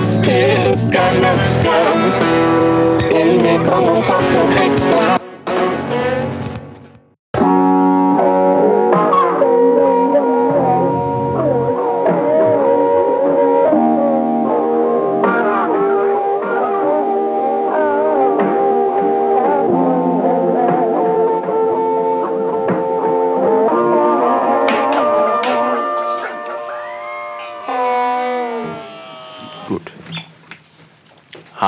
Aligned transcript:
Das 0.00 0.18
hier 0.24 0.72
ist 0.72 0.90
kein 0.90 1.22
Extra. 1.22 1.68
In 3.10 3.36
mir 3.36 3.58
kommen 3.70 4.02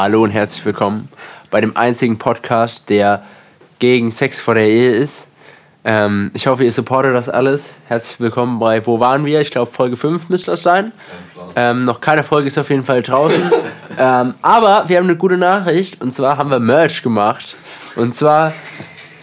Hallo 0.03 0.25
und 0.25 0.33
herzlich 0.33 0.65
willkommen 0.65 1.09
bei 1.53 1.61
dem 1.61 1.77
einzigen 1.77 2.19
Podcast, 2.19 2.89
der 2.89 3.23
gegen 3.79 4.11
Sex 4.11 4.41
vor 4.41 4.55
der 4.55 4.67
Ehe 4.67 4.97
ist. 4.97 5.29
Ähm, 5.85 6.33
ich 6.35 6.49
hoffe, 6.49 6.65
ihr 6.65 6.73
supportet 6.73 7.15
das 7.15 7.29
alles. 7.29 7.77
Herzlich 7.87 8.19
willkommen 8.19 8.59
bei 8.59 8.85
Wo 8.85 8.99
waren 8.99 9.25
wir? 9.25 9.41
Ich 9.41 9.53
glaube, 9.53 9.71
Folge 9.71 9.95
5 9.95 10.29
müsste 10.29 10.51
das 10.51 10.65
sein. 10.65 10.91
Ähm, 11.55 11.85
noch 11.85 12.01
keine 12.01 12.25
Folge 12.25 12.49
ist 12.49 12.59
auf 12.59 12.69
jeden 12.69 12.85
Fall 12.85 13.01
draußen. 13.01 13.45
ähm, 13.97 14.35
aber 14.43 14.89
wir 14.89 14.97
haben 14.97 15.05
eine 15.05 15.15
gute 15.15 15.39
Nachricht 15.39 16.03
und 16.03 16.13
zwar 16.13 16.37
haben 16.37 16.51
wir 16.51 16.59
Merch 16.59 17.05
gemacht. 17.05 17.55
Und 17.95 18.13
zwar 18.13 18.53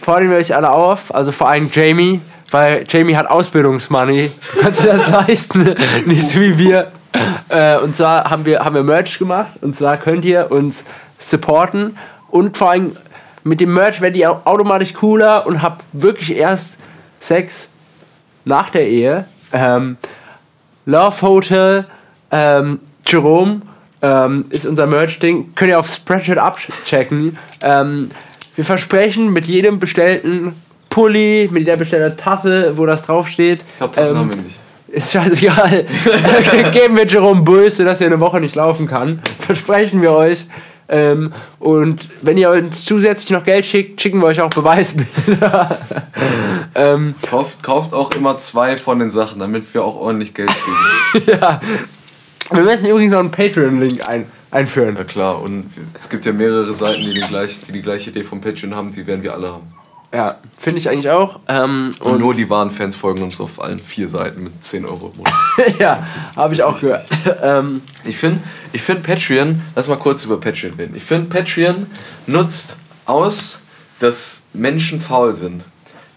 fordern 0.00 0.30
wir 0.30 0.38
euch 0.38 0.56
alle 0.56 0.70
auf, 0.70 1.14
also 1.14 1.30
vor 1.30 1.50
allem 1.50 1.68
Jamie, 1.70 2.22
weil 2.50 2.86
Jamie 2.88 3.16
hat 3.16 3.28
Ausbildungsmoney, 3.28 4.32
kannst 4.58 4.82
du 4.82 4.86
das 4.86 5.10
leisten, 5.10 5.74
nicht 6.06 6.26
so 6.26 6.40
wie 6.40 6.56
wir. 6.56 6.90
Äh, 7.48 7.78
und 7.78 7.96
zwar 7.96 8.30
haben 8.30 8.46
wir, 8.46 8.60
haben 8.60 8.74
wir 8.74 8.84
Merch 8.84 9.18
gemacht 9.18 9.52
und 9.60 9.74
zwar 9.74 9.96
könnt 9.96 10.24
ihr 10.24 10.50
uns 10.52 10.84
supporten 11.18 11.98
und 12.28 12.56
vor 12.56 12.70
allem 12.70 12.96
mit 13.42 13.60
dem 13.60 13.74
Merch 13.74 14.00
werdet 14.00 14.18
ihr 14.18 14.30
auch 14.30 14.46
automatisch 14.46 14.94
cooler 14.94 15.46
und 15.46 15.62
habt 15.62 15.84
wirklich 15.92 16.36
erst 16.36 16.78
Sex 17.18 17.70
nach 18.44 18.70
der 18.70 18.86
Ehe. 18.88 19.24
Ähm, 19.52 19.96
Love 20.86 21.22
Hotel, 21.22 21.86
ähm, 22.30 22.80
Jerome 23.06 23.62
ähm, 24.02 24.46
ist 24.50 24.66
unser 24.66 24.86
Merch-Ding. 24.86 25.54
Könnt 25.54 25.70
ihr 25.70 25.78
auf 25.78 25.92
Spreadshirt 25.92 26.38
abchecken. 26.38 27.38
Ähm, 27.62 28.10
wir 28.54 28.64
versprechen 28.64 29.32
mit 29.32 29.46
jedem 29.46 29.78
bestellten 29.78 30.54
Pulli, 30.88 31.48
mit 31.50 31.62
jeder 31.62 31.76
bestellten 31.76 32.16
Tasse, 32.16 32.76
wo 32.76 32.86
das 32.86 33.04
draufsteht. 33.04 33.60
Ich 33.60 33.76
glaube, 33.78 33.94
das 33.94 34.08
ähm, 34.08 34.16
haben 34.16 34.28
wir 34.30 34.36
nicht. 34.36 34.56
Ist 34.90 35.12
scheißegal. 35.12 35.86
Geben 36.72 36.96
wir 36.96 37.06
Jerome 37.06 37.42
Bullse, 37.42 37.84
dass 37.84 38.00
er 38.00 38.08
eine 38.08 38.18
Woche 38.18 38.40
nicht 38.40 38.56
laufen 38.56 38.88
kann. 38.88 39.20
Versprechen 39.38 40.02
wir 40.02 40.12
euch. 40.12 40.46
Ähm, 40.88 41.32
und 41.60 42.08
wenn 42.22 42.36
ihr 42.36 42.50
uns 42.50 42.84
zusätzlich 42.84 43.30
noch 43.30 43.44
Geld 43.44 43.64
schickt, 43.64 44.02
schicken 44.02 44.18
wir 44.18 44.26
euch 44.26 44.40
auch 44.40 44.50
Beweisbilder. 44.50 45.78
ähm, 46.74 47.14
Kauft, 47.22 47.62
kauft 47.62 47.94
auch 47.94 48.10
immer 48.12 48.38
zwei 48.38 48.76
von 48.76 48.98
den 48.98 49.10
Sachen, 49.10 49.38
damit 49.38 49.72
wir 49.72 49.84
auch 49.84 49.94
ordentlich 49.94 50.34
Geld 50.34 50.50
kriegen. 50.50 51.26
ja. 51.40 51.60
Wir 52.50 52.62
müssen 52.64 52.86
übrigens 52.86 53.12
noch 53.12 53.20
einen 53.20 53.30
Patreon-Link 53.30 54.08
ein, 54.08 54.26
einführen. 54.50 54.96
Ja 54.96 55.04
klar, 55.04 55.40
und 55.40 55.66
es 55.94 56.08
gibt 56.08 56.26
ja 56.26 56.32
mehrere 56.32 56.74
Seiten, 56.74 57.02
die, 57.02 57.14
den 57.14 57.28
gleich, 57.28 57.60
die 57.60 57.70
die 57.70 57.82
gleiche 57.82 58.10
Idee 58.10 58.24
vom 58.24 58.40
Patreon 58.40 58.74
haben, 58.74 58.90
die 58.90 59.06
werden 59.06 59.22
wir 59.22 59.32
alle 59.32 59.52
haben. 59.52 59.72
Ja, 60.12 60.36
finde 60.58 60.78
ich 60.80 60.88
eigentlich 60.88 61.10
auch. 61.10 61.38
Ähm, 61.46 61.92
Und, 62.00 62.12
und 62.14 62.18
nur 62.20 62.34
die 62.34 62.50
wahren 62.50 62.70
Fans 62.72 62.96
folgen 62.96 63.22
uns 63.22 63.40
auf 63.40 63.60
allen 63.62 63.78
vier 63.78 64.08
Seiten 64.08 64.42
mit 64.42 64.62
10 64.64 64.84
Euro. 64.84 65.12
ja, 65.78 66.04
habe 66.36 66.54
ich 66.54 66.62
auch 66.64 66.80
gehört. 66.80 67.08
ähm, 67.42 67.80
Ich 68.04 68.16
finde 68.16 68.42
ich 68.72 68.82
find 68.82 69.02
Patreon, 69.04 69.62
lass 69.76 69.86
mal 69.88 69.96
kurz 69.98 70.24
über 70.24 70.40
Patreon 70.40 70.74
reden. 70.74 70.96
Ich 70.96 71.04
finde 71.04 71.26
Patreon 71.26 71.86
nutzt 72.26 72.76
aus, 73.06 73.62
dass 74.00 74.46
Menschen 74.52 75.00
faul 75.00 75.34
sind. 75.36 75.64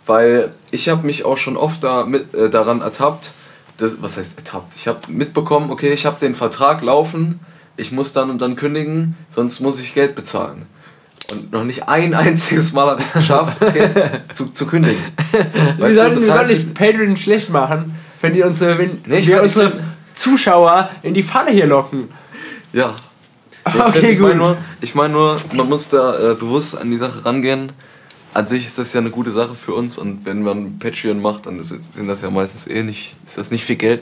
Weil 0.05 0.51
ich 0.71 0.89
habe 0.89 1.05
mich 1.05 1.23
auch 1.23 1.37
schon 1.37 1.55
oft 1.55 1.83
da 1.83 2.03
mit, 2.05 2.33
äh, 2.33 2.49
daran 2.49 2.81
ertappt, 2.81 3.31
das, 3.77 4.01
was 4.01 4.17
heißt 4.17 4.37
ertappt? 4.37 4.75
Ich 4.75 4.87
habe 4.87 4.99
mitbekommen, 5.07 5.71
okay, 5.71 5.93
ich 5.93 6.05
habe 6.05 6.17
den 6.19 6.35
Vertrag 6.35 6.81
laufen, 6.81 7.39
ich 7.77 7.91
muss 7.91 8.11
dann 8.11 8.29
und 8.29 8.41
dann 8.41 8.55
kündigen, 8.55 9.15
sonst 9.29 9.61
muss 9.61 9.79
ich 9.79 9.93
Geld 9.93 10.15
bezahlen. 10.15 10.65
Und 11.33 11.51
noch 11.51 11.63
nicht 11.63 11.87
ein 11.87 12.13
einziges 12.25 12.73
Mal 12.73 12.87
habe 12.87 13.01
ich 13.01 13.07
es 13.07 13.13
geschafft, 13.13 13.57
zu, 14.33 14.45
zu 14.47 14.65
kündigen. 14.65 14.97
wir 15.31 15.85
Weißt 15.85 15.91
du, 15.91 15.93
sollten, 15.95 16.15
das 16.15 16.25
wir 16.25 16.33
heißt, 16.33 16.47
sollten 16.49 16.65
nicht 16.65 16.73
Patreon 16.73 17.17
schlecht 17.17 17.49
machen, 17.49 17.95
wenn 18.21 18.33
die 18.33 18.43
unsere, 18.43 18.77
wenn 18.77 19.01
Nee, 19.05 19.25
wir 19.25 19.37
mein- 19.37 19.45
unsere 19.45 19.73
Zuschauer 20.13 20.89
in 21.01 21.13
die 21.13 21.23
Falle 21.23 21.51
hier 21.51 21.67
locken. 21.67 22.09
Ja. 22.71 22.93
Okay, 23.65 24.11
ich 24.11 24.17
gut. 24.19 24.27
meine 24.27 24.35
nur, 24.35 24.57
ich 24.81 24.93
mein 24.93 25.13
nur, 25.13 25.37
man 25.55 25.69
muss 25.69 25.87
da 25.87 26.31
äh, 26.31 26.35
bewusst 26.35 26.77
an 26.77 26.91
die 26.91 26.97
Sache 26.97 27.23
rangehen. 27.23 27.71
An 28.33 28.45
sich 28.45 28.65
ist 28.65 28.77
das 28.77 28.91
ja 28.91 28.99
eine 28.99 29.09
gute 29.09 29.31
Sache 29.31 29.55
für 29.55 29.73
uns 29.73 29.97
und 29.97 30.25
wenn 30.25 30.41
man 30.43 30.79
Patreon 30.79 31.21
macht, 31.21 31.45
dann 31.45 31.59
ist, 31.59 31.69
sind 31.69 32.07
das 32.07 32.21
ja 32.21 32.29
meistens 32.29 32.67
eh 32.67 32.83
nicht, 32.83 33.15
ist 33.25 33.37
das 33.37 33.51
nicht 33.51 33.63
viel 33.63 33.77
Geld. 33.77 34.01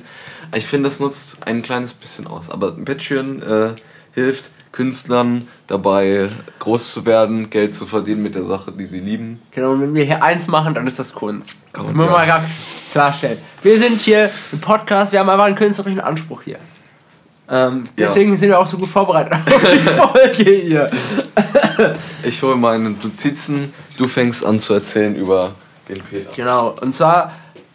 Ich 0.55 0.65
finde, 0.65 0.89
das 0.89 0.99
nutzt 0.99 1.37
ein 1.45 1.61
kleines 1.61 1.93
bisschen 1.93 2.25
aus. 2.25 2.49
Aber 2.49 2.71
Patreon 2.71 3.43
äh, 3.43 3.69
hilft 4.13 4.51
Künstlern 4.71 5.47
dabei, 5.67 6.29
groß 6.59 6.93
zu 6.93 7.05
werden, 7.05 7.49
Geld 7.49 7.75
zu 7.75 7.85
verdienen 7.85 8.23
mit 8.23 8.35
der 8.35 8.43
Sache, 8.45 8.71
die 8.71 8.85
sie 8.85 8.99
lieben. 8.99 9.41
Genau, 9.51 9.71
und 9.71 9.81
wenn 9.81 9.93
wir 9.93 10.05
hier 10.05 10.23
eins 10.23 10.47
machen, 10.47 10.73
dann 10.73 10.87
ist 10.87 10.97
das 10.99 11.13
Kunst. 11.13 11.57
Kann 11.73 11.93
man- 11.93 12.05
ja. 12.05 12.11
mal 12.11 12.43
klarstellen. 12.91 13.37
Wir 13.63 13.77
sind 13.77 13.99
hier 14.01 14.29
im 14.51 14.59
Podcast, 14.59 15.11
wir 15.11 15.19
haben 15.19 15.29
einfach 15.29 15.45
einen 15.45 15.55
künstlerischen 15.55 15.99
Anspruch 15.99 16.41
hier. 16.43 16.57
Ähm, 17.49 17.85
Ja. 17.97 18.05
deswegen 18.07 18.37
sind 18.37 18.47
wir 18.49 18.59
auch 18.59 18.67
so 18.67 18.77
gut 18.77 18.87
vorbereitet 18.87 19.33
auf 19.33 19.45
die 19.61 19.79
Folge 19.89 20.51
hier. 20.51 20.89
Ich 22.23 22.41
hole 22.41 22.55
meine 22.55 22.91
Notizen, 22.91 23.73
du 23.97 24.07
fängst 24.07 24.45
an 24.45 24.59
zu 24.59 24.73
erzählen 24.73 25.15
über 25.15 25.51
den 25.89 25.99
Peter. 26.01 26.29
Genau, 26.35 26.75
und 26.81 26.93
zwar 26.93 27.33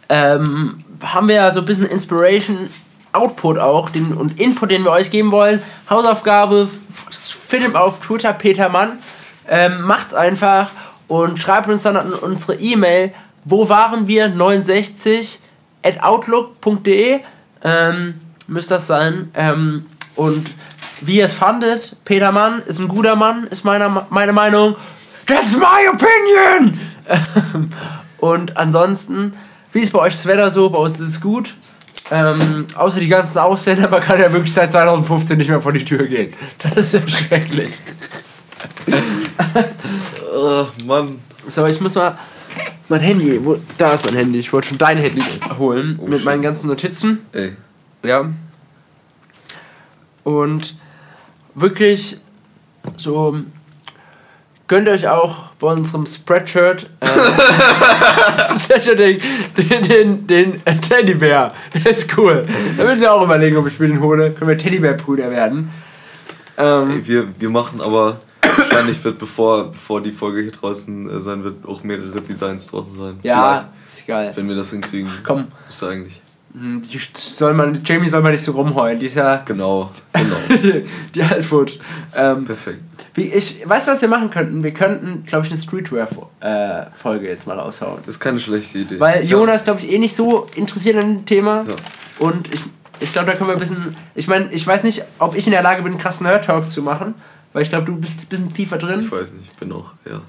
ähm, 0.09 0.79
haben 1.03 1.27
wir 1.27 1.35
ja 1.35 1.53
so 1.53 1.59
ein 1.59 1.65
bisschen 1.65 1.85
Inspiration, 1.85 2.69
Output 3.17 3.59
auch 3.59 3.89
den, 3.89 4.13
und 4.13 4.39
Input, 4.39 4.71
den 4.71 4.83
wir 4.83 4.91
euch 4.91 5.11
geben 5.11 5.31
wollen. 5.31 5.61
Hausaufgabe, 5.89 6.69
findet 7.09 7.75
auf 7.75 7.99
Twitter 7.99 8.33
Peter 8.33 8.69
Mann. 8.69 8.99
Ähm, 9.47 9.81
macht's 9.81 10.13
einfach 10.13 10.71
und 11.07 11.39
schreibt 11.39 11.69
uns 11.69 11.83
dann 11.83 11.95
an 11.95 12.13
unsere 12.13 12.55
E-Mail, 12.55 13.13
wo 13.45 13.69
waren 13.69 14.07
wir 14.07 14.27
69 14.27 15.39
at 15.83 16.03
outlook.de 16.03 17.21
ähm, 17.63 18.21
müsste 18.47 18.75
das 18.75 18.87
sein. 18.87 19.31
Ähm, 19.33 19.85
und 20.15 20.49
wie 21.01 21.17
ihr 21.17 21.25
es 21.25 21.33
fandet, 21.33 21.95
Peter 22.03 22.31
Mann 22.31 22.61
ist 22.63 22.79
ein 22.79 22.87
guter 22.87 23.15
Mann, 23.15 23.45
ist 23.47 23.63
meiner, 23.63 24.07
meine 24.09 24.33
Meinung. 24.33 24.75
That's 25.27 25.55
my 25.55 25.87
opinion! 25.93 26.79
Und 28.19 28.57
ansonsten, 28.57 29.33
wie 29.73 29.81
ist 29.81 29.91
bei 29.91 29.99
euch 29.99 30.13
das 30.13 30.25
Wetter 30.25 30.49
so? 30.49 30.69
Bei 30.69 30.79
uns 30.79 30.99
ist 30.99 31.09
es 31.09 31.21
gut. 31.21 31.53
Ähm, 32.09 32.65
außer 32.75 32.99
die 32.99 33.07
ganzen 33.07 33.39
Ausländer, 33.39 33.89
man 33.89 34.01
kann 34.01 34.19
ja 34.19 34.31
wirklich 34.31 34.53
seit 34.53 34.71
2015 34.71 35.37
nicht 35.37 35.49
mehr 35.49 35.61
vor 35.61 35.73
die 35.73 35.83
Tür 35.83 36.05
gehen. 36.05 36.33
Das 36.59 36.75
ist 36.77 36.93
ja 36.93 37.07
schrecklich. 37.07 37.81
Oh, 40.33 40.65
Mann. 40.85 41.19
So, 41.47 41.65
ich 41.65 41.81
muss 41.81 41.95
mal 41.95 42.17
mein 42.89 43.01
Handy, 43.01 43.43
wo, 43.43 43.57
da 43.77 43.93
ist 43.93 44.05
mein 44.05 44.15
Handy. 44.15 44.39
Ich 44.39 44.53
wollte 44.53 44.69
schon 44.69 44.77
dein 44.77 44.97
Handy 44.97 45.21
holen 45.57 45.99
mit 46.03 46.17
shit. 46.17 46.25
meinen 46.25 46.41
ganzen 46.41 46.67
Notizen. 46.67 47.19
Ey. 47.33 47.55
Ja. 48.03 48.29
Und 50.23 50.75
wirklich 51.55 52.17
so 52.95 53.41
gönnt 54.67 54.89
euch 54.89 55.07
auch 55.07 55.47
bei 55.59 55.67
unserem 55.67 56.05
Spreadshirt 56.05 56.89
äh, 56.99 57.07
den, 58.95 59.19
den, 59.57 60.27
den, 60.27 60.27
den 60.27 60.81
Teddybär. 60.81 61.53
Der 61.73 61.91
ist 61.91 62.17
cool. 62.17 62.45
Da 62.77 62.83
müssen 62.83 63.01
wir 63.01 63.13
auch 63.13 63.23
überlegen, 63.23 63.57
ob 63.57 63.67
ich 63.67 63.79
mir 63.79 63.87
den 63.87 64.01
hole. 64.01 64.31
Können 64.31 64.49
wir 64.49 64.57
Teddybär-Brüder 64.57 65.31
werden. 65.31 65.71
Ähm, 66.57 66.91
Ey, 66.91 67.07
wir, 67.07 67.27
wir 67.39 67.49
machen 67.49 67.81
aber, 67.81 68.19
wahrscheinlich 68.41 69.03
wird, 69.03 69.19
bevor, 69.19 69.71
bevor 69.71 70.01
die 70.01 70.11
Folge 70.11 70.41
hier 70.41 70.51
draußen 70.51 71.09
äh, 71.09 71.21
sein 71.21 71.43
wird, 71.43 71.65
auch 71.65 71.83
mehrere 71.83 72.21
Designs 72.21 72.67
draußen 72.67 72.95
sein. 72.95 73.19
ja, 73.23 73.69
ist 73.87 74.05
geil. 74.05 74.23
Vielleicht, 74.23 74.37
wenn 74.37 74.49
wir 74.49 74.55
das 74.55 74.71
hinkriegen. 74.71 75.11
Komm. 75.23 75.47
Ist 75.67 75.83
eigentlich. 75.83 76.21
Hm, 76.59 76.81
Die 76.91 76.99
soll 77.15 77.53
man, 77.53 77.81
Jamie 77.83 78.07
soll 78.07 78.21
mal 78.21 78.31
nicht 78.31 78.43
so 78.43 78.51
rumheulen. 78.53 78.99
Die 78.99 79.05
ist 79.07 79.15
ja. 79.15 79.37
Genau, 79.45 79.91
genau. 80.13 80.35
die 81.15 81.23
Haltfoot. 81.23 81.79
Ähm, 82.15 82.45
Perfekt. 82.45 82.79
Wie 83.13 83.23
ich, 83.33 83.67
weißt 83.67 83.87
du, 83.87 83.91
was 83.91 84.01
wir 84.01 84.07
machen 84.09 84.29
könnten? 84.29 84.63
Wir 84.63 84.73
könnten, 84.73 85.23
glaube 85.25 85.45
ich, 85.45 85.51
eine 85.51 85.59
Streetwear-Folge 85.59 87.27
jetzt 87.27 87.47
mal 87.47 87.59
raushauen. 87.59 87.99
Das 88.05 88.15
ist 88.15 88.19
keine 88.19 88.39
schlechte 88.39 88.79
Idee. 88.79 88.99
Weil 88.99 89.23
Ja. 89.23 89.37
Jonas, 89.37 89.63
glaube 89.63 89.79
ich, 89.81 89.91
eh 89.91 89.97
nicht 89.97 90.15
so 90.15 90.47
interessiert 90.55 90.97
an 91.03 91.17
dem 91.17 91.25
Thema. 91.25 91.65
Ja. 91.67 91.75
Und 92.19 92.53
ich, 92.53 92.61
ich 92.99 93.11
glaube, 93.13 93.31
da 93.31 93.35
können 93.37 93.49
wir 93.49 93.55
ein 93.55 93.59
bisschen. 93.59 93.95
Ich 94.15 94.27
meine, 94.27 94.51
ich 94.51 94.65
weiß 94.65 94.83
nicht, 94.83 95.03
ob 95.19 95.35
ich 95.35 95.45
in 95.47 95.51
der 95.51 95.63
Lage 95.63 95.81
bin, 95.83 95.93
einen 95.93 96.01
krassen 96.01 96.25
Nerd-Talk 96.27 96.71
zu 96.71 96.81
machen. 96.81 97.15
Weil 97.53 97.63
ich 97.63 97.69
glaube, 97.69 97.85
du 97.85 97.95
bist 97.95 98.19
ein 98.21 98.27
bisschen 98.27 98.53
tiefer 98.53 98.77
drin. 98.77 98.99
Ich 98.99 99.11
weiß 99.11 99.31
nicht, 99.31 99.49
ich 99.51 99.55
bin 99.57 99.71
auch, 99.71 99.93
ja, 100.05 100.21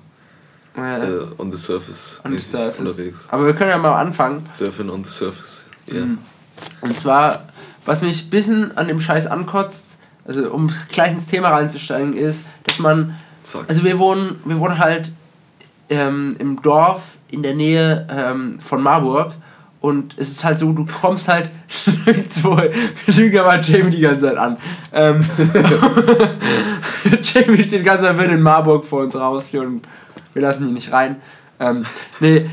Äh, 0.83 1.07
äh, 1.09 1.27
on 1.37 1.51
the 1.53 1.59
surface, 1.59 2.21
on 2.25 2.33
the 2.33 2.39
surface. 2.41 2.79
unterwegs. 2.79 3.27
Aber 3.31 3.45
wir 3.47 3.53
können 3.55 3.71
ja 3.71 3.79
mal 3.79 4.01
anfangen. 4.01 4.45
Surfing 4.51 4.89
on 4.89 5.03
the 5.05 5.11
surface. 5.11 5.67
Ja. 5.93 6.05
Mhm. 6.05 6.19
Und 6.81 6.96
zwar, 6.96 7.49
was 7.85 8.02
mich 8.02 8.26
ein 8.26 8.31
bisschen 8.31 8.76
an 8.76 8.88
dem 8.88 9.00
Scheiß 9.00 9.26
ankotzt, 9.26 9.99
also 10.26 10.50
um 10.50 10.70
gleich 10.90 11.12
ins 11.12 11.26
Thema 11.26 11.49
reinzusteigen, 11.49 12.14
ist, 12.14 12.44
dass 12.64 12.79
man 12.79 13.17
Zack. 13.43 13.64
Also 13.69 13.85
wir 13.85 13.99
wohnen, 13.99 14.40
wir 14.44 14.58
wohnen 14.58 14.79
halt 14.79 15.11
ähm, 15.88 16.37
im 16.38 16.61
Dorf 16.61 17.17
in 17.31 17.43
der 17.43 17.55
Nähe 17.55 18.06
ähm, 18.11 18.61
von 18.61 18.82
Marburg 18.82 19.35
und 19.81 20.17
es 20.19 20.29
ist 20.29 20.44
halt 20.44 20.58
so, 20.58 20.73
du 20.73 20.85
kommst 20.85 21.29
halt 21.29 21.50
nirgendwo, 22.06 22.56
wir 22.56 23.14
lügen 23.14 23.38
aber 23.38 23.61
Jamie 23.61 23.91
die 23.91 24.00
ganze 24.00 24.26
Zeit 24.26 24.37
an. 24.37 24.56
Ähm, 24.93 25.25
Jamie 27.23 27.62
steht 27.62 27.84
Zeit 27.84 28.19
wieder 28.19 28.32
in 28.32 28.43
Marburg 28.43 28.84
vor 28.84 29.02
unserer 29.02 29.26
Haustür 29.26 29.62
und 29.62 29.82
wir 30.32 30.43
lassen 30.43 30.67
ihn 30.67 30.75
nicht 30.75 30.93
rein. 30.93 31.17
Ähm, 31.61 31.84
nee, 32.20 32.50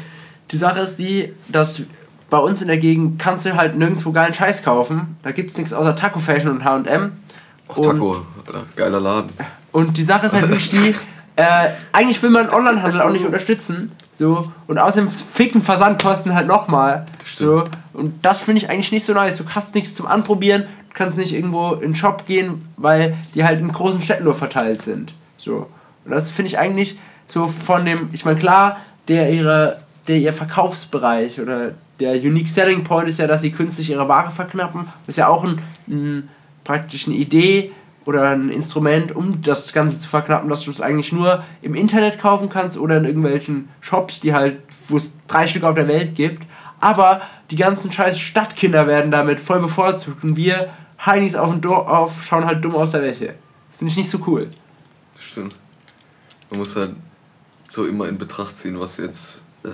die 0.51 0.57
Sache 0.57 0.79
ist 0.81 0.97
die, 0.97 1.33
dass 1.47 1.81
bei 2.35 2.41
uns 2.41 2.61
in 2.61 2.67
der 2.67 2.79
Gegend 2.79 3.17
kannst 3.17 3.45
du 3.45 3.55
halt 3.55 3.77
nirgendwo 3.77 4.11
geilen 4.11 4.33
Scheiß 4.33 4.61
kaufen. 4.61 5.15
Da 5.23 5.31
gibt 5.31 5.51
es 5.51 5.57
nichts 5.57 5.71
außer 5.71 5.95
Taco 5.95 6.19
Fashion 6.19 6.51
und 6.51 6.65
H&M. 6.65 7.13
Ach, 7.69 7.75
Taco, 7.75 8.25
Alter, 8.45 8.63
geiler 8.75 8.99
Laden. 8.99 9.29
Und 9.71 9.97
die 9.97 10.03
Sache 10.03 10.25
ist 10.25 10.33
halt 10.33 10.49
wirklich 10.49 10.67
die, 10.67 10.93
äh, 11.37 11.69
eigentlich 11.93 12.21
will 12.21 12.31
man 12.31 12.49
Onlinehandel 12.49 13.01
auch 13.01 13.09
nicht 13.09 13.25
unterstützen. 13.25 13.93
So, 14.11 14.43
und 14.67 14.77
außerdem 14.77 15.09
ficken 15.09 15.61
Versandkosten 15.61 16.35
halt 16.35 16.45
nochmal. 16.45 17.05
So, 17.23 17.63
und 17.93 18.25
das 18.25 18.39
finde 18.39 18.57
ich 18.57 18.69
eigentlich 18.69 18.91
nicht 18.91 19.05
so 19.05 19.13
nice. 19.13 19.37
Du 19.37 19.45
kannst 19.45 19.73
nichts 19.73 19.95
zum 19.95 20.05
Anprobieren, 20.05 20.63
du 20.63 20.93
kannst 20.93 21.17
nicht 21.17 21.31
irgendwo 21.31 21.71
in 21.75 21.91
den 21.91 21.95
Shop 21.95 22.27
gehen, 22.27 22.65
weil 22.75 23.15
die 23.33 23.45
halt 23.45 23.61
in 23.61 23.71
großen 23.71 24.01
Städten 24.01 24.25
nur 24.25 24.35
verteilt 24.35 24.81
sind. 24.81 25.13
So. 25.37 25.67
Und 26.03 26.11
das 26.11 26.31
finde 26.31 26.47
ich 26.47 26.59
eigentlich 26.59 26.99
so 27.27 27.47
von 27.47 27.85
dem, 27.85 28.09
ich 28.11 28.25
meine, 28.25 28.37
klar, 28.37 28.81
der 29.07 29.31
ihre, 29.31 29.79
der 30.09 30.17
ihr 30.17 30.33
Verkaufsbereich 30.33 31.39
oder 31.39 31.71
der 31.99 32.13
Unique 32.13 32.49
Selling 32.49 32.83
Point 32.83 33.09
ist 33.09 33.19
ja, 33.19 33.27
dass 33.27 33.41
sie 33.41 33.51
künstlich 33.51 33.89
ihre 33.89 34.07
Ware 34.07 34.31
verknappen. 34.31 34.85
Das 34.99 35.09
ist 35.09 35.17
ja 35.17 35.27
auch 35.27 35.43
ein, 35.43 35.59
ein 35.87 36.29
praktisch 36.63 37.07
eine 37.07 37.15
Idee 37.15 37.71
oder 38.05 38.29
ein 38.29 38.49
Instrument, 38.49 39.15
um 39.15 39.41
das 39.41 39.73
Ganze 39.73 39.99
zu 39.99 40.07
verknappen, 40.07 40.49
dass 40.49 40.63
du 40.63 40.71
es 40.71 40.81
eigentlich 40.81 41.11
nur 41.11 41.43
im 41.61 41.73
Internet 41.75 42.19
kaufen 42.19 42.49
kannst 42.49 42.77
oder 42.77 42.97
in 42.97 43.05
irgendwelchen 43.05 43.69
Shops, 43.81 44.19
die 44.19 44.33
halt, 44.33 44.59
wo 44.87 44.97
es 44.97 45.13
drei 45.27 45.47
Stück 45.47 45.63
auf 45.63 45.75
der 45.75 45.87
Welt 45.87 46.15
gibt. 46.15 46.45
Aber 46.79 47.21
die 47.49 47.55
ganzen 47.55 47.91
scheiß 47.91 48.19
Stadtkinder 48.19 48.85
werden 48.85 49.09
damit 49.09 49.39
voll 49.39 49.59
bevorzugt 49.59 50.23
und 50.23 50.35
wir 50.35 50.69
Heinis 51.03 51.35
auf 51.35 51.49
dem 51.49 51.61
Dorf 51.61 52.23
schauen 52.23 52.45
halt 52.45 52.63
dumm 52.63 52.75
aus 52.75 52.91
der 52.91 53.01
Wäsche. 53.01 53.35
Finde 53.77 53.91
ich 53.91 53.97
nicht 53.97 54.09
so 54.09 54.19
cool. 54.27 54.49
Stimmt. 55.19 55.55
Man 56.49 56.59
muss 56.59 56.75
halt 56.75 56.95
so 57.69 57.85
immer 57.85 58.07
in 58.07 58.17
Betracht 58.17 58.57
ziehen, 58.57 58.79
was 58.79 58.97
jetzt, 58.97 59.45
äh, 59.63 59.69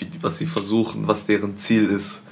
wie, 0.00 0.08
was 0.20 0.38
sie 0.38 0.46
versuchen, 0.46 1.06
was 1.08 1.26
deren 1.26 1.56
Ziel 1.56 1.86
ist. 1.86 2.22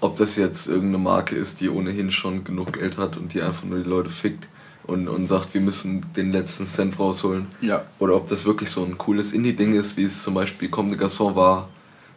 Ob 0.00 0.16
das 0.16 0.36
jetzt 0.36 0.68
irgendeine 0.68 0.98
Marke 1.02 1.34
ist, 1.34 1.60
die 1.60 1.68
ohnehin 1.68 2.10
schon 2.12 2.44
genug 2.44 2.74
Geld 2.74 2.98
hat 2.98 3.16
und 3.16 3.34
die 3.34 3.42
einfach 3.42 3.64
nur 3.64 3.78
die 3.80 3.88
Leute 3.88 4.10
fickt 4.10 4.46
und, 4.84 5.08
und 5.08 5.26
sagt, 5.26 5.54
wir 5.54 5.60
müssen 5.60 6.06
den 6.16 6.30
letzten 6.32 6.66
Cent 6.66 6.98
rausholen. 7.00 7.46
Ja. 7.60 7.82
Oder 7.98 8.14
ob 8.14 8.28
das 8.28 8.44
wirklich 8.44 8.70
so 8.70 8.84
ein 8.84 8.96
cooles 8.96 9.32
Indie-Ding 9.32 9.74
ist, 9.74 9.96
wie 9.96 10.04
es 10.04 10.22
zum 10.22 10.34
Beispiel 10.34 10.68
Comme 10.68 10.88
des 10.90 10.98
Garçons 10.98 11.34
war 11.34 11.68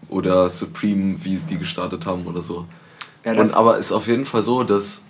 oder 0.09 0.50
Supreme, 0.50 1.15
wie 1.24 1.38
die 1.50 1.57
gestartet 1.57 2.05
haben 2.05 2.25
oder 2.27 2.41
so. 2.41 2.65
Ja, 3.25 3.33
und, 3.33 3.53
aber 3.53 3.77
ist 3.77 3.91
auf 3.91 4.07
jeden 4.07 4.25
Fall 4.25 4.41
so, 4.43 4.63
dass 4.63 5.01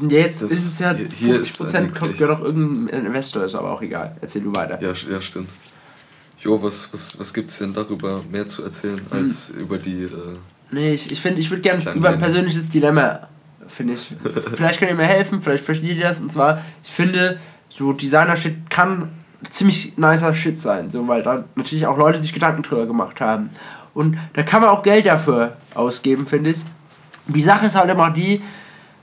ja, 0.00 0.08
jetzt 0.18 0.42
das- 0.42 0.52
ist 0.52 0.64
es 0.66 0.78
ja 0.78 0.94
hier- 0.94 1.08
hier 1.08 1.40
ist 1.40 1.60
50% 1.60 1.98
kommt 1.98 2.18
ja 2.20 2.26
doch 2.28 2.40
irgendein 2.40 3.06
Investor, 3.06 3.44
ist 3.44 3.54
aber 3.56 3.72
auch 3.72 3.82
egal. 3.82 4.16
Erzähl 4.20 4.42
du 4.42 4.54
weiter. 4.54 4.80
Ja, 4.80 4.92
ja 5.10 5.20
stimmt. 5.20 5.48
Jo, 6.46 6.62
was, 6.62 6.92
was, 6.92 7.18
was 7.18 7.34
gibt 7.34 7.50
es 7.50 7.58
denn 7.58 7.74
darüber 7.74 8.20
mehr 8.30 8.46
zu 8.46 8.62
erzählen, 8.62 9.00
als 9.10 9.50
über 9.50 9.78
die. 9.78 10.04
Äh, 10.04 10.38
Nee, 10.70 10.94
ich, 10.94 11.12
ich 11.12 11.20
finde, 11.20 11.40
ich 11.40 11.50
würde 11.50 11.62
gerne 11.62 11.92
über 11.94 12.10
ein 12.10 12.18
persönliches 12.18 12.68
Dilemma, 12.68 13.28
finde 13.68 13.94
ich. 13.94 14.10
vielleicht 14.54 14.78
könnt 14.78 14.90
ihr 14.90 14.96
mir 14.96 15.06
helfen, 15.06 15.40
vielleicht 15.40 15.64
versteht 15.64 15.96
ihr 15.96 16.02
das. 16.02 16.20
Und 16.20 16.30
zwar, 16.30 16.62
ich 16.82 16.90
finde, 16.90 17.38
so 17.68 17.92
Designer-Shit 17.92 18.68
kann 18.70 19.10
ziemlich 19.48 19.96
nicer 19.96 20.34
Shit 20.34 20.60
sein. 20.60 20.90
So, 20.90 21.06
weil 21.06 21.22
da 21.22 21.44
natürlich 21.54 21.86
auch 21.86 21.96
Leute 21.96 22.18
sich 22.18 22.32
Gedanken 22.32 22.62
drüber 22.62 22.86
gemacht 22.86 23.20
haben. 23.20 23.50
Und 23.94 24.18
da 24.34 24.42
kann 24.42 24.60
man 24.60 24.70
auch 24.70 24.82
Geld 24.82 25.06
dafür 25.06 25.56
ausgeben, 25.74 26.26
finde 26.26 26.50
ich. 26.50 26.58
Die 27.28 27.42
Sache 27.42 27.66
ist 27.66 27.76
halt 27.76 27.90
immer 27.90 28.10
die, 28.10 28.42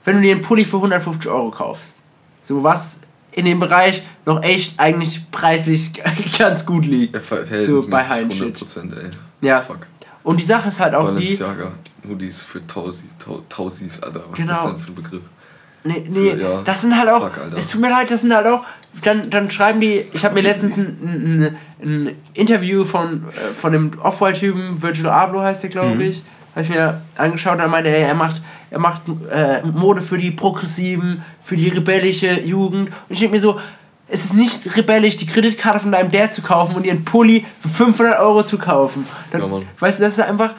wenn 0.04 0.18
du 0.18 0.22
dir 0.22 0.34
einen 0.34 0.42
Pulli 0.42 0.66
für 0.66 0.78
150 0.78 1.30
Euro 1.32 1.52
kaufst, 1.52 2.00
so 2.44 2.64
was 2.64 3.00
in 3.36 3.46
dem 3.46 3.60
Bereich 3.60 4.04
noch 4.26 4.42
echt 4.44 4.80
eigentlich 4.80 5.30
preislich 5.32 5.92
ganz 6.38 6.66
gut 6.66 6.86
liegt. 6.86 7.16
ja, 7.16 7.20
ver- 7.22 7.46
So 7.46 7.88
bei 7.88 8.04
High-End 8.08 8.34
100%, 8.34 8.78
ey. 8.96 9.10
Ja. 9.42 9.60
Fuck. 9.62 9.88
Und 10.24 10.40
die 10.40 10.46
Sache 10.46 10.70
ist 10.70 10.80
halt 10.80 10.96
auch 10.96 11.10
die. 11.10 11.36
Balenciaga, 11.38 11.72
Hoodies 12.08 12.42
für 12.44 12.66
Tausi, 12.66 13.04
Tau, 13.20 13.42
Tausis, 13.50 14.02
Alter. 14.02 14.24
Was 14.30 14.40
ist 14.40 14.46
Genau. 14.48 14.64
das 14.64 14.72
denn 14.72 14.78
für 14.80 14.92
ein 14.92 14.96
Begriff? 14.96 15.22
Nee, 15.86 16.06
nee, 16.10 16.32
Für- 16.32 16.40
ja. 16.42 16.62
das 16.64 16.82
sind 16.82 16.98
halt 16.98 17.10
auch. 17.10 17.20
Fuck, 17.22 17.40
es 17.58 17.68
tut 17.70 17.82
mir 17.82 17.90
leid, 17.90 18.10
das 18.10 18.22
sind 18.22 18.34
halt 18.34 18.48
auch. 18.48 18.64
Dann, 19.02 19.30
dann 19.30 19.52
schreiben 19.52 19.82
die. 19.82 20.06
Ich 20.14 20.24
habe 20.24 20.36
mir 20.36 20.42
letztens 20.42 20.78
ein, 20.78 20.86
ein, 21.04 21.58
ein 22.08 22.16
Interview 22.36 22.86
von, 22.86 23.26
äh, 23.28 23.54
von 23.54 23.74
dem 23.74 24.00
Off-White-Typen, 24.00 24.82
Virgil 24.82 25.08
Abloh 25.10 25.42
heißt 25.42 25.64
der, 25.64 25.70
glaube 25.72 25.96
Mhm. 25.96 26.02
ich, 26.02 26.24
habe 26.56 26.64
ich 26.64 26.70
mir 26.70 27.02
angeschaut 27.18 27.54
und 27.56 27.60
er 27.62 27.68
meinte, 27.68 27.90
ey, 27.90 28.04
er 28.04 28.14
macht, 28.16 28.42
er 28.70 28.80
macht 28.80 29.02
äh, 29.32 29.62
Mode 29.64 30.02
für 30.02 30.18
die 30.18 30.32
Progressiven, 30.32 31.24
für 31.42 31.58
die 31.58 31.70
rebellische 31.70 32.40
Jugend. 32.42 32.90
Und 32.90 32.96
ich 33.10 33.20
denke 33.20 33.34
mir 33.36 33.40
so, 33.42 33.60
es 34.08 34.26
ist 34.26 34.34
nicht 34.36 34.76
rebellisch, 34.78 35.18
die 35.18 35.26
Kreditkarte 35.26 35.80
von 35.80 35.92
deinem 35.92 36.12
Dad 36.12 36.34
zu 36.34 36.42
kaufen 36.42 36.76
und 36.76 36.86
ihren 36.86 37.04
Pulli 37.04 37.46
für 37.60 37.70
500 37.70 38.20
Euro 38.20 38.44
zu 38.44 38.58
kaufen. 38.58 39.08
Dann, 39.32 39.42
Ja, 39.42 39.48
weißt 39.80 40.00
du, 40.00 40.04
das 40.04 40.14
ist 40.14 40.20
einfach. 40.20 40.54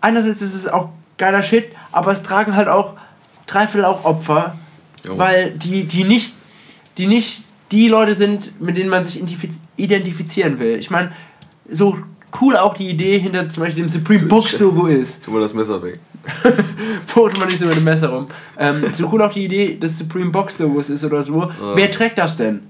Einerseits 0.00 0.42
ist 0.42 0.54
es 0.54 0.66
auch 0.66 0.88
geiler 1.18 1.42
Shit, 1.42 1.66
aber 1.92 2.10
es 2.10 2.22
tragen 2.24 2.56
halt 2.56 2.68
auch 2.68 2.94
dreiviertel 3.46 3.84
auch 3.84 4.04
Opfer. 4.04 4.56
Jo. 5.06 5.18
weil 5.18 5.50
die, 5.50 5.82
die 5.84 6.04
nicht, 6.04 6.34
die 6.96 7.06
nicht 7.08 7.42
die 7.72 7.88
Leute 7.88 8.14
sind, 8.14 8.60
mit 8.60 8.76
denen 8.76 8.88
man 8.88 9.04
sich 9.04 9.20
identifiz- 9.20 9.56
identifizieren 9.76 10.60
will. 10.60 10.76
Ich 10.78 10.90
meine, 10.90 11.10
so 11.68 11.98
cool 12.40 12.56
auch 12.56 12.74
die 12.74 12.88
Idee 12.88 13.18
hinter 13.18 13.48
zum 13.48 13.62
Beispiel 13.62 13.84
dem 13.84 13.90
Supreme 13.90 14.26
Box 14.26 14.58
Logo 14.60 14.86
ist. 14.86 15.24
Tu 15.24 15.30
mal 15.30 15.40
das 15.40 15.54
Messer 15.54 15.82
weg. 15.82 15.98
Foto 17.06 17.40
man 17.40 17.48
nicht 17.48 17.58
so 17.58 17.66
mit 17.66 17.76
dem 17.76 17.84
Messer 17.84 18.08
rum. 18.08 18.28
Ähm, 18.58 18.84
so 18.92 19.08
cool 19.12 19.22
auch 19.22 19.32
die 19.32 19.44
Idee 19.44 19.76
des 19.76 19.98
Supreme 19.98 20.30
Box 20.30 20.58
Logos 20.58 20.90
ist 20.90 21.04
oder 21.04 21.22
so. 21.22 21.50
Wer 21.74 21.90
trägt 21.90 22.18
das 22.18 22.36
denn? 22.36 22.60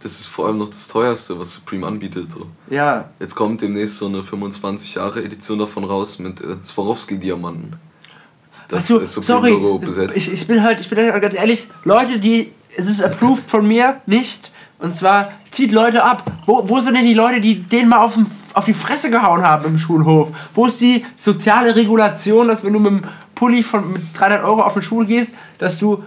Das 0.00 0.20
ist 0.20 0.28
vor 0.28 0.46
allem 0.46 0.58
noch 0.58 0.68
das 0.68 0.86
teuerste, 0.86 1.38
was 1.40 1.54
Supreme 1.54 1.86
anbietet. 1.86 2.30
So. 2.30 2.46
Ja, 2.70 3.10
Jetzt 3.18 3.34
kommt 3.34 3.62
demnächst 3.62 3.98
so 3.98 4.06
eine 4.06 4.22
25 4.22 4.94
Jahre 4.94 5.24
Edition 5.24 5.58
davon 5.58 5.82
raus 5.84 6.20
mit 6.20 6.40
äh, 6.40 6.56
Swarovski-Diamanten. 6.64 7.74
Das 8.68 8.84
Ach 8.84 8.88
so, 8.88 8.98
ist 9.00 9.14
sorry, 9.14 9.50
Supreme-Logo 9.50 9.78
besetzt. 9.78 10.16
Ich, 10.16 10.32
ich 10.32 10.46
bin 10.46 10.62
halt, 10.62 10.78
ich 10.78 10.88
bin 10.88 10.98
halt 10.98 11.20
ganz 11.20 11.34
ehrlich, 11.34 11.66
Leute, 11.84 12.20
die, 12.20 12.52
es 12.76 12.86
ist 12.88 13.02
approved 13.02 13.48
von 13.48 13.66
mir, 13.66 14.00
nicht. 14.06 14.52
Und 14.78 14.94
zwar 14.94 15.32
zieht 15.50 15.72
Leute 15.72 16.04
ab. 16.04 16.22
Wo, 16.46 16.68
wo 16.68 16.80
sind 16.80 16.94
denn 16.94 17.04
die 17.04 17.14
Leute, 17.14 17.40
die 17.40 17.56
denen 17.62 17.88
mal 17.88 17.98
auf, 17.98 18.14
den, 18.14 18.26
auf 18.54 18.64
die 18.64 18.74
Fresse 18.74 19.10
gehauen 19.10 19.42
haben 19.42 19.64
im 19.66 19.78
Schulhof? 19.78 20.28
Wo 20.54 20.66
ist 20.66 20.80
die 20.80 21.04
soziale 21.16 21.74
Regulation, 21.74 22.48
dass 22.48 22.62
wenn 22.62 22.72
du 22.72 22.78
mit 22.78 22.92
dem 22.92 23.02
Pulli 23.34 23.62
von 23.62 23.92
mit 23.92 24.02
300 24.14 24.44
Euro 24.44 24.62
auf 24.62 24.74
den 24.74 24.82
Schul 24.82 25.06
gehst, 25.06 25.34
dass 25.58 25.78
du 25.78 26.04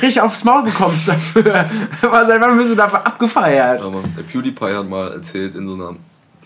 richtig 0.00 0.22
aufs 0.22 0.42
Maul 0.44 0.62
bekommst 0.62 1.06
dafür? 1.06 1.68
Seit 2.00 2.40
wann 2.40 2.56
bist 2.56 2.70
du 2.70 2.74
dafür 2.74 3.06
abgefeiert? 3.06 3.82
Aber 3.82 4.02
der 4.16 4.22
PewDiePie 4.22 4.74
hat 4.74 4.88
mal 4.88 5.12
erzählt 5.12 5.54
in 5.54 5.66
so 5.66 5.74
einer 5.74 5.94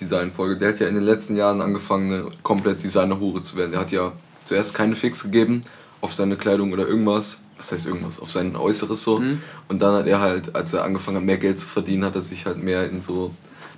Designfolge, 0.01 0.57
der 0.57 0.71
hat 0.71 0.81
ja 0.81 0.89
in 0.89 0.95
den 0.95 1.05
letzten 1.05 1.37
Jahren 1.37 1.61
angefangen, 1.61 2.13
eine 2.13 2.31
komplett 2.43 2.83
Designer-Hure 2.83 3.43
zu 3.43 3.57
werden. 3.57 3.73
Der 3.73 3.81
hat 3.81 3.93
ja 3.93 4.13
zuerst 4.45 4.75
keine 4.75 4.97
Fix 4.97 5.23
gegeben 5.23 5.63
auf 6.01 6.15
seine 6.15 6.37
Kleidung 6.37 6.73
oder 6.73 6.87
irgendwas. 6.87 7.39
Was 7.59 7.73
heißt 7.73 7.87
irgendwas? 7.87 8.21
Auf 8.21 8.31
sein 8.31 8.57
Äußeres 8.57 9.03
so. 9.03 9.19
Mhm. 9.19 9.43
Und 9.69 9.83
dann 9.83 9.95
hat 9.95 10.07
er 10.07 10.21
halt, 10.21 10.55
als 10.55 10.73
er 10.73 10.85
angefangen 10.85 11.19
hat, 11.19 11.25
mehr 11.25 11.39
Geld 11.39 11.59
zu 11.59 11.67
verdienen, 11.67 12.05
hat 12.05 12.15
er 12.15 12.23
sich 12.23 12.47
halt 12.47 12.63
mehr 12.63 12.89
in 12.89 13.03
so 13.03 13.33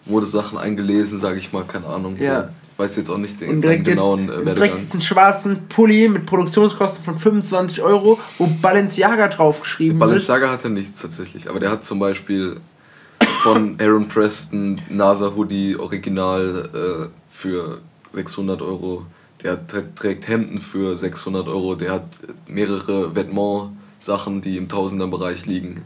Modesachen 0.07 0.59
eingelesen, 0.59 1.21
sage 1.21 1.39
ich 1.39 1.53
mal, 1.53 1.65
keine 1.65 1.87
Ahnung. 1.87 2.17
Ja. 2.19 2.43
So. 2.43 2.49
Ich 2.73 2.79
weiß 2.79 2.97
jetzt 2.97 3.11
auch 3.11 3.19
nicht 3.19 3.41
den 3.41 3.61
direkt 3.61 3.87
jetzt, 3.87 3.97
genauen 3.97 4.25
äh, 4.25 4.27
direkt 4.27 4.47
Werdegang. 4.47 4.81
jetzt 4.81 4.93
einen 4.93 5.03
schwarzen 5.03 5.69
Pulli 5.69 6.09
mit 6.09 6.25
Produktionskosten 6.25 7.05
von 7.05 7.19
25 7.19 7.83
Euro, 7.83 8.19
wo 8.39 8.47
Balenciaga 8.47 9.29
draufgeschrieben 9.29 9.97
ist. 9.97 10.01
Balenciaga 10.01 10.51
hat 10.51 10.65
er 10.65 10.71
nichts 10.71 11.01
tatsächlich, 11.01 11.51
aber 11.51 11.61
der 11.61 11.71
hat 11.71 11.85
zum 11.85 11.99
Beispiel 11.99 12.57
von 13.43 13.77
Aaron 13.81 14.09
Preston 14.09 14.81
NASA 14.89 15.33
Hoodie 15.37 15.77
Original 15.77 16.71
äh, 16.73 17.07
für 17.29 17.81
600 18.13 18.63
Euro. 18.63 19.05
Der 19.43 19.67
trä- 19.67 19.95
trägt 19.95 20.29
Hemden 20.29 20.61
für 20.61 20.97
600 20.97 21.49
Euro. 21.49 21.75
Der 21.75 21.93
hat 21.93 22.05
mehrere 22.47 23.15
Vêtement-Sachen, 23.15 24.41
die 24.43 24.57
im 24.57 24.69
Tausenderbereich 24.69 25.47
liegen. 25.47 25.83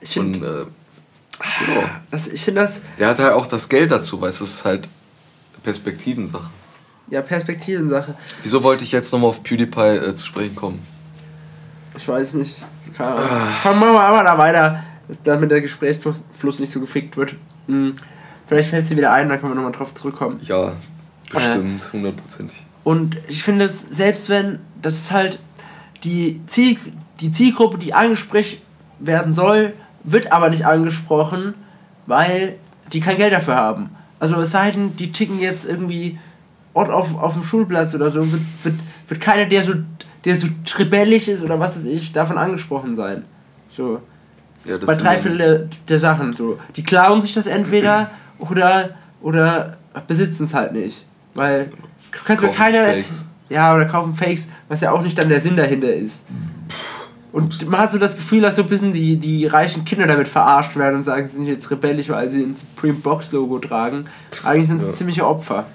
Ich 0.00 0.10
finde 0.10 0.68
äh, 1.40 1.74
ja, 1.80 2.00
das, 2.10 2.28
ich 2.28 2.44
das 2.54 2.82
der 2.98 3.08
hat 3.08 3.18
halt 3.18 3.32
auch 3.32 3.46
das 3.46 3.68
Geld 3.68 3.90
dazu, 3.90 4.20
weil 4.20 4.28
es 4.28 4.40
ist 4.40 4.64
halt 4.64 4.88
Perspektivensache. 5.62 6.50
ja 7.10 7.22
Perspektivensache. 7.22 8.14
Wieso 8.42 8.62
wollte 8.62 8.84
ich 8.84 8.92
jetzt 8.92 9.12
nochmal 9.12 9.30
auf 9.30 9.42
PewDiePie 9.42 9.80
äh, 9.96 10.14
zu 10.14 10.26
sprechen 10.26 10.54
kommen? 10.54 10.80
Ich 11.96 12.06
weiß 12.06 12.34
nicht. 12.34 12.56
Keine 12.96 13.10
Ahnung. 13.14 13.28
Fangen 13.62 13.80
wir 13.80 13.92
mal 13.92 14.24
da 14.24 14.36
weiter, 14.36 14.84
damit 15.22 15.50
der 15.50 15.60
Gesprächsfluss 15.60 16.58
nicht 16.58 16.72
so 16.72 16.80
gefickt 16.80 17.16
wird. 17.16 17.34
Hm. 17.66 17.94
Vielleicht 18.46 18.70
fällt 18.70 18.86
sie 18.86 18.96
wieder 18.96 19.12
ein, 19.12 19.28
dann 19.28 19.40
können 19.40 19.52
wir 19.52 19.56
nochmal 19.56 19.72
drauf 19.72 19.94
zurückkommen. 19.94 20.38
Ja, 20.42 20.72
bestimmt, 21.34 21.92
hundertprozentig. 21.92 22.64
Und 22.84 23.16
ich 23.28 23.42
finde 23.42 23.64
es, 23.64 23.80
selbst 23.80 24.28
wenn, 24.28 24.58
das 24.80 24.94
ist 24.94 25.12
halt 25.12 25.38
die, 26.04 26.40
Ziel, 26.46 26.76
die 27.20 27.32
Zielgruppe, 27.32 27.78
die 27.78 27.94
angesprochen 27.94 28.58
werden 28.98 29.32
soll, 29.32 29.72
wird 30.02 30.32
aber 30.32 30.50
nicht 30.50 30.66
angesprochen, 30.66 31.54
weil 32.06 32.56
die 32.92 33.00
kein 33.00 33.16
Geld 33.16 33.32
dafür 33.32 33.56
haben. 33.56 33.90
Also 34.20 34.36
es 34.36 34.50
sei 34.50 34.70
denn, 34.70 34.96
die 34.96 35.12
ticken 35.12 35.40
jetzt 35.40 35.66
irgendwie 35.66 36.18
Ort 36.74 36.90
auf, 36.90 37.16
auf 37.16 37.34
dem 37.34 37.44
Schulplatz 37.44 37.94
oder 37.94 38.10
so, 38.10 38.20
wird, 38.30 38.42
wird, 38.62 38.74
wird 39.08 39.20
keiner, 39.20 39.46
der 39.46 39.62
so, 39.62 39.74
der 40.24 40.36
so 40.36 40.48
rebellisch 40.78 41.28
ist 41.28 41.42
oder 41.42 41.58
was 41.58 41.76
weiß 41.76 41.84
ich, 41.86 42.12
davon 42.12 42.36
angesprochen 42.36 42.96
sein. 42.96 43.24
So. 43.70 44.00
Ja, 44.64 44.78
Bei 44.78 44.94
drei 44.94 45.18
Viertel 45.18 45.38
der, 45.38 45.58
der 45.88 45.98
Sachen. 45.98 46.36
So. 46.36 46.58
Die 46.76 46.82
klauen 46.82 47.22
sich 47.22 47.34
das 47.34 47.46
entweder 47.46 48.10
oder, 48.38 48.90
oder 49.20 49.76
besitzen 50.06 50.44
es 50.44 50.54
halt 50.54 50.72
nicht. 50.72 51.04
Weil 51.34 51.70
kannst 52.24 52.42
mir 52.42 52.50
keiner 52.50 52.78
erzählen. 52.78 53.18
Ja, 53.50 53.74
oder 53.74 53.84
kaufen 53.86 54.14
Fakes, 54.14 54.48
was 54.68 54.80
ja 54.80 54.92
auch 54.92 55.02
nicht 55.02 55.18
dann 55.18 55.28
der 55.28 55.40
Sinn 55.40 55.56
dahinter 55.56 55.92
ist. 55.92 56.24
Und 57.32 57.68
man 57.68 57.80
hat 57.80 57.90
so 57.90 57.98
das 57.98 58.14
Gefühl, 58.14 58.40
dass 58.42 58.56
so 58.56 58.62
ein 58.62 58.68
bisschen 58.68 58.92
die, 58.92 59.16
die 59.16 59.46
reichen 59.46 59.84
Kinder 59.84 60.06
damit 60.06 60.28
verarscht 60.28 60.76
werden 60.76 60.96
und 60.96 61.04
sagen, 61.04 61.26
sie 61.26 61.34
sind 61.34 61.46
jetzt 61.46 61.68
rebellisch, 61.70 62.08
weil 62.08 62.30
sie 62.30 62.42
ein 62.42 62.54
Supreme 62.54 62.94
Box 62.94 63.32
Logo 63.32 63.58
tragen. 63.58 64.06
Eigentlich 64.44 64.68
sind 64.68 64.80
es 64.80 64.88
Ja. 64.88 64.94
ziemliche 64.94 65.26
Opfer. 65.26 65.66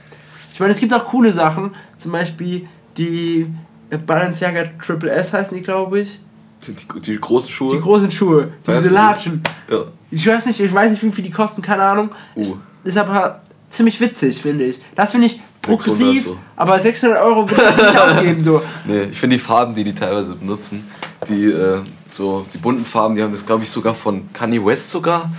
Ich 0.54 0.60
meine, 0.60 0.72
es 0.72 0.80
gibt 0.80 0.94
auch 0.94 1.06
coole 1.06 1.32
Sachen, 1.34 1.76
zum 1.98 2.14
Beispiel 2.14 2.68
die 2.98 3.48
äh, 3.90 3.98
Balenciaga 3.98 4.64
Triple 4.82 5.12
S 5.12 5.34
heißen 5.34 5.56
die, 5.56 5.64
glaube 5.64 6.00
ich. 6.00 6.20
Die, 6.66 6.76
die 7.02 7.20
großen 7.20 7.50
Schuhe. 7.50 7.76
Die 7.76 7.82
großen 7.82 8.12
Schuhe, 8.12 8.54
Weißt 8.66 8.80
diese 8.80 8.90
du? 8.90 8.96
Latschen. 8.96 9.42
ja. 9.70 9.86
Ich 10.12 10.26
weiß 10.26 10.46
nicht, 10.48 10.60
ich 10.60 10.74
weiß 10.74 10.92
nicht, 10.92 11.04
wie 11.04 11.12
viel 11.12 11.24
die 11.26 11.32
kosten, 11.32 11.62
keine 11.62 11.84
Ahnung. 11.84 12.10
Uh. 12.36 12.42
Ist, 12.42 12.58
ist 12.84 12.98
aber 12.98 13.42
ziemlich 13.70 14.00
witzig, 14.02 14.42
finde 14.42 14.64
ich. 14.66 14.80
Das 14.96 15.12
finde 15.12 15.28
ich 15.28 15.40
600 15.40 15.49
progressiv, 15.62 16.24
so. 16.26 16.38
aber 16.56 16.80
600 16.80 17.22
Euro 17.22 17.50
würde 17.50 17.64
ich 17.70 17.78
nicht 17.84 17.98
ausgeben. 18.00 18.44
So. 18.44 18.62
Nee, 18.86 19.04
ich 19.12 19.20
finde 19.20 19.36
die 19.38 19.42
Farben, 19.42 19.76
die 19.76 19.84
die 19.84 19.94
teilweise 19.96 20.36
benutzen, 20.36 20.90
die 21.28 21.46
äh, 21.46 21.82
so 22.08 22.46
die 22.54 22.58
bunten 22.58 22.86
Farben, 22.86 23.16
die 23.16 23.22
haben 23.24 23.32
das 23.34 23.46
glaube 23.46 23.64
ich 23.64 23.70
sogar 23.70 23.94
von 23.94 24.32
Kanye 24.34 24.64
West 24.66 24.92
sogar 24.92 25.30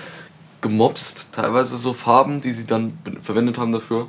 gemobst, 0.60 1.30
teilweise 1.32 1.76
so 1.76 1.92
Farben, 1.94 2.40
die 2.40 2.52
sie 2.52 2.66
dann 2.66 2.92
verwendet 3.22 3.56
haben 3.58 3.72
dafür. 3.72 4.08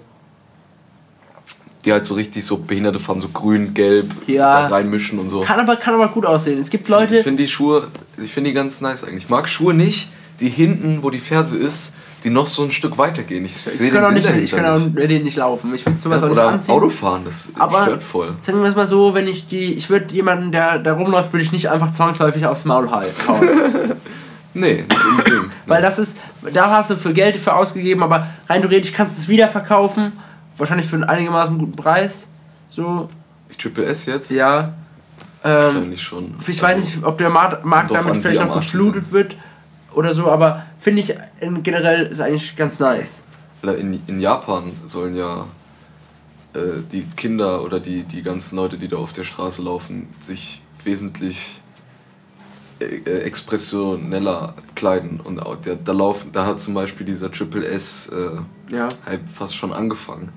Die 1.86 1.92
halt 1.92 2.06
so 2.06 2.14
richtig 2.14 2.46
so 2.46 2.58
behinderte 2.58 3.00
Farben, 3.00 3.22
so 3.22 3.30
grün, 3.30 3.74
gelb, 3.74 4.12
Ja. 4.28 4.64
da 4.64 4.68
reinmischen 4.68 5.18
und 5.18 5.30
so. 5.30 5.42
Kann 5.42 5.60
aber, 5.60 5.78
kann 5.78 5.96
aber 5.96 6.10
gut 6.10 6.26
aussehen. 6.28 6.60
Es 6.60 6.70
gibt 6.70 6.84
Ich 6.84 6.90
Leute, 6.90 7.24
finde 7.24 7.42
die 7.44 7.50
Schuhe, 7.50 7.88
ich 8.22 8.32
finde 8.32 8.52
die 8.52 8.54
ganz 8.54 8.82
nice 8.82 9.04
eigentlich. 9.04 9.24
Ich 9.24 9.30
mag 9.30 9.50
Schuhe 9.50 9.74
nicht, 9.74 10.10
die 10.42 10.50
hinten, 10.50 11.02
wo 11.02 11.10
die 11.10 11.20
Ferse 11.20 11.58
ist, 11.58 11.96
die 12.24 12.30
noch 12.30 12.48
so 12.48 12.64
ein 12.64 12.72
Stück 12.72 12.98
weiter 12.98 13.24
gehen. 13.24 13.46
Ich, 13.46 13.54
ich 13.54 13.78
sehe 13.78 13.92
kann, 13.92 14.06
auch 14.06 14.12
nicht, 14.12 14.30
ich 14.30 14.52
kann 14.52 14.66
auch 14.66 14.80
mit 14.80 15.10
denen 15.10 15.24
nicht 15.26 15.38
laufen. 15.38 15.74
Ich 15.74 15.86
will 15.86 15.94
sowas 16.00 16.22
Ja, 16.22 16.28
auch 16.28 16.32
nicht 16.32 16.40
Oder 16.40 16.48
anziehen. 16.50 16.76
Autofahren, 16.76 17.26
das 17.26 17.50
Aber- 17.58 17.84
stört 17.84 18.04
voll. 18.04 18.36
Sagen 18.40 18.62
wir 18.62 18.70
es 18.70 18.76
mal 18.76 18.86
so, 18.88 19.14
wenn 19.14 19.28
ich 19.28 19.48
die, 19.48 19.74
ich 19.74 19.90
würde 19.90 20.14
jemanden, 20.14 20.52
der 20.52 20.80
da 20.80 20.94
rumläuft, 20.94 21.34
würde 21.34 21.44
ich 21.44 21.52
nicht 21.52 21.70
einfach 21.70 21.92
zwangsläufig 21.94 22.46
aufs 22.46 22.66
Maul 22.66 22.90
hauen. 22.92 23.06
Nee, 24.54 24.84
nicht 24.90 25.06
unbedingt. 25.06 25.54
Weil 25.66 25.82
das 25.82 25.98
ist, 25.98 26.18
da 26.54 26.70
hast 26.72 26.90
du 26.90 26.98
für 26.98 27.14
Geld 27.14 27.38
für 27.38 27.54
ausgegeben, 27.56 28.04
aber 28.04 28.28
rein 28.50 28.62
theoretisch 28.62 28.92
kannst 28.92 29.18
du 29.18 29.22
es 29.22 29.28
wieder 29.30 29.48
verkaufen. 29.48 30.12
Wahrscheinlich 30.58 30.88
für 30.88 30.98
einen 30.98 31.06
einigermaßen 31.06 31.58
guten 31.58 31.78
Preis. 31.78 32.28
So, 32.68 33.08
Die 33.50 33.56
Triple 33.56 33.86
S 33.86 34.06
jetzt? 34.08 34.30
ja. 34.30 34.74
Ähm, 35.44 35.54
Wahrscheinlich 35.64 36.02
schon. 36.04 36.36
ich 36.46 36.62
weiß 36.62 36.78
nicht, 36.78 37.04
ob 37.04 37.18
der 37.18 37.30
Markt, 37.30 37.64
damit 37.92 38.18
vielleicht 38.22 38.42
noch 38.46 38.56
geflutet 38.56 39.12
wird 39.14 39.38
oder 39.94 40.14
so, 40.14 40.30
aber 40.30 40.64
finde 40.82 41.00
ich 41.00 41.16
in, 41.40 41.64
generell 41.64 42.08
ist 42.08 42.20
eigentlich 42.20 42.56
ganz 42.58 42.80
nice. 42.80 43.22
In, 43.64 44.02
in 44.08 44.20
Japan 44.20 44.72
sollen 44.86 45.16
ja 45.16 45.46
äh, 46.54 46.82
die 46.92 47.04
Kinder 47.16 47.64
oder 47.64 47.80
die, 47.80 48.04
die 48.04 48.24
ganzen 48.24 48.58
Leute, 48.58 48.78
die 48.78 48.88
da 48.88 48.98
auf 48.98 49.14
der 49.14 49.24
Straße 49.24 49.62
laufen, 49.62 50.10
sich 50.20 50.62
wesentlich 50.84 51.62
äh, 52.80 52.98
äh, 53.06 53.20
expressioneller 53.20 54.56
kleiden. 54.76 55.20
Und 55.20 55.42
der, 55.66 55.76
da, 55.76 55.92
laufen, 55.92 56.32
da 56.32 56.48
hat 56.48 56.60
zum 56.60 56.74
Beispiel 56.74 57.06
dieser 57.06 57.32
Triple 57.32 57.66
S 57.66 58.10
äh, 58.10 58.76
Ja, 58.76 58.90
Hype 59.06 59.30
fast 59.30 59.56
schon 59.56 59.72
angefangen. 59.72 60.30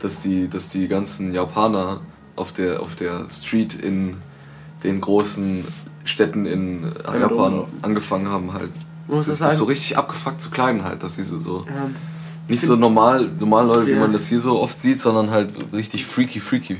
Dass 0.00 0.20
die, 0.20 0.48
dass 0.48 0.68
die 0.68 0.88
ganzen 0.88 1.32
Japaner 1.32 2.00
auf 2.34 2.52
der, 2.52 2.82
auf 2.82 2.96
der 2.96 3.26
Street 3.30 3.74
in 3.74 4.16
den 4.82 5.00
großen 5.00 5.64
Städten 6.04 6.44
in 6.44 6.92
Ja, 7.06 7.16
Japan 7.16 7.64
angefangen 7.82 8.28
haben, 8.28 8.52
halt 8.52 8.70
Muss 9.06 9.26
das 9.26 9.38
sagen? 9.38 9.54
so 9.54 9.64
richtig 9.64 9.96
abgefuckt 9.98 10.40
zu 10.40 10.50
kleiden 10.50 10.84
halt, 10.84 11.02
dass 11.02 11.16
sie 11.16 11.22
so, 11.22 11.64
Ja, 11.66 11.90
nicht 12.48 12.62
so 12.62 12.76
normal, 12.76 13.28
normal 13.38 13.66
Leute, 13.66 13.86
wie 13.86 13.92
Ja. 13.92 14.00
man 14.00 14.12
das 14.12 14.28
hier 14.28 14.40
so 14.40 14.60
oft 14.60 14.80
sieht, 14.80 15.00
sondern 15.00 15.30
halt 15.30 15.50
richtig 15.72 16.04
freaky, 16.06 16.40
freaky. 16.40 16.76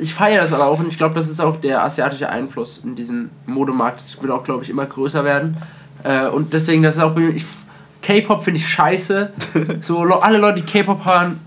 ich 0.00 0.12
feiere 0.14 0.42
das 0.42 0.52
aber 0.52 0.66
auch 0.66 0.78
und 0.80 0.88
ich 0.88 0.98
glaube, 0.98 1.14
das 1.14 1.28
ist 1.28 1.40
auch 1.40 1.56
der 1.60 1.82
asiatische 1.84 2.28
Einfluss 2.28 2.78
in 2.84 2.94
diesem 2.94 3.30
Modemarkt. 3.46 4.00
Das 4.00 4.20
wird 4.22 4.32
auch, 4.32 4.44
glaube 4.44 4.62
ich, 4.64 4.70
immer 4.70 4.86
größer 4.86 5.24
werden. 5.24 5.56
Äh, 6.04 6.26
und 6.28 6.52
deswegen, 6.52 6.82
das 6.82 6.96
ist 6.96 7.02
auch. 7.02 7.14
K-Pop 8.02 8.44
finde 8.44 8.60
ich 8.60 8.68
scheiße. 8.68 9.32
so, 9.80 9.98
alle 10.00 10.38
Leute, 10.38 10.60
die 10.62 10.66
K-Pop 10.72 11.04
hören, 11.04 11.40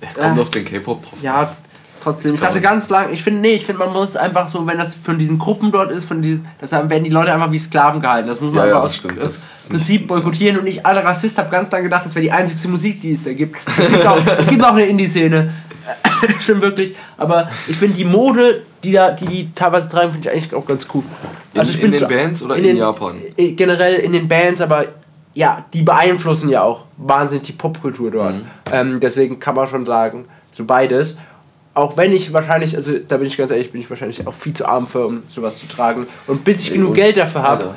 Es 0.00 0.14
kommt 0.18 0.38
Äh, 0.38 0.40
auf 0.42 0.50
den 0.50 0.64
K-Pop 0.64 1.02
drauf. 1.02 1.18
Ja, 1.22 1.54
trotzdem. 2.02 2.34
Ich 2.34 2.40
dachte 2.40 2.60
ganz 2.60 2.88
lang, 2.90 3.12
ich 3.12 3.22
finde, 3.22 3.40
nee, 3.40 3.54
ich 3.54 3.64
finde, 3.66 3.78
man 3.84 3.92
muss 3.92 4.16
einfach 4.16 4.48
so, 4.48 4.66
wenn 4.66 4.78
das 4.78 4.94
von 4.94 5.18
diesen 5.18 5.38
Gruppen 5.38 5.70
dort 5.72 5.90
ist, 5.90 6.04
von 6.04 6.20
diesen, 6.22 6.46
das 6.60 6.72
haben- 6.72 6.90
werden 6.90 7.04
die 7.04 7.10
Leute 7.10 7.32
einfach 7.32 7.50
wie 7.52 7.58
Sklaven 7.58 8.00
gehalten. 8.00 8.28
Das 8.28 8.40
muss 8.40 8.52
man 8.54 8.64
Ja, 8.66 8.70
ja, 8.70 8.82
einfach 8.82 8.90
das 9.04 9.06
aus 9.06 9.20
Das 9.20 9.68
Prinzip 9.70 10.06
boykottieren 10.08 10.58
und 10.58 10.66
ich, 10.66 10.84
alter 10.84 11.04
Rassist, 11.04 11.38
habe 11.38 11.50
ganz 11.50 11.70
lange 11.70 11.84
gedacht, 11.84 12.04
das 12.06 12.14
wäre 12.14 12.22
die 12.24 12.32
einzigste 12.32 12.68
Musik, 12.68 13.00
die 13.00 13.12
es 13.12 13.24
da 13.24 13.32
gibt. 13.32 13.56
Es 13.78 13.88
gibt 13.90 14.06
auch, 14.06 14.18
es 14.38 14.46
gibt 14.46 14.64
auch 14.64 14.72
eine 14.72 14.86
Indie-Szene. 14.86 15.52
stimmt 16.40 16.62
wirklich. 16.62 16.94
Aber 17.18 17.48
ich 17.68 17.76
finde, 17.76 17.96
die 17.96 18.04
Mode 18.04 18.62
die 18.84 18.92
da, 18.92 19.12
die, 19.12 19.26
die 19.26 19.52
teilweise 19.54 19.88
tragen, 19.88 20.10
finde 20.12 20.28
ich 20.28 20.34
eigentlich 20.34 20.54
auch 20.54 20.66
ganz 20.66 20.86
cool. 20.92 21.02
In- 21.54 21.62
ich 21.62 21.74
in 21.76 21.80
bin 21.82 21.90
den 21.92 22.00
so- 22.00 22.08
Bands 22.08 22.42
oder 22.42 22.56
in 22.56 22.76
Japan? 22.76 23.16
äh, 23.36 23.52
Generell 23.52 23.94
in 23.94 24.12
den 24.12 24.26
Bands, 24.28 24.60
aber 24.60 24.86
ja, 25.34 25.64
die 25.72 25.82
beeinflussen 25.82 26.48
ja 26.48 26.62
auch 26.62 26.84
wahnsinnig 26.96 27.44
die 27.44 27.52
Popkultur 27.52 28.10
dort. 28.10 28.34
Mhm. 28.34 28.42
Ähm, 28.72 29.00
deswegen 29.00 29.38
kann 29.40 29.54
man 29.54 29.68
schon 29.68 29.84
sagen, 29.84 30.26
so 30.50 30.64
beides. 30.64 31.16
Auch 31.74 31.96
wenn 31.96 32.12
ich 32.12 32.32
wahrscheinlich, 32.32 32.76
also 32.76 32.98
da 32.98 33.16
bin 33.16 33.26
ich 33.26 33.36
ganz 33.36 33.50
ehrlich, 33.50 33.72
bin 33.72 33.80
ich 33.80 33.88
wahrscheinlich 33.88 34.26
auch 34.26 34.34
viel 34.34 34.52
zu 34.52 34.66
arm 34.66 34.86
für, 34.86 35.06
um 35.06 35.22
sowas 35.30 35.58
zu 35.58 35.66
tragen. 35.66 36.06
Und 36.26 36.44
bis 36.44 36.64
ich 36.64 36.72
genug 36.72 36.94
Geld 36.94 37.16
dafür 37.16 37.42
habe, 37.42 37.74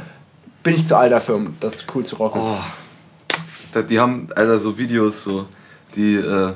bin 0.63 0.75
ich 0.75 0.85
zu 0.85 0.97
alt 0.97 1.11
dafür, 1.11 1.35
um 1.35 1.55
das 1.61 1.85
cool 1.93 2.03
zu 2.03 2.17
rocken. 2.17 2.41
Oh. 2.43 3.81
Die 3.81 3.99
haben, 3.99 4.27
Alter, 4.35 4.59
so 4.59 4.77
Videos, 4.77 5.23
so, 5.23 5.45
die, 5.95 6.15
äh, 6.15 6.53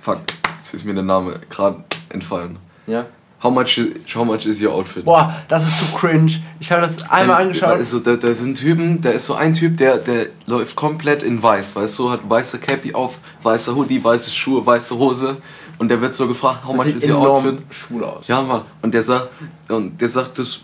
fuck, 0.00 0.20
jetzt 0.58 0.74
ist 0.74 0.84
mir 0.84 0.94
der 0.94 1.02
Name 1.02 1.40
gerade 1.48 1.84
entfallen. 2.08 2.56
Ja. 2.86 3.06
How 3.42 3.50
much, 3.50 3.78
is, 3.78 4.14
how 4.14 4.24
much 4.24 4.46
is 4.46 4.62
your 4.62 4.72
outfit? 4.72 5.04
Boah, 5.04 5.34
das 5.48 5.64
ist 5.64 5.78
zu 5.78 5.84
cringe. 5.96 6.40
Ich 6.60 6.70
habe 6.70 6.82
das 6.82 7.10
einmal 7.10 7.42
angeschaut. 7.42 7.70
Also, 7.70 7.98
da, 7.98 8.14
da 8.14 8.32
sind 8.32 8.56
Typen, 8.56 9.00
da 9.02 9.10
ist 9.10 9.26
so 9.26 9.34
ein 9.34 9.54
Typ, 9.54 9.76
der, 9.76 9.98
der 9.98 10.26
läuft 10.46 10.76
komplett 10.76 11.24
in 11.24 11.42
weiß, 11.42 11.74
weißt 11.74 11.98
du, 11.98 12.10
hat 12.10 12.20
weiße 12.28 12.60
Cappy 12.60 12.94
auf, 12.94 13.18
weiße 13.42 13.74
Hoodie, 13.74 14.02
weiße 14.02 14.30
Schuhe, 14.30 14.64
weiße 14.64 14.96
Hose 14.96 15.38
und 15.78 15.88
der 15.88 16.00
wird 16.00 16.14
so 16.14 16.26
gefragt, 16.28 16.64
how 16.64 16.76
das 16.76 16.86
much 16.86 16.94
sieht 16.94 17.04
is 17.04 17.10
your 17.10 17.18
outfit? 17.28 17.58
schwul 17.70 18.04
aus. 18.04 18.28
Ja, 18.28 18.42
Mann. 18.42 18.62
Und 18.82 18.92
der 18.94 19.02
sagt, 19.02 19.28
und 19.68 20.00
der 20.00 20.08
sagt 20.08 20.38
das 20.38 20.60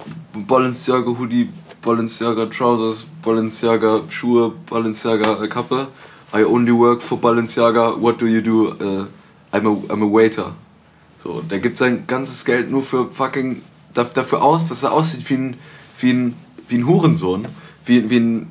Balenciaga 0.47 1.11
Hoodie, 1.19 1.49
Balenciaga 1.83 2.47
Trousers, 2.47 3.07
Balenciaga 3.23 4.01
Schuhe, 4.09 4.53
Balenciaga 4.69 5.47
Kappe. 5.49 5.89
I 6.35 6.45
only 6.45 6.73
work 6.73 7.01
for 7.03 7.19
Balenciaga. 7.19 7.97
What 8.01 8.21
do 8.21 8.27
you 8.27 8.41
do? 8.43 8.69
Uh, 8.81 9.07
I'm, 9.53 9.67
a, 9.67 9.93
I'm 9.93 10.03
a 10.03 10.07
waiter. 10.13 10.53
So, 11.23 11.41
der 11.41 11.59
gibt 11.59 11.79
sein 11.79 12.05
ganzes 12.07 12.45
Geld 12.45 12.71
nur 12.71 12.83
für 12.83 13.11
fucking 13.13 13.63
da- 13.95 14.05
dafür 14.05 14.43
aus, 14.43 14.69
dass 14.69 14.83
er 14.83 14.93
aussieht 14.93 15.29
wie 15.31 15.35
ein, 15.35 15.57
wie 16.01 16.11
ein, 16.13 16.35
wie 16.69 16.77
ein 16.79 16.87
Hurensohn, 16.87 17.49
wie, 17.87 18.09
wie 18.11 18.19
ein, 18.19 18.51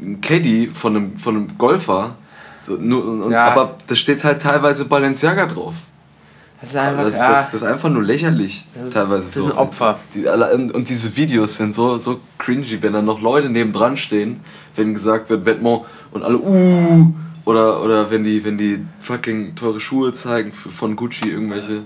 ein 0.00 0.20
Caddy 0.20 0.70
von 0.74 0.96
einem, 0.96 1.16
von 1.16 1.36
einem 1.36 1.58
Golfer. 1.58 2.16
So, 2.62 2.76
nur, 2.76 3.04
und, 3.24 3.30
Ja. 3.30 3.44
Aber 3.44 3.76
da 3.86 3.94
steht 3.94 4.24
halt 4.24 4.42
teilweise 4.42 4.84
Balenciaga 4.84 5.46
drauf. 5.46 5.74
Das 6.60 6.70
ist 6.70 6.76
einfach, 6.76 7.04
Das, 7.04 7.18
ja, 7.18 7.28
das, 7.30 7.44
das 7.46 7.54
ist 7.54 7.62
einfach 7.64 7.90
nur 7.90 8.02
lächerlich, 8.02 8.66
Das 8.74 8.84
ist- 8.88 8.94
teilweise 8.94 9.22
das 9.24 9.34
so. 9.34 9.42
sind 9.42 9.52
Opfer. 9.58 9.98
Die, 10.14 10.26
und, 10.26 10.74
und 10.74 10.88
diese 10.88 11.14
Videos 11.16 11.56
sind 11.56 11.74
so, 11.74 11.98
so 11.98 12.18
cringy, 12.38 12.78
wenn 12.80 12.92
dann 12.94 13.04
noch 13.04 13.20
Leute 13.20 13.50
nebendran 13.50 13.96
stehen, 13.96 14.40
wenn 14.74 14.94
gesagt 14.94 15.28
wird, 15.28 15.46
Vêtements 15.46 15.82
und 16.12 16.22
alle, 16.22 16.38
uh, 16.38 17.12
oder, 17.46 17.82
oder 17.82 18.10
wenn 18.10 18.22
die, 18.24 18.44
wenn 18.44 18.58
die 18.58 18.84
fucking 19.00 19.54
teure 19.54 19.80
Schuhe 19.80 20.12
zeigen 20.12 20.52
von 20.52 20.94
Gucci, 20.96 21.30
irgendwelche 21.30 21.82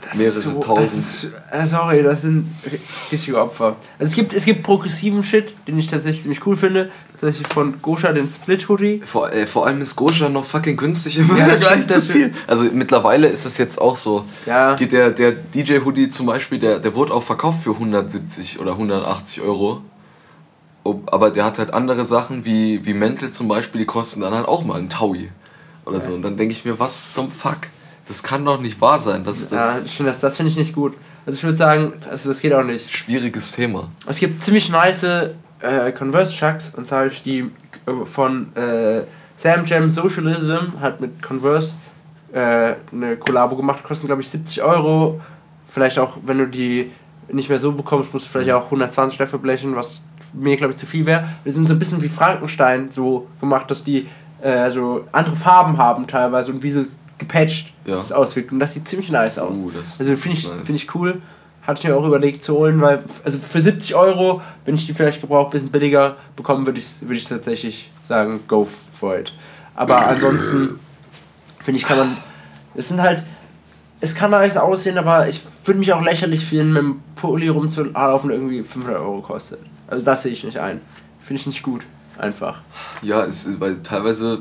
das 0.00 0.18
mehrere 0.18 0.40
so, 0.40 0.52
tausend. 0.60 1.32
Das 1.50 1.62
äh, 1.62 1.66
sorry, 1.66 2.02
das 2.02 2.22
sind 2.22 2.46
ri- 2.66 2.80
richtige 3.12 3.38
Opfer. 3.40 3.76
Also 3.98 4.10
es 4.10 4.14
gibt, 4.16 4.32
es 4.32 4.44
gibt 4.44 4.62
progressiven 4.64 5.22
Shit, 5.22 5.52
den 5.68 5.78
ich 5.78 5.86
tatsächlich 5.86 6.22
ziemlich 6.22 6.44
cool 6.46 6.56
finde. 6.56 6.90
Tatsächlich 7.20 7.46
von 7.52 7.80
Gosha 7.82 8.10
den 8.12 8.28
Split 8.28 8.68
Hoodie. 8.68 9.00
Vor, 9.04 9.32
äh, 9.32 9.46
vor 9.46 9.66
allem 9.66 9.80
ist 9.80 9.94
Gosha 9.94 10.28
noch 10.28 10.44
fucking 10.44 10.76
günstig 10.76 11.18
im 11.18 11.28
Ja, 11.36 11.44
Vergleich 11.44 11.82
zu 11.82 11.94
das 11.94 12.08
viel. 12.08 12.32
Also 12.48 12.64
mittlerweile 12.72 13.28
ist 13.28 13.46
das 13.46 13.58
jetzt 13.58 13.80
auch 13.80 13.96
so. 13.96 14.24
Ja. 14.44 14.74
Der, 14.74 15.10
der 15.10 15.30
DJ-Hoodie 15.32 16.08
zum 16.10 16.26
Beispiel, 16.26 16.58
der, 16.58 16.80
der 16.80 16.94
wurde 16.96 17.12
auch 17.14 17.22
verkauft 17.22 17.62
für 17.62 17.70
170 17.74 18.58
oder 18.58 18.72
180 18.72 19.40
Euro. 19.42 19.82
Aber 20.84 21.30
der 21.30 21.44
hat 21.44 21.58
halt 21.58 21.74
andere 21.74 22.04
Sachen 22.04 22.44
wie, 22.44 22.84
wie 22.84 22.94
Mäntel 22.94 23.30
zum 23.30 23.48
Beispiel, 23.48 23.80
die 23.80 23.86
kosten 23.86 24.20
dann 24.20 24.34
halt 24.34 24.46
auch 24.48 24.64
mal 24.64 24.78
einen 24.78 24.88
Taui 24.88 25.30
oder 25.84 26.00
so. 26.00 26.14
Und 26.14 26.22
dann 26.22 26.36
denke 26.36 26.52
ich 26.52 26.64
mir, 26.64 26.78
was 26.78 27.12
zum 27.12 27.30
Fuck? 27.30 27.58
Das 28.08 28.22
kann 28.22 28.44
doch 28.44 28.60
nicht 28.60 28.80
wahr 28.80 28.98
sein. 28.98 29.24
Das, 29.24 29.48
das 29.48 29.52
Ja, 29.52 29.88
stimmt, 29.88 30.08
das, 30.08 30.20
das 30.20 30.36
finde 30.36 30.50
ich 30.50 30.56
nicht 30.56 30.74
gut. 30.74 30.94
Also 31.24 31.36
ich 31.36 31.44
würde 31.44 31.56
sagen, 31.56 31.92
also 32.10 32.28
das 32.28 32.40
geht 32.40 32.52
auch 32.52 32.64
nicht. 32.64 32.90
schwieriges 32.90 33.52
Thema. 33.52 33.88
Es 34.06 34.18
gibt 34.18 34.42
ziemlich 34.42 34.70
nice 34.70 35.04
äh, 35.60 35.92
Converse 35.96 36.32
Chucks 36.32 36.74
und 36.74 36.88
zwar 36.88 36.98
habe 37.00 37.08
ich 37.08 37.22
die 37.22 37.50
äh, 37.86 38.04
von 38.04 38.54
äh, 38.56 39.04
Sam 39.36 39.64
Jam 39.64 39.88
Socialism 39.90 40.80
hat 40.80 41.00
mit 41.00 41.22
Converse 41.22 41.74
äh, 42.32 42.74
eine 42.92 43.16
Kollabo 43.18 43.54
gemacht, 43.56 43.84
kosten 43.84 44.06
glaube 44.08 44.22
ich 44.22 44.28
70 44.30 44.62
Euro. 44.62 45.20
Vielleicht 45.68 45.98
auch, 46.00 46.16
wenn 46.24 46.38
du 46.38 46.46
die 46.48 46.90
nicht 47.28 47.48
mehr 47.48 47.60
so 47.60 47.72
bekommst, 47.72 48.12
musst 48.12 48.26
du 48.26 48.30
vielleicht 48.30 48.50
auch 48.50 48.64
120 48.64 49.16
dafür 49.18 49.38
blechen, 49.38 49.76
was 49.76 50.04
mir 50.32 50.56
glaube 50.56 50.72
ich 50.72 50.78
zu 50.78 50.86
viel 50.86 51.06
wäre. 51.06 51.28
Die 51.44 51.50
sind 51.50 51.66
so 51.68 51.74
ein 51.74 51.78
bisschen 51.78 52.02
wie 52.02 52.08
Frankenstein 52.08 52.90
so 52.90 53.26
gemacht, 53.40 53.70
dass 53.70 53.84
die 53.84 54.08
äh, 54.40 54.70
so 54.70 55.04
andere 55.12 55.36
Farben 55.36 55.78
haben 55.78 56.06
teilweise 56.06 56.52
und 56.52 56.62
wie 56.62 56.70
so 56.70 56.84
gepatcht 57.18 57.72
Ja. 57.84 57.96
das 57.96 58.12
auswirkt. 58.12 58.52
Und 58.52 58.58
das 58.60 58.74
sieht 58.74 58.88
ziemlich 58.88 59.10
nice 59.10 59.38
aus. 59.38 59.58
Uh, 59.58 59.70
also 59.76 60.16
finde 60.16 60.36
ich, 60.36 60.48
nice. 60.48 60.62
find 60.64 60.78
ich 60.78 60.94
cool. 60.94 61.22
Hatte 61.62 61.80
ich 61.82 61.88
mir 61.88 61.96
auch 61.96 62.04
überlegt 62.04 62.42
zu 62.42 62.54
holen, 62.56 62.80
weil 62.80 63.04
also 63.24 63.38
für 63.38 63.62
70 63.62 63.94
Euro, 63.94 64.42
wenn 64.64 64.74
ich 64.74 64.86
die 64.86 64.94
vielleicht 64.94 65.20
gebraucht 65.20 65.48
ein 65.48 65.52
bisschen 65.52 65.70
billiger 65.70 66.16
bekommen, 66.34 66.66
würde 66.66 66.80
ich, 66.80 67.00
würde 67.02 67.14
ich 67.14 67.24
tatsächlich 67.24 67.90
sagen, 68.08 68.40
go 68.48 68.66
for 68.92 69.16
it. 69.18 69.32
Aber 69.76 70.08
ansonsten 70.08 70.80
finde 71.60 71.78
ich, 71.78 71.84
kann 71.86 71.98
man. 71.98 72.16
Es 72.74 72.88
sind 72.88 73.00
halt. 73.00 73.22
Es 74.00 74.16
kann 74.16 74.32
nice 74.32 74.56
aussehen, 74.56 74.98
aber 74.98 75.28
ich 75.28 75.40
würde 75.64 75.78
mich 75.78 75.92
auch 75.92 76.02
lächerlich 76.02 76.44
fühlen, 76.44 76.72
mit 76.72 76.82
dem 76.82 77.00
Pulli 77.14 77.46
rumzulaufen, 77.46 78.30
der 78.30 78.38
irgendwie 78.38 78.64
500 78.64 79.00
Euro 79.00 79.20
kostet. 79.20 79.60
Also 79.92 80.06
das 80.06 80.22
sehe 80.22 80.32
ich 80.32 80.42
nicht 80.42 80.56
ein. 80.58 80.80
Finde 81.20 81.40
ich 81.40 81.46
nicht 81.46 81.62
gut. 81.62 81.82
Einfach. 82.16 82.60
Ja, 83.02 83.24
es, 83.24 83.46
weil 83.60 83.82
teilweise 83.82 84.40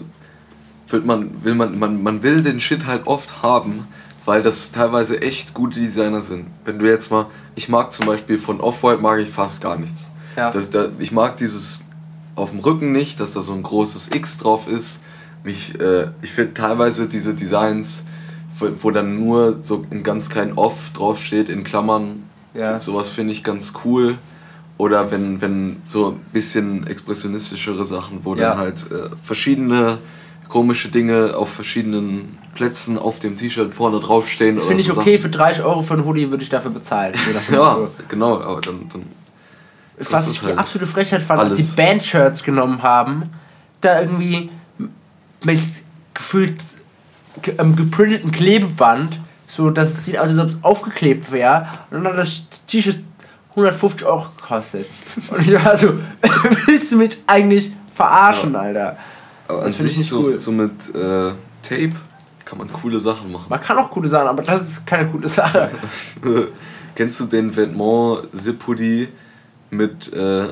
wird 0.88 1.06
man, 1.06 1.44
will 1.44 1.56
man, 1.56 1.78
man, 1.78 2.02
man 2.02 2.24
will 2.24 2.42
den 2.42 2.62
Shit 2.62 2.86
halt 2.86 3.06
oft 3.06 3.44
haben, 3.44 3.86
weil 4.24 4.42
das 4.44 4.72
teilweise 4.72 5.22
echt 5.22 5.54
gute 5.54 5.78
Designer 5.78 6.22
sind. 6.22 6.48
Wenn 6.64 6.80
du 6.80 6.88
jetzt 6.88 7.12
mal, 7.12 7.26
ich 7.56 7.68
mag 7.68 7.92
zum 7.92 8.06
Beispiel 8.06 8.38
von 8.38 8.62
Off-White 8.62 9.02
mag 9.02 9.20
ich 9.20 9.30
fast 9.30 9.60
gar 9.62 9.78
nichts. 9.78 10.10
Ja. 10.38 10.52
Das, 10.52 10.70
da, 10.70 10.88
ich 11.00 11.12
mag 11.12 11.36
dieses 11.36 11.84
auf 12.38 12.52
dem 12.52 12.60
Rücken 12.60 12.94
nicht, 12.94 13.20
dass 13.20 13.34
da 13.34 13.42
so 13.42 13.52
ein 13.54 13.62
großes 13.64 14.16
X 14.16 14.38
drauf 14.38 14.70
ist. 14.70 15.02
Mich, 15.44 15.78
äh, 15.82 16.08
ich 16.22 16.32
finde 16.32 16.54
teilweise 16.54 17.08
diese 17.10 17.34
Designs, 17.34 18.06
wo, 18.58 18.70
wo 18.80 18.92
dann 18.92 19.20
nur 19.20 19.58
so 19.62 19.86
in 19.90 20.02
ganz 20.04 20.30
klein 20.30 20.54
Off 20.54 20.92
draufsteht, 20.94 21.50
in 21.50 21.66
Klammern, 21.66 22.24
Ja. 22.54 22.80
sowas 22.80 23.10
finde 23.10 23.34
ich 23.34 23.44
ganz 23.44 23.74
cool. 23.84 24.18
Oder 24.78 25.12
wenn, 25.12 25.42
wenn 25.42 25.78
so 25.86 26.10
ein 26.12 26.20
bisschen 26.34 26.88
expressionistischere 26.88 27.86
Sachen, 27.86 28.20
wo 28.24 28.36
Ja. 28.36 28.50
dann 28.52 28.58
halt 28.58 28.92
äh, 28.92 29.10
verschiedene 29.24 30.00
komische 30.48 30.90
Dinge 30.90 31.36
auf 31.38 31.50
verschiedenen 31.54 32.38
Plätzen 32.56 32.98
auf 32.98 33.20
dem 33.20 33.38
T-Shirt 33.38 33.74
vorne 33.74 34.00
draufstehen. 34.00 34.56
Das 34.56 34.66
finde 34.66 34.82
ich 34.82 34.88
so 34.88 35.00
okay, 35.00 35.18
für 35.18 35.30
30 35.30 35.64
Euro 35.64 35.82
für 35.82 35.94
einen 35.94 36.04
Hoodie 36.06 36.30
würde 36.30 36.44
ich 36.44 36.50
dafür 36.50 36.72
bezahlen. 36.72 37.14
So 37.26 37.32
Sachen. 37.32 37.56
Ja, 37.56 37.74
Motto. 37.76 37.90
genau, 38.10 38.42
aber 38.42 38.60
dann, 38.60 38.90
dann 38.92 39.06
Was 40.10 40.30
ich 40.30 40.40
die 40.42 40.48
halt 40.48 40.58
absolute 40.58 40.88
Frechheit 40.92 41.22
fand, 41.22 41.40
als 41.40 41.58
sie 41.58 41.76
Bandshirts 41.76 42.44
genommen 42.44 42.84
haben, 42.84 43.30
da 43.80 44.02
irgendwie 44.02 44.50
mit 45.44 45.62
gefühlt 46.14 46.62
ge 47.42 47.54
ähm, 47.58 47.76
geprinteten 47.78 48.32
Klebeband, 48.32 49.18
so 49.48 49.70
dass 49.70 49.92
es 49.92 50.06
sieht 50.06 50.18
aus, 50.20 50.28
als 50.30 50.38
ob 50.40 50.50
es 50.50 50.58
aufgeklebt 50.64 51.32
wäre. 51.32 51.68
Und 51.92 52.04
dann 52.04 52.18
das 52.18 52.48
T-Shirt 52.68 53.00
150 53.52 54.06
Euro 54.06 54.28
gekostet. 54.38 54.88
Und 55.30 55.42
ich 55.42 55.54
war 55.54 55.76
so, 55.76 55.94
willst 56.66 56.92
du 56.92 56.98
mich 56.98 57.18
eigentlich 57.28 57.72
verarschen, 57.94 58.56
Alter? 58.56 58.98
aber 59.48 59.64
Das 59.64 59.66
an 59.66 59.72
finde 59.74 59.92
ich 59.92 59.98
nicht 59.98 60.10
so, 60.10 60.24
cool. 60.24 60.40
so 60.40 60.52
mit 60.52 60.96
äh, 60.96 61.34
Tape 61.62 61.92
kann 62.46 62.58
man 62.58 62.72
coole 62.72 63.00
Sachen 63.00 63.32
machen. 63.32 63.46
Man 63.50 63.62
kann 63.62 63.78
auch 63.78 63.90
coole 63.92 64.10
Sachen, 64.10 64.28
aber 64.28 64.44
das 64.44 64.68
ist 64.68 64.86
keine 64.88 65.10
coole 65.10 65.28
Sache. 65.28 65.72
Kennst 66.96 67.20
du 67.20 67.26
den 67.26 67.54
Vêtement 67.54 68.24
Zip 68.34 68.68
Hoodie 68.68 69.10
mit 69.70 70.12
äh, 70.14 70.48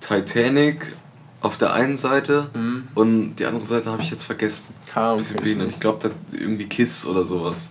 Titanic 0.00 0.92
auf 1.40 1.56
der 1.56 1.72
einen 1.72 1.96
Seite 1.96 2.50
und 2.94 3.36
die 3.36 3.46
andere 3.46 3.64
Seite 3.64 3.92
habe 3.92 4.02
ich 4.02 4.10
jetzt 4.10 4.24
vergessen. 4.24 4.64
Mhm. 4.70 4.90
Kenn 4.92 5.16
bisschen 5.18 5.60
ich. 5.60 5.68
Ich 5.74 5.80
glaube, 5.80 6.10
irgendwie 6.32 6.66
Kiss 6.66 7.06
oder 7.06 7.24
sowas. 7.24 7.70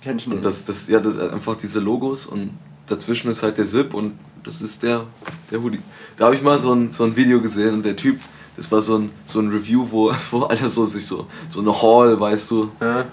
Kenn 0.00 0.16
ich 0.16 0.26
nicht. 0.26 0.36
Und 0.36 0.44
das, 0.44 0.64
das, 0.64 0.88
ja, 0.88 1.00
das, 1.00 1.32
einfach 1.32 1.56
diese 1.56 1.80
Logos 1.80 2.24
und 2.26 2.58
dazwischen 2.90 3.30
ist 3.30 3.42
halt 3.42 3.58
der 3.58 3.66
Zip 3.66 3.94
und 3.94 4.18
das 4.44 4.62
ist 4.62 4.82
der, 4.82 5.06
der 5.50 5.62
Hoodie. 5.62 5.80
Da 6.16 6.26
habe 6.26 6.34
ich 6.34 6.42
mal 6.42 6.58
so 6.58 6.72
ein, 6.72 6.90
so 6.90 7.04
ein 7.04 7.14
Video 7.16 7.40
gesehen 7.40 7.74
und 7.74 7.84
der 7.84 7.96
Typ, 7.96 8.20
das 8.56 8.70
war 8.72 8.82
so 8.82 8.98
ein, 8.98 9.10
so 9.24 9.40
ein 9.40 9.48
Review, 9.48 9.86
wo, 9.90 10.12
wo 10.30 10.44
einer 10.46 10.68
so 10.68 10.84
sich 10.84 11.06
so, 11.06 11.26
so 11.48 11.60
eine 11.60 11.82
Hall, 11.82 12.18
weißt 12.18 12.50
du, 12.50 12.70
ja. 12.80 13.04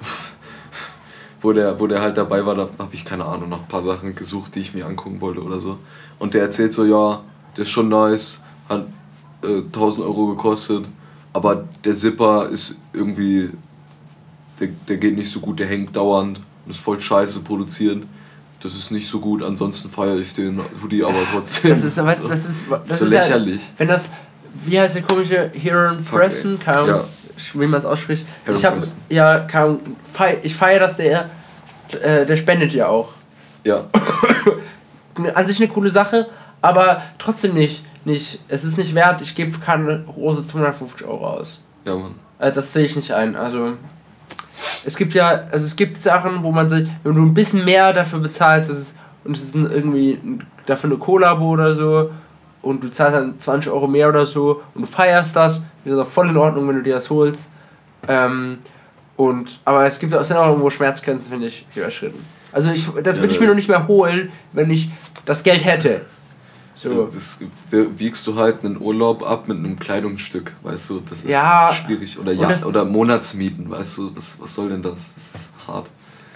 wo 1.42 1.54
der, 1.54 1.80
wo 1.80 1.88
der 1.88 2.02
halt 2.02 2.18
dabei 2.18 2.46
war, 2.46 2.56
da 2.56 2.70
habe 2.80 2.94
ich 2.94 3.06
keine 3.06 3.26
Ahnung, 3.26 3.50
noch 3.50 3.62
ein 3.62 3.68
paar 3.68 3.84
Sachen 3.84 4.16
gesucht, 4.16 4.56
die 4.56 4.62
ich 4.62 4.74
mir 4.74 4.86
angucken 4.86 5.22
wollte 5.22 5.44
oder 5.44 5.60
so. 5.60 5.78
Und 6.20 6.34
der 6.34 6.42
erzählt 6.42 6.74
so, 6.74 6.86
ja, 6.86 7.22
der 7.56 7.62
ist 7.64 7.70
schon 7.70 7.90
nice, 7.90 8.42
hat 8.68 8.88
äh, 9.44 9.58
1000 9.58 10.06
Euro 10.06 10.28
gekostet, 10.28 10.86
aber 11.34 11.68
der 11.84 11.94
Zipper 11.94 12.50
ist 12.50 12.80
irgendwie, 12.94 13.52
der, 14.60 14.70
der 14.88 14.98
geht 14.98 15.16
nicht 15.16 15.30
so 15.30 15.40
gut, 15.40 15.60
der 15.60 15.68
hängt 15.68 15.96
dauernd 15.96 16.42
und 16.66 16.72
ist 16.72 16.80
voll 16.80 17.00
scheiße 17.00 17.42
produziert. 17.42 18.04
Das 18.62 18.74
ist 18.76 18.90
nicht 18.92 19.08
so 19.08 19.20
gut, 19.20 19.44
ansonsten 19.44 19.90
feiere 19.90 20.18
ich 20.18 20.34
den 20.34 20.60
Hoodie 20.82 21.04
aber 21.04 21.24
trotzdem. 21.32 21.72
Das 21.76 21.84
ist, 21.84 21.98
weißt, 21.98 22.24
du, 22.24 22.28
das 22.28 22.46
ist, 22.46 22.66
das 22.88 23.00
so 23.00 23.06
ist 23.06 23.12
ja- 23.12 23.20
lächerlich. 23.22 23.62
wenn 23.78 23.88
das, 23.88 24.10
wie 24.66 24.80
heißt 24.80 24.96
der 24.96 25.04
komische 25.04 25.52
Heron 25.54 26.04
Preston, 26.04 26.58
Ahnung, 26.66 26.88
Ja. 26.90 27.04
wie 27.54 27.68
man 27.68 27.80
es 27.80 27.86
ausspricht. 27.86 28.26
Heron 28.46 28.58
ich 28.60 28.66
habe, 28.66 28.78
Preston. 28.78 28.98
ja, 29.10 29.48
fei 30.12 30.40
ich 30.42 30.56
feiere, 30.56 30.80
dass 30.80 30.98
der 30.98 31.30
äh, 32.02 32.26
der 32.26 32.36
spendet 32.38 32.74
ja 32.74 32.88
auch. 32.88 33.10
Ja. 33.64 33.86
An 35.34 35.48
sich 35.48 35.58
eine 35.60 35.68
coole 35.68 35.90
Sache, 35.90 36.28
aber 36.62 37.02
trotzdem 37.20 37.54
nicht. 37.54 37.84
nicht 38.06 38.40
es 38.48 38.64
ist 38.64 38.78
nicht 38.78 38.94
wert, 38.96 39.22
ich 39.22 39.36
gebe 39.36 39.58
keine 39.60 40.04
Rose 40.06 40.46
250 40.46 41.06
Euro 41.08 41.28
aus. 41.28 41.62
Ja, 41.86 41.96
Mann. 41.96 42.16
Äh, 42.40 42.52
das 42.52 42.74
sehe 42.74 42.86
ich 42.86 42.96
nicht 42.96 43.12
ein. 43.14 43.36
Also 43.36 43.74
es 44.86 44.96
gibt 44.96 45.14
ja, 45.14 45.44
also 45.52 45.66
es 45.66 45.76
gibt 45.76 46.02
Sachen, 46.02 46.44
wo 46.44 46.52
man 46.52 46.70
sich, 46.70 46.88
wenn 47.04 47.16
du 47.16 47.22
ein 47.22 47.34
bisschen 47.34 47.64
mehr 47.66 47.94
dafür 47.94 48.20
bezahlst, 48.20 48.70
das 48.70 48.78
ist, 48.78 48.98
und 49.24 49.36
es 49.36 49.44
ist 49.44 49.56
irgendwie 49.56 50.20
dafür 50.66 50.90
eine 50.90 51.00
Kollabo 51.00 51.50
oder 51.50 51.76
so, 51.76 52.12
und 52.62 52.84
du 52.84 52.90
zahlst 52.92 53.16
dann 53.16 53.40
20 53.40 53.72
Euro 53.72 53.88
mehr 53.88 54.10
oder 54.10 54.26
so 54.26 54.62
und 54.74 54.82
du 54.82 54.88
feierst 54.88 55.36
das, 55.36 55.64
das 55.86 55.94
ist 55.94 56.00
auch 56.00 56.08
voll 56.08 56.30
in 56.30 56.38
Ordnung, 56.38 56.68
wenn 56.68 56.76
du 56.78 56.84
dir 56.84 56.96
das 56.96 57.10
holst. 57.10 57.50
Ähm, 58.08 58.58
und, 59.16 59.60
aber 59.66 59.86
es 59.86 60.00
gibt 60.00 60.14
auch, 60.14 60.22
es 60.22 60.28
sind 60.28 60.38
auch 60.38 60.48
irgendwo 60.48 60.70
Schmerzgrenzen, 60.70 61.32
finde 61.32 61.48
ich, 61.48 61.66
überschritten. 61.76 62.24
Also 62.52 62.72
ich, 62.72 62.88
das 63.04 63.20
würde 63.20 63.32
ich 63.32 63.36
Ja. 63.36 63.42
mir 63.44 63.48
noch 63.50 63.56
nicht 63.56 63.70
mehr 63.70 63.88
holen, 63.88 64.32
wenn 64.54 64.70
ich 64.70 64.90
das 65.26 65.44
Geld 65.44 65.64
hätte. 65.66 66.02
So. 66.78 67.06
Das 67.12 67.38
wiegst 67.72 68.26
du 68.28 68.36
halt 68.36 68.64
einen 68.64 68.80
Urlaub 68.80 69.24
ab 69.28 69.48
mit 69.48 69.58
einem 69.58 69.80
Kleidungsstück, 69.80 70.54
weißt 70.62 70.90
du, 70.92 71.00
das 71.02 71.20
ist 71.24 71.30
Ja, 71.30 71.74
schwierig. 71.74 72.20
Oder, 72.20 72.32
ja, 72.34 72.54
oder 72.66 72.86
Monatsmieten, 72.86 73.70
weißt 73.70 73.98
du, 73.98 74.16
was, 74.16 74.40
was 74.40 74.54
soll 74.54 74.70
denn 74.70 74.84
das? 74.84 75.16
Das 75.16 75.42
ist 75.42 75.50
hart. 75.68 75.88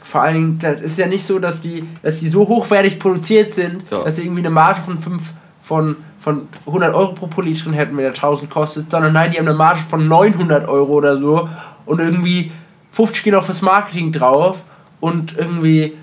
Vor 0.03 0.21
allen 0.21 0.33
Dingen, 0.33 0.59
das 0.59 0.81
ist 0.81 0.97
ja 0.97 1.05
nicht 1.07 1.23
so, 1.23 1.37
dass 1.39 1.61
die, 1.61 1.87
dass 2.01 2.19
die 2.19 2.27
so 2.27 2.47
hochwertig 2.47 2.97
produziert 2.99 3.53
sind, 3.53 3.83
Ja. 3.91 4.03
dass 4.03 4.15
sie 4.15 4.23
irgendwie 4.23 4.41
eine 4.41 4.49
Marge 4.49 4.81
von, 4.81 4.97
fünf, 4.99 5.31
von, 5.61 5.95
von 6.19 6.47
100 6.65 6.93
Euro 6.95 7.13
pro 7.13 7.27
Pulli 7.27 7.53
drin 7.53 7.73
hätten, 7.73 7.95
wenn 7.95 8.03
der 8.03 8.13
1000 8.13 8.49
kostet, 8.49 8.89
sondern 8.91 9.13
nein, 9.13 9.31
die 9.31 9.37
haben 9.37 9.47
eine 9.47 9.55
Marge 9.55 9.81
von 9.87 10.07
900 10.07 10.67
Euro 10.67 10.93
oder 10.93 11.17
so 11.17 11.47
und 11.85 11.99
irgendwie 11.99 12.51
50 12.91 13.23
gehen 13.23 13.35
auf 13.35 13.45
das 13.47 13.61
Marketing 13.61 14.11
drauf 14.11 14.63
und 14.99 15.37
irgendwie 15.37 15.93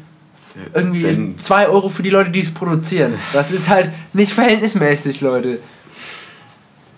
irgendwie 0.75 1.03
Wenn- 1.05 1.39
2 1.39 1.69
Euro 1.69 1.89
für 1.89 2.03
die 2.03 2.11
Leute, 2.11 2.31
die 2.31 2.41
es 2.41 2.53
produzieren. 2.53 3.15
Das 3.33 3.51
ist 3.53 3.69
halt 3.69 3.91
nicht 4.13 4.33
verhältnismäßig, 4.33 5.21
Leute. 5.21 5.59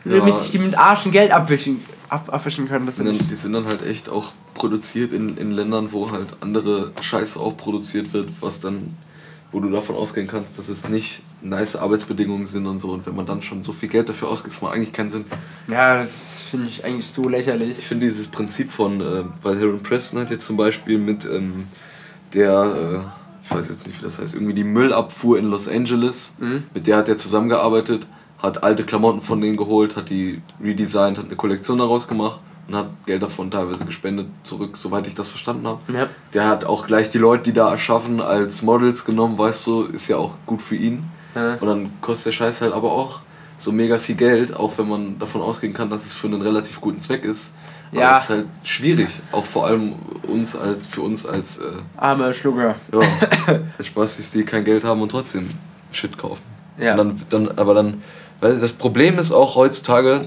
Ja, 0.05 0.19
Damit 0.19 0.39
sich 0.39 0.51
die 0.53 0.59
mit 0.59 0.69
das- 0.73 0.79
Arsch 0.79 1.05
und 1.07 1.13
Geld 1.13 1.31
abwischen, 1.31 1.83
ab, 2.09 2.29
abwischen 2.33 2.69
können. 2.69 2.87
Das 2.87 2.97
Die 2.97 3.05
sind, 3.05 3.19
dann, 3.21 3.29
die 3.29 3.35
sind 3.35 3.53
dann 3.53 3.67
halt 3.67 3.87
echt 3.87 4.09
auch 4.09 4.33
produziert 4.55 5.13
in, 5.13 5.37
in 5.37 5.53
Ländern, 5.53 5.93
wo 5.93 6.11
halt 6.11 6.29
andere 6.41 6.93
Scheiße 7.03 7.39
auch 7.39 7.57
produziert 7.57 8.13
wird, 8.15 8.31
was 8.41 8.61
dann, 8.61 8.97
wo 9.53 9.61
du 9.61 9.71
davon 9.71 9.97
ausgehen 9.97 10.27
kannst, 10.27 10.59
dass 10.59 10.69
es 10.69 10.89
nicht 10.89 11.23
nice 11.43 11.77
Arbeitsbedingungen 11.77 12.47
sind 12.47 12.67
und 12.67 12.79
so. 12.79 12.91
Und 12.93 13.05
wenn 13.07 13.15
man 13.15 13.27
dann 13.27 13.43
schon 13.43 13.63
so 13.63 13.73
viel 13.73 13.89
Geld 13.91 14.09
dafür 14.09 14.29
ausgibt, 14.29 14.55
das 14.55 14.63
macht 14.63 14.75
eigentlich 14.75 14.93
keinen 14.93 15.11
Sinn. 15.11 15.25
ja, 15.69 15.99
das 16.01 16.41
finde 16.51 16.69
ich 16.69 16.83
eigentlich 16.85 17.07
so 17.07 17.29
lächerlich. 17.29 17.79
Ich 17.79 17.87
finde 17.87 18.07
dieses 18.07 18.29
Prinzip 18.29 18.71
von, 18.73 19.01
äh, 19.03 19.25
weil 19.43 19.59
Heron 19.59 19.83
Preston 19.83 20.21
hat 20.21 20.31
jetzt 20.31 20.47
zum 20.47 20.57
Beispiel 20.57 20.97
mit 20.99 21.27
ähm, 21.27 21.65
der, 22.33 23.05
äh, 23.05 23.20
ich 23.51 23.57
weiß 23.57 23.69
jetzt 23.69 23.87
nicht, 23.87 23.99
wie 24.01 24.05
das 24.05 24.19
heißt, 24.21 24.35
irgendwie 24.35 24.55
die 24.55 24.65
Müllabfuhr 24.65 25.39
in 25.39 25.47
Los 25.47 25.69
Angeles, 25.69 26.35
Mhm. 26.39 26.65
mit 26.75 26.87
der 26.87 26.97
hat 26.99 27.09
er 27.09 27.19
zusammengearbeitet, 27.19 28.07
hat 28.39 28.63
alte 28.63 28.85
Klamotten 28.85 29.21
von 29.23 29.41
denen 29.41 29.57
geholt, 29.57 29.97
hat 29.97 30.09
die 30.11 30.41
redesigned, 30.63 31.19
hat 31.19 31.27
eine 31.27 31.37
Kollektion 31.37 31.79
daraus 31.79 32.09
gemacht 32.09 32.41
und 32.69 32.75
hat 32.77 32.87
Geld 33.07 33.23
davon 33.23 33.51
teilweise 33.51 33.85
gespendet 33.85 34.29
zurück, 34.45 34.77
soweit 34.77 35.07
ich 35.07 35.15
das 35.15 35.29
verstanden 35.29 35.67
habe. 35.67 35.81
Ja. 35.93 36.09
Der 36.33 36.47
hat 36.49 36.65
auch 36.65 36.87
gleich 36.87 37.11
die 37.11 37.19
Leute, 37.19 37.43
die 37.45 37.53
da 37.53 37.71
erschaffen, 37.71 38.21
als 38.21 38.63
Models 38.63 39.05
genommen, 39.05 39.37
weißt 39.37 39.67
du, 39.67 39.83
ist 39.85 40.09
ja 40.09 40.17
auch 40.17 40.35
gut 40.47 40.63
für 40.63 40.77
ihn. 40.77 41.05
Ja. 41.35 41.55
Und 41.55 41.67
dann 41.67 41.91
kostet 42.01 42.27
der 42.27 42.33
Scheiß 42.33 42.61
halt 42.63 42.73
aber 42.73 42.93
auch 42.93 43.21
so 43.59 43.73
mega 43.73 43.99
viel 43.99 44.15
Geld, 44.15 44.57
auch 44.57 44.79
wenn 44.79 44.89
man 44.89 45.19
davon 45.19 45.43
ausgehen 45.43 45.75
kann, 45.75 45.91
dass 45.91 46.07
es 46.07 46.15
für 46.15 46.29
einen 46.29 46.41
relativ 46.41 46.81
guten 46.81 46.99
Zweck 47.01 47.25
ist. 47.27 47.53
Aber 47.93 48.01
Ja. 48.01 48.17
es 48.19 48.25
ist 48.25 48.31
halt 48.31 48.47
schwierig, 48.63 49.09
auch 49.33 49.45
vor 49.45 49.67
allem 49.67 49.95
uns 50.29 50.55
als 50.57 50.87
für 50.87 51.03
uns 51.03 51.27
als 51.27 51.59
äh, 51.59 51.65
Arme 51.97 52.33
Schlucker. 52.33 52.77
ja, 52.93 53.01
als 53.79 53.87
Spastis, 53.87 54.31
die 54.31 54.45
kein 54.45 54.65
Geld 54.65 54.85
haben 54.85 55.03
und 55.03 55.11
trotzdem 55.11 55.49
Shit 55.93 56.17
kaufen. 56.17 56.43
Ja. 56.79 56.93
Und 56.93 56.99
dann, 56.99 57.47
dann, 57.47 57.59
aber 57.59 57.75
dann, 57.75 58.03
weil 58.41 58.59
das 58.59 58.73
Problem 58.73 59.19
ist 59.19 59.33
auch 59.33 59.57
heutzutage, 59.57 60.23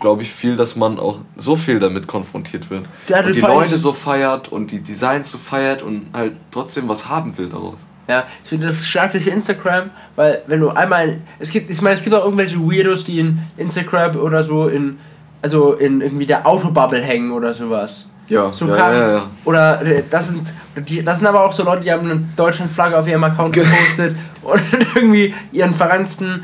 glaube 0.00 0.22
ich, 0.22 0.30
viel, 0.32 0.56
dass 0.56 0.76
man 0.76 0.98
auch 0.98 1.20
so 1.36 1.56
viel 1.56 1.80
damit 1.80 2.06
konfrontiert 2.06 2.68
wird. 2.70 2.84
Ja, 3.08 3.24
und 3.24 3.34
die 3.34 3.40
Leute 3.40 3.78
so 3.78 3.92
feiert 3.92 4.52
und 4.52 4.70
die 4.70 4.80
Designs 4.80 5.32
so 5.32 5.38
feiert 5.38 5.82
und 5.82 6.08
halt 6.12 6.32
trotzdem 6.50 6.88
was 6.88 7.08
haben 7.08 7.36
will 7.38 7.48
daraus. 7.48 7.86
Ja, 8.08 8.24
ich 8.44 8.50
finde 8.50 8.68
das 8.68 8.86
durch 9.12 9.26
Instagram, 9.26 9.90
weil 10.14 10.42
wenn 10.46 10.60
du 10.60 10.70
einmal, 10.70 11.18
es 11.40 11.50
gibt, 11.50 11.70
ich 11.70 11.82
meine, 11.82 11.96
es 11.96 12.02
gibt 12.02 12.14
auch 12.14 12.24
irgendwelche 12.24 12.56
Weirdos, 12.58 13.04
die 13.04 13.18
in 13.18 13.40
Instagram 13.56 14.16
oder 14.16 14.44
so 14.44 14.68
in, 14.68 14.98
also 15.46 15.74
in 15.74 16.00
irgendwie 16.00 16.26
der 16.26 16.44
Autobubble 16.44 17.00
hängen 17.00 17.30
oder 17.30 17.54
sowas. 17.54 18.06
Ja, 18.28 18.52
So 18.52 18.66
ja, 18.66 18.76
kann, 18.76 18.92
ja, 18.92 19.12
ja. 19.12 19.22
Oder 19.44 19.80
äh, 19.82 20.02
das 20.10 20.28
sind, 20.28 20.52
die, 20.88 21.04
das 21.04 21.18
sind 21.18 21.26
aber 21.28 21.44
auch 21.44 21.52
so 21.52 21.62
Leute, 21.62 21.84
die 21.84 21.92
haben 21.92 22.10
eine 22.10 22.20
Deutschlandflagge 22.34 22.98
auf 22.98 23.06
ihrem 23.06 23.22
Account 23.22 23.54
gepostet 23.54 24.16
und 24.42 24.60
irgendwie 24.96 25.32
ihren 25.52 25.72
verranzten 25.72 26.42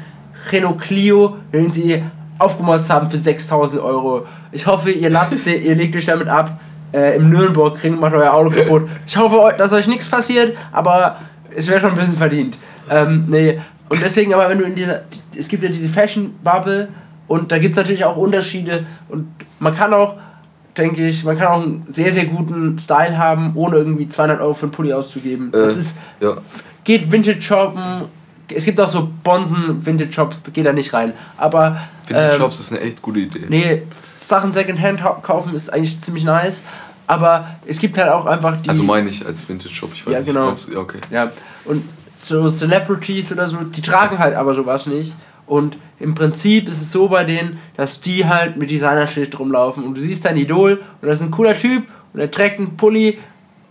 Renault 0.52 0.80
Clio, 0.80 1.38
den 1.52 1.72
sie 1.72 2.00
aufgemotzt 2.38 2.90
haben 2.90 3.10
für 3.10 3.18
6000 3.18 3.82
Euro. 3.82 4.24
Ich 4.52 4.66
hoffe, 4.68 4.92
ihr 4.92 5.10
latzt, 5.18 5.44
ihr 5.46 5.74
legt 5.74 5.96
euch 5.96 6.06
damit 6.06 6.28
ab 6.28 6.60
äh, 6.92 7.16
im 7.16 7.28
Nürnbergring, 7.28 7.98
macht 7.98 8.14
euer 8.14 8.32
Auto 8.32 8.50
kaputt. 8.50 8.88
Ich 9.04 9.16
hoffe, 9.16 9.56
dass 9.58 9.72
euch 9.72 9.88
nichts 9.88 10.08
passiert, 10.08 10.56
aber 10.70 11.16
es 11.56 11.66
wäre 11.66 11.80
schon 11.80 11.90
ein 11.90 11.96
bisschen 11.96 12.16
verdient. 12.16 12.56
Ähm, 12.88 13.24
nee. 13.28 13.60
Und 13.88 14.00
deswegen 14.00 14.32
aber, 14.32 14.48
wenn 14.48 14.58
du 14.58 14.64
in 14.64 14.76
dieser, 14.76 15.00
es 15.36 15.48
gibt 15.48 15.64
ja 15.64 15.68
diese 15.68 15.88
Fashion-Bubble 15.88 16.88
und 17.28 17.52
da 17.52 17.58
gibt 17.58 17.76
es 17.76 17.82
natürlich 17.82 18.04
auch 18.04 18.16
Unterschiede 18.16 18.84
und 19.08 19.28
man 19.60 19.74
kann 19.74 19.92
auch, 19.94 20.16
denke 20.76 21.06
ich, 21.06 21.24
man 21.24 21.36
kann 21.38 21.46
auch 21.48 21.62
einen 21.62 21.86
sehr, 21.88 22.12
sehr 22.12 22.26
guten 22.26 22.78
Style 22.78 23.16
haben, 23.18 23.52
ohne 23.54 23.76
irgendwie 23.76 24.08
200 24.08 24.40
Euro 24.40 24.54
für 24.54 24.64
einen 24.66 24.72
Pulli 24.72 24.92
auszugeben. 24.92 25.50
das 25.52 25.76
Äh, 25.76 25.78
ist, 25.80 25.98
ja. 26.20 26.36
geht 26.84 27.10
Vintage 27.12 27.42
shoppen, 27.42 28.02
es 28.54 28.64
gibt 28.64 28.80
auch 28.80 28.90
so 28.90 29.08
Bonsen 29.22 29.84
Vintage 29.84 30.12
Shops, 30.12 30.42
geht 30.52 30.66
da 30.66 30.72
nicht 30.72 30.92
rein. 30.92 31.12
Aber 31.38 31.80
Vintage 32.06 32.34
ähm, 32.34 32.38
Shops 32.40 32.60
ist 32.60 32.72
eine 32.72 32.80
echt 32.82 33.00
gute 33.00 33.20
Idee. 33.20 33.46
nee, 33.48 33.82
Sachen 33.96 34.52
Secondhand 34.52 35.00
kaufen 35.22 35.54
ist 35.54 35.72
eigentlich 35.72 36.00
ziemlich 36.02 36.24
nice. 36.24 36.62
Aber 37.06 37.46
es 37.66 37.78
gibt 37.78 37.96
halt 37.98 38.10
auch 38.10 38.26
einfach 38.26 38.60
die. 38.62 38.68
Also 38.68 38.82
meine 38.84 39.08
ich 39.10 39.24
als 39.26 39.46
Vintage 39.48 39.74
Shop, 39.74 39.90
ich 39.94 40.06
weiß 40.06 40.12
Ja, 40.12 40.18
nicht. 40.20 40.28
genau. 40.28 40.46
meinst 40.46 40.68
Ja, 40.72 40.78
okay. 40.80 40.98
Ja, 41.10 41.30
und 41.64 41.82
so 42.16 42.48
Celebrities 42.50 43.32
oder 43.32 43.48
so, 43.48 43.56
die 43.58 43.80
tragen 43.82 44.18
halt 44.18 44.34
aber 44.36 44.54
sowas 44.54 44.86
nicht. 44.86 45.14
Und 45.46 45.76
im 45.98 46.14
Prinzip 46.14 46.68
ist 46.68 46.80
es 46.80 46.92
so 46.92 47.08
bei 47.08 47.24
denen, 47.24 47.58
dass 47.76 48.00
die 48.00 48.26
halt 48.26 48.56
mit 48.56 48.70
Designer-Shit 48.70 49.38
rumlaufen 49.38 49.84
und 49.84 49.94
du 49.96 50.00
siehst 50.00 50.24
dein 50.24 50.36
Idol 50.36 50.80
und 51.00 51.08
das 51.08 51.18
ist 51.20 51.24
ein 51.24 51.30
cooler 51.30 51.56
Typ 51.56 51.84
und 52.12 52.20
er 52.20 52.30
trägt 52.30 52.58
einen 52.58 52.76
Pulli 52.76 53.18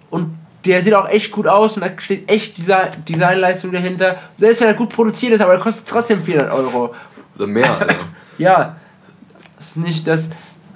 und 0.09 0.37
der 0.65 0.81
sieht 0.83 0.93
auch 0.93 1.09
echt 1.09 1.31
gut 1.31 1.47
aus 1.47 1.75
und 1.75 1.81
da 1.83 1.89
steht 1.97 2.29
echt 2.29 2.55
Desi- 2.57 2.91
Designleistung 3.07 3.71
dahinter. 3.71 4.17
Selbst 4.37 4.61
wenn 4.61 4.67
er 4.67 4.73
gut 4.75 4.89
produziert 4.89 5.33
ist, 5.33 5.41
aber 5.41 5.53
er 5.53 5.59
kostet 5.59 5.87
trotzdem 5.87 6.21
400 6.21 6.53
Euro. 6.53 6.93
Oder 7.35 7.47
mehr, 7.47 7.65
ja. 8.37 8.51
Ja, 8.53 8.75
das 9.57 9.69
ist 9.69 9.77
nicht 9.77 10.07
das. 10.07 10.29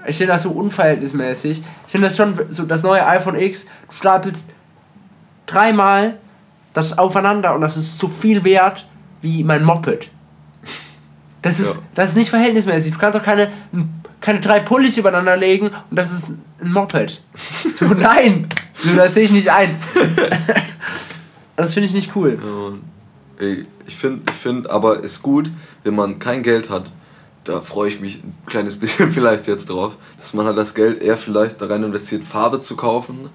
Ich 0.08 0.17
finde 0.17 0.34
das 0.34 0.43
so 0.43 0.51
unverhältnismäßig. 0.51 1.62
Ich 1.86 1.91
finde 1.91 2.08
das 2.08 2.17
schon 2.17 2.34
so, 2.49 2.63
das 2.65 2.84
neue 2.84 3.05
iPhone 3.05 3.38
X, 3.38 3.65
du 3.89 3.95
stapelst 3.95 4.51
dreimal 5.45 6.17
das 6.73 6.97
aufeinander 6.97 7.53
und 7.55 7.62
das 7.62 7.77
ist 7.77 7.99
so 7.99 8.08
viel 8.08 8.43
wert 8.43 8.86
wie 9.21 9.43
mein 9.43 9.63
Moped. 9.63 10.10
Das 11.45 11.60
ist, 11.60 11.75
Ja. 11.75 11.81
das 11.95 12.10
ist 12.12 12.15
nicht 12.17 12.29
verhältnismäßig. 12.29 12.93
Du 12.93 12.97
kannst 12.99 13.17
doch 13.19 13.23
keine, 13.23 13.49
keine 14.19 14.39
drei 14.39 14.60
Pullis 14.62 14.97
übereinander 14.97 15.38
legen 15.38 15.67
und 15.67 15.95
das 15.95 16.12
ist 16.12 16.29
ein 16.62 16.71
Moped. 16.73 17.21
So, 17.75 17.86
nein! 17.97 18.47
So, 18.75 18.95
das 18.95 19.13
sehe 19.13 19.23
ich 19.25 19.31
nicht 19.31 19.49
ein. 19.51 19.75
Das 21.58 21.73
finde 21.73 21.88
ich 21.88 21.93
nicht 21.93 22.15
cool. 22.15 22.38
Ey, 23.39 23.65
ich 23.88 23.95
finde, 23.95 24.23
ich 24.29 24.36
find, 24.38 24.69
aber 24.69 24.99
ist 25.03 25.21
gut, 25.21 25.49
wenn 25.84 25.95
man 25.95 26.19
kein 26.19 26.43
Geld 26.43 26.69
hat. 26.69 26.91
Da 27.45 27.62
freue 27.62 27.88
ich 27.89 28.01
mich 28.01 28.23
ein 28.23 28.34
kleines 28.45 28.75
bisschen 28.79 29.12
vielleicht 29.12 29.47
jetzt 29.47 29.69
drauf, 29.69 29.95
dass 30.19 30.34
man 30.34 30.47
halt 30.47 30.58
das 30.58 30.73
Geld 30.75 31.01
eher 31.01 31.15
vielleicht 31.15 31.62
darin 31.62 31.84
investiert, 31.84 32.23
Farbe 32.25 32.60
zu 32.60 32.75
kaufen 32.75 33.29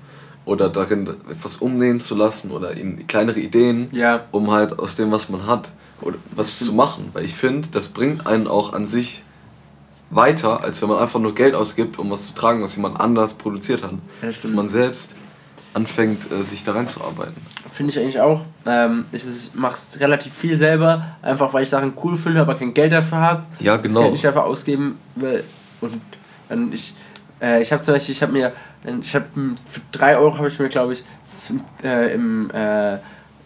oder 0.45 0.69
darin 0.69 1.09
etwas 1.31 1.59
umnähen 1.59 2.01
zu 2.01 2.15
lassen 2.15 2.51
oder 2.51 2.73
in 2.73 3.07
kleinere 3.07 3.41
Ideen, 3.41 3.89
Ja. 3.93 4.25
um 4.33 4.51
halt 4.51 4.79
aus 4.79 4.97
dem, 4.97 5.11
was 5.13 5.29
man 5.29 5.47
hat, 5.47 5.71
oder 6.01 6.17
was 6.35 6.59
zu 6.59 6.73
machen. 6.75 7.11
Weil 7.13 7.25
ich 7.25 7.35
finde, 7.35 7.69
das 7.73 7.89
bringt 7.89 8.27
einen 8.27 8.47
auch 8.47 8.73
an 8.73 8.87
sich 8.87 9.23
weiter, 10.11 10.63
als 10.63 10.83
wenn 10.83 10.89
man 10.89 10.99
einfach 10.99 11.21
nur 11.21 11.35
Geld 11.35 11.55
ausgibt, 11.55 11.99
um 11.99 12.11
was 12.11 12.29
zu 12.29 12.35
tragen, 12.35 12.63
was 12.63 12.77
jemand 12.77 13.01
anders 13.01 13.35
produziert 13.35 13.83
hat. 13.83 13.93
Ja, 13.93 14.29
das 14.29 14.41
dass 14.41 14.51
man 14.51 14.69
selbst 14.69 15.15
anfängt, 15.73 16.31
äh, 16.33 16.43
sich 16.43 16.65
da 16.65 16.73
reinzuarbeiten. 16.73 17.37
Finde 17.73 17.93
ich 17.93 17.99
eigentlich 17.99 18.21
auch. 18.21 18.41
Ähm, 18.67 19.05
ich 19.13 19.25
mache 19.55 19.75
es 19.75 20.01
relativ 20.01 20.35
viel 20.35 20.57
selber, 20.59 21.17
einfach 21.23 21.53
weil 21.55 21.63
ich 21.63 21.71
Sachen 21.71 21.93
cool 22.03 22.17
finde, 22.17 22.41
aber 22.41 22.57
kein 22.57 22.75
Geld 22.75 22.93
dafür 22.93 23.19
habe. 23.19 23.43
Ja, 23.61 23.77
Das 23.77 23.87
genau. 23.87 24.01
Geld 24.01 24.13
nicht 24.13 24.25
dafür 24.25 24.45
ausgeben 24.45 24.99
will. 25.15 25.45
Und 25.81 26.01
dann 26.49 26.73
ich, 26.73 26.93
äh, 27.41 27.63
ich 27.63 27.73
habe 27.73 27.83
zum 27.85 27.95
Beispiel, 27.95 28.15
ich 28.15 28.23
habe 28.23 28.33
mir, 28.33 28.53
ich 29.01 29.15
habe 29.15 29.27
für 29.65 29.81
3 29.93 30.17
Euro 30.19 30.39
habe 30.39 30.49
ich 30.49 30.59
mir, 30.59 30.69
glaube 30.69 30.95
ich, 30.95 31.05
äh, 31.85 32.15
im 32.15 32.51
äh, 32.51 32.99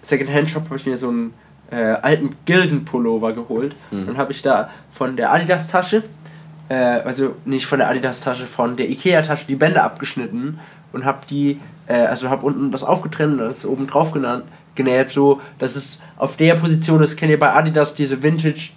Secondhand-Shop 0.02 0.64
habe 0.64 0.76
ich 0.76 0.86
mir 0.86 0.96
so 0.96 1.08
einen 1.08 1.34
äh, 1.74 1.96
alten 2.02 2.36
Gilden-Pullover 2.44 3.32
geholt. 3.32 3.74
Mhm. 3.90 4.06
Dann 4.06 4.16
habe 4.16 4.32
ich 4.32 4.42
da 4.42 4.70
von 4.92 5.16
der 5.16 5.32
Adidas-Tasche, 5.32 6.04
äh, 6.68 6.74
also 6.74 7.34
nicht 7.44 7.66
von 7.66 7.78
der 7.78 7.88
Adidas-Tasche, 7.88 8.46
von 8.46 8.76
der 8.76 8.88
Ikea-Tasche 8.90 9.46
die 9.46 9.56
Bänder 9.56 9.82
abgeschnitten 9.84 10.60
und 10.92 11.04
habe 11.04 11.20
die 11.28 11.58
äh, 11.86 11.94
also 11.94 12.30
habe 12.30 12.46
unten 12.46 12.70
das 12.72 12.82
aufgetrennt 12.82 13.40
und 13.40 13.48
das 13.48 13.66
oben 13.66 13.86
drauf 13.86 14.12
genäht, 14.12 14.42
genäht, 14.74 15.10
so 15.10 15.40
dass 15.58 15.76
es 15.76 16.00
auf 16.16 16.36
der 16.36 16.54
Position 16.54 17.02
ist. 17.02 17.16
Kennt 17.16 17.30
ihr 17.30 17.38
bei 17.38 17.52
Adidas 17.52 17.94
diese 17.94 18.22
Vintage 18.22 18.70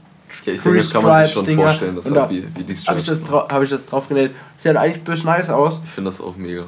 Ja, 0.46 0.54
ich 0.54 0.62
denke, 0.62 0.80
das 0.80 0.92
kann 0.92 1.04
man 1.04 1.24
sich 1.24 1.34
schon 1.34 1.44
Stripes-Dinger? 1.44 1.64
vorstellen, 1.64 1.96
dass 1.96 2.06
halt 2.06 2.16
da 2.16 2.30
wie, 2.30 2.44
wie 2.56 2.64
die 2.64 2.74
habe 2.74 3.00
ich, 3.00 3.06
Stripes 3.06 3.24
das 3.24 3.32
hab 3.32 3.64
ich 3.64 3.70
das 3.70 3.86
drauf 3.86 4.10
genäht. 4.10 4.32
Sieht 4.58 4.68
halt 4.68 4.78
eigentlich 4.78 5.04
bös 5.04 5.24
nice 5.24 5.50
aus. 5.50 5.82
Ich 5.84 5.90
finde 5.90 6.10
das 6.10 6.20
auch 6.20 6.36
mega. 6.36 6.64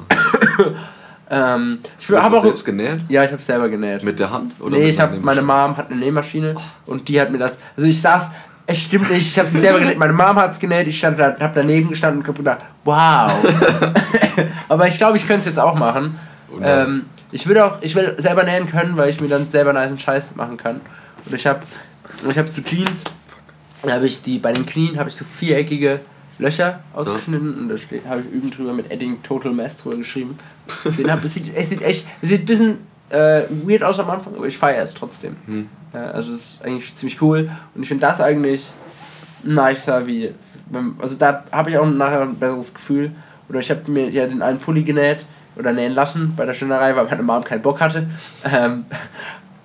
Ähm, 1.31 1.79
Hast 1.95 2.09
ich 2.09 2.15
habe 2.15 2.37
auch 2.37 2.41
selbst 2.41 2.65
genäht? 2.65 3.01
ja, 3.07 3.23
ich 3.23 3.31
habe 3.31 3.41
selber 3.41 3.69
genäht. 3.69 4.03
Mit 4.03 4.19
der 4.19 4.31
Hand? 4.31 4.53
Oder 4.59 4.77
nee, 4.77 4.89
ich 4.89 4.99
habe 4.99 5.17
meine? 5.19 5.41
Mom 5.41 5.77
hat 5.77 5.91
eine 5.91 5.99
Nähmaschine 5.99 6.55
und 6.85 7.07
die 7.07 7.21
hat 7.21 7.31
mir 7.31 7.37
das. 7.37 7.59
Also 7.75 7.87
ich 7.87 8.01
saß, 8.01 8.31
es 8.65 8.81
stimmt 8.81 9.09
nicht, 9.11 9.29
ich 9.31 9.39
habe 9.39 9.47
sie 9.47 9.59
selber 9.59 9.79
genäht. 9.79 9.97
Meine 9.97 10.13
Mom 10.13 10.35
hat 10.35 10.51
es 10.51 10.59
genäht, 10.59 10.87
ich 10.87 10.97
stand 10.97 11.19
da, 11.19 11.35
habe 11.39 11.53
daneben 11.55 11.89
gestanden 11.89 12.21
und 12.21 12.27
hab 12.27 12.35
gedacht, 12.35 12.59
wow. 12.83 13.31
Aber 14.69 14.87
ich 14.87 14.97
glaube, 14.97 15.17
ich 15.17 15.27
könnte 15.27 15.41
es 15.41 15.45
jetzt 15.45 15.59
auch 15.59 15.75
machen. 15.75 16.19
Oh, 16.51 16.59
nice. 16.59 16.89
ähm, 16.89 17.05
ich 17.31 17.45
würde 17.45 17.65
auch, 17.65 17.81
ich 17.81 17.95
will 17.95 18.15
selber 18.17 18.43
nähen 18.43 18.69
können, 18.69 18.97
weil 18.97 19.09
ich 19.09 19.21
mir 19.21 19.27
dann 19.27 19.45
selber 19.45 19.73
nice 19.73 19.99
Scheiß 20.01 20.35
machen 20.35 20.57
kann. 20.57 20.81
Und 21.25 21.33
ich 21.33 21.45
habe, 21.45 21.61
ich 22.29 22.37
habe 22.37 22.47
so 22.47 22.61
Jeans, 22.61 23.03
da 23.83 23.93
habe 23.93 24.07
ich 24.07 24.21
die 24.23 24.39
bei 24.39 24.51
den 24.51 24.65
Knien 24.65 24.97
habe 24.97 25.09
ich 25.09 25.15
so 25.15 25.25
viereckige 25.25 25.99
Löcher 26.39 26.79
ausgeschnitten 26.93 27.53
und 27.57 27.69
da 27.69 27.77
steht, 27.77 28.05
habe 28.05 28.21
ich 28.21 28.31
üben 28.31 28.49
drüber 28.49 28.73
mit 28.73 28.91
Edding 28.91 29.21
Total 29.21 29.51
Mess 29.51 29.77
drüber 29.77 29.97
geschrieben. 29.97 30.39
Den 30.97 31.11
hab, 31.11 31.23
es, 31.23 31.33
sieht, 31.33 31.55
es 31.55 31.69
sieht 31.69 31.81
echt, 31.81 32.07
es 32.21 32.29
sieht 32.29 32.41
ein 32.41 32.45
bisschen 32.45 32.77
äh, 33.09 33.43
weird 33.65 33.83
aus 33.83 33.99
am 33.99 34.09
Anfang, 34.09 34.35
aber 34.35 34.47
ich 34.47 34.57
feiere 34.57 34.83
es 34.83 34.93
trotzdem. 34.93 35.35
Hm. 35.45 35.69
Ja, 35.93 36.11
also 36.11 36.33
es 36.33 36.39
ist 36.39 36.63
eigentlich 36.63 36.95
ziemlich 36.95 37.21
cool 37.21 37.49
und 37.75 37.83
ich 37.83 37.87
finde 37.87 38.07
das 38.07 38.21
eigentlich 38.21 38.69
nicer 39.43 40.07
wie, 40.07 40.33
also 40.99 41.15
da 41.15 41.43
habe 41.51 41.69
ich 41.69 41.77
auch 41.77 41.85
nachher 41.85 42.21
ein 42.21 42.35
besseres 42.35 42.73
Gefühl. 42.73 43.11
Oder 43.49 43.59
ich 43.59 43.71
habe 43.71 43.89
mir 43.91 44.09
ja 44.09 44.27
den 44.27 44.41
einen 44.41 44.59
Pulli 44.59 44.83
genäht 44.83 45.25
oder 45.55 45.73
nähen 45.73 45.93
lassen 45.93 46.33
bei 46.37 46.45
der 46.45 46.53
Schönerei, 46.53 46.95
weil 46.95 47.05
meine 47.05 47.23
Mom 47.23 47.43
keinen 47.43 47.61
Bock 47.61 47.81
hatte. 47.81 48.07
Ähm, 48.45 48.85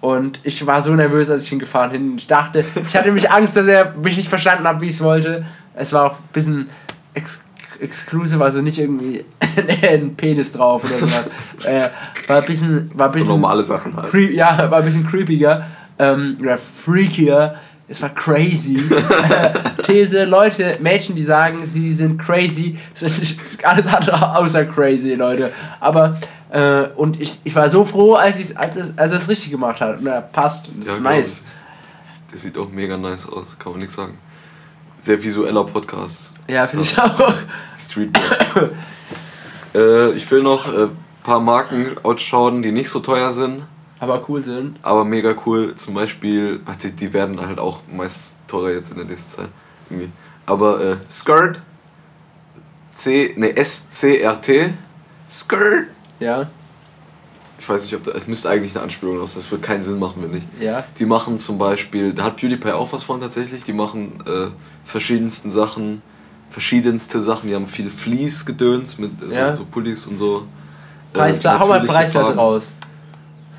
und 0.04 0.38
ich 0.42 0.66
war 0.66 0.82
so 0.82 0.94
nervös, 0.94 1.30
als 1.30 1.44
ich 1.44 1.52
ihn 1.52 1.58
gefahren 1.58 1.92
bin. 1.92 2.18
Ich 2.18 2.26
dachte, 2.26 2.62
ich 2.86 2.94
hatte 2.94 3.10
mich 3.10 3.30
Angst, 3.30 3.56
dass 3.56 3.66
er 3.66 3.94
mich 3.94 4.18
nicht 4.18 4.28
verstanden 4.28 4.68
hat, 4.68 4.82
wie 4.82 4.88
ich 4.88 4.96
es 4.96 5.00
wollte. 5.00 5.46
Es 5.74 5.94
war 5.94 6.04
auch 6.04 6.12
ein 6.12 6.28
bisschen 6.30 6.68
ex 7.14 7.42
exclusive, 7.80 8.44
also 8.44 8.60
nicht 8.60 8.78
irgendwie 8.78 9.24
ein 9.82 10.14
Penis 10.14 10.52
drauf 10.52 10.84
oder 10.84 10.98
sowas. 10.98 11.24
äh, 11.64 11.80
war 12.28 12.42
ein 12.42 12.46
bisschen, 12.46 12.90
war 12.92 13.06
ein 13.06 13.12
So 13.12 13.18
bisschen 13.18 13.40
normale 13.40 13.64
Sachen 13.64 13.96
halt. 13.96 14.12
Ja, 14.32 14.70
war 14.70 14.80
ein 14.80 14.84
bisschen 14.84 15.06
creepiger 15.06 15.68
ähm, 15.98 16.36
oder 16.38 16.58
freakier. 16.58 17.54
Es 17.88 18.02
war 18.02 18.10
crazy. 18.10 18.78
These, 19.86 20.24
Leute, 20.24 20.76
Mädchen, 20.80 21.16
die 21.16 21.22
sagen, 21.22 21.64
sie 21.64 21.94
sind 21.94 22.18
crazy, 22.18 22.78
sind 22.92 23.36
alles 23.62 23.86
andere 23.86 24.36
außer 24.36 24.66
crazy, 24.66 25.14
Leute. 25.14 25.50
Aber, 25.80 26.18
äh, 26.54 26.88
und 26.96 27.20
ich, 27.20 27.40
ich 27.44 27.54
war 27.54 27.68
so 27.68 27.84
froh, 27.84 28.14
als, 28.14 28.38
ich's, 28.38 28.54
als, 28.56 28.76
es, 28.76 28.96
als 28.96 29.12
er 29.12 29.18
es 29.18 29.28
richtig 29.28 29.50
gemacht 29.50 29.80
hat. 29.80 29.98
Und 30.00 30.06
er 30.06 30.20
passt. 30.22 30.68
Und 30.68 30.80
das 30.80 30.88
Ja, 30.88 30.94
ist 30.94 31.00
glaub 31.00 31.12
nice. 31.14 31.42
Der 32.30 32.38
sieht 32.38 32.56
auch 32.58 32.68
mega 32.70 32.96
nice 32.96 33.26
aus, 33.28 33.44
kann 33.58 33.72
man 33.72 33.80
nichts 33.80 33.96
sagen. 33.96 34.16
Sehr 35.00 35.22
visueller 35.22 35.64
Podcast. 35.64 36.32
Ja, 36.48 36.66
finde 36.66 36.84
ich 36.84 36.98
auch. 36.98 37.32
Streetwear. 37.76 38.70
äh, 39.74 40.12
ich 40.12 40.30
will 40.30 40.42
noch 40.42 40.66
ein 40.72 40.84
äh, 40.84 40.88
paar 41.22 41.40
Marken 41.40 41.96
ausschauen, 42.02 42.62
die 42.62 42.72
nicht 42.72 42.88
so 42.90 43.00
teuer 43.00 43.32
sind, 43.32 43.62
Aber 44.00 44.28
cool 44.28 44.42
sind. 44.42 44.78
aber 44.82 45.04
mega 45.04 45.34
cool. 45.46 45.74
Zum 45.74 45.94
Beispiel, 45.94 46.60
die, 46.82 46.92
die 46.92 47.12
werden 47.12 47.40
halt 47.46 47.58
auch 47.58 47.80
meistens 47.90 48.38
teurer 48.46 48.70
jetzt 48.72 48.90
in 48.90 48.96
der 48.98 49.06
nächsten 49.06 49.30
Zeit. 49.30 49.48
Irgendwie. 49.90 50.10
Aber 50.46 50.80
äh, 50.80 50.96
Skirt, 51.10 51.60
C, 52.94 53.34
ne, 53.36 53.56
S-C-R-T, 53.56 54.70
Skirt. 55.30 55.88
Ja, 56.24 56.48
Ich 57.58 57.68
weiß 57.68 57.84
nicht, 57.84 57.94
ob 57.94 58.02
das, 58.04 58.14
es 58.14 58.26
müsste 58.26 58.50
eigentlich 58.50 58.74
eine 58.74 58.82
Anspielung 58.84 59.20
aus, 59.20 59.34
das 59.34 59.50
würde 59.50 59.62
keinen 59.62 59.82
Sinn 59.82 59.98
machen, 59.98 60.22
wenn 60.22 60.30
nicht. 60.32 60.46
ja. 60.60 60.84
Die 60.98 61.06
machen 61.06 61.38
zum 61.38 61.56
Beispiel, 61.58 62.12
da 62.12 62.24
hat 62.24 62.36
PewDiePie 62.36 62.72
auch 62.72 62.92
was 62.92 63.04
von 63.04 63.20
tatsächlich, 63.20 63.62
die 63.62 63.72
machen 63.72 64.20
äh, 64.26 64.48
verschiedensten 64.84 65.50
Sachen, 65.50 66.02
verschiedenste 66.50 67.20
Sachen, 67.22 67.48
die 67.48 67.54
haben 67.54 67.66
viel 67.66 67.90
Fleece-Gedöns 67.90 68.98
mit 68.98 69.10
so, 69.28 69.36
Ja. 69.36 69.54
so 69.56 69.64
Pullis 69.64 70.06
und 70.06 70.16
so. 70.18 70.46
Äh, 71.12 71.18
Preisklasse, 71.18 71.58
hau 71.60 71.66
mal 71.68 71.80
Preisklasse 71.84 72.26
Farben. 72.26 72.38
raus. 72.38 72.72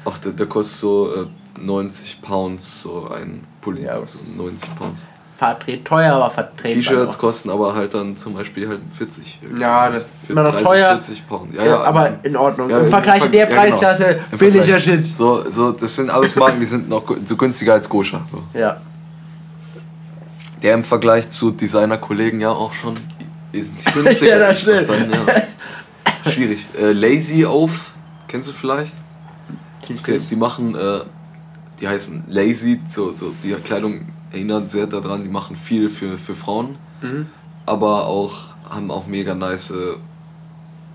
Ach, 0.05 0.17
der, 0.19 0.33
der 0.33 0.45
kostet 0.47 0.79
so 0.79 1.13
äh, 1.15 1.25
90 1.61 2.21
Pounds, 2.21 2.81
so 2.81 3.07
ein 3.09 3.43
Pulli, 3.61 3.83
Ja, 3.83 3.97
so 4.05 4.19
90 4.37 4.75
Pounds. 4.75 5.07
Vertret, 5.37 5.83
teuer, 5.83 6.13
aber 6.13 6.29
vertretbar. 6.29 6.71
T-Shirts 6.71 7.17
kosten 7.17 7.49
aber 7.49 7.75
halt 7.75 7.93
dann 7.93 8.15
zum 8.15 8.35
Beispiel 8.35 8.69
halt 8.69 8.79
40. 8.93 9.41
Ja, 9.59 9.89
das 9.89 10.23
ist 10.23 10.29
immer 10.29 10.43
noch 10.43 10.51
30, 10.51 10.65
teuer. 10.67 10.87
40 10.93 11.27
Pounds. 11.27 11.53
Ja, 11.55 11.61
Ja, 11.63 11.67
ja, 11.71 11.83
aber 11.83 12.19
in 12.23 12.37
Ordnung. 12.37 12.69
Ja, 12.69 12.79
Im 12.79 12.89
Vergleich 12.89 13.19
Ver- 13.19 13.25
in 13.25 13.31
der 13.33 13.41
ja, 13.41 13.45
genau. 13.47 13.61
Preisklasse, 13.61 14.19
Im 14.31 14.37
billiger. 14.37 14.79
Shit. 14.79 15.13
So, 15.13 15.43
so, 15.51 15.71
das 15.73 15.93
sind 15.95 16.09
alles 16.09 16.35
Marken, 16.37 16.59
die 16.61 16.65
sind 16.65 16.87
noch 16.87 17.03
so 17.25 17.35
günstiger 17.35 17.73
als 17.73 17.89
Gosha. 17.89 18.21
So. 18.25 18.43
Ja. 18.53 18.77
Der 20.61 20.73
im 20.73 20.83
Vergleich 20.83 21.29
zu 21.29 21.51
Designer-Kollegen 21.51 22.39
ja 22.39 22.49
auch 22.49 22.73
schon 22.73 22.95
wesentlich 23.51 23.85
günstiger 23.93 24.39
Ja, 24.39 24.49
das 24.51 24.61
stimmt. 24.61 24.87
dann, 24.89 25.11
ja. 25.11 26.31
Schwierig. 26.31 26.65
Äh, 26.79 26.93
Lazy 26.93 27.45
auf, 27.45 27.91
kennst 28.27 28.49
du 28.49 28.53
vielleicht? 28.53 28.93
Okay, 29.99 30.19
die 30.29 30.35
machen, 30.35 30.75
äh, 30.75 31.01
die 31.79 31.87
heißen 31.87 32.23
Lazy, 32.27 32.81
so, 32.87 33.13
so 33.15 33.33
die 33.43 33.51
Kleidung 33.55 34.07
erinnert 34.35 34.69
sehr 34.69 34.87
daran, 34.87 35.23
die 35.23 35.29
machen 35.29 35.55
viel 35.55 35.89
für, 35.89 36.17
für 36.17 36.35
Frauen, 36.35 36.77
Mhm. 37.01 37.27
aber 37.65 38.05
auch 38.07 38.33
haben 38.69 38.89
auch 38.91 39.07
mega 39.07 39.33
nice, 39.35 39.73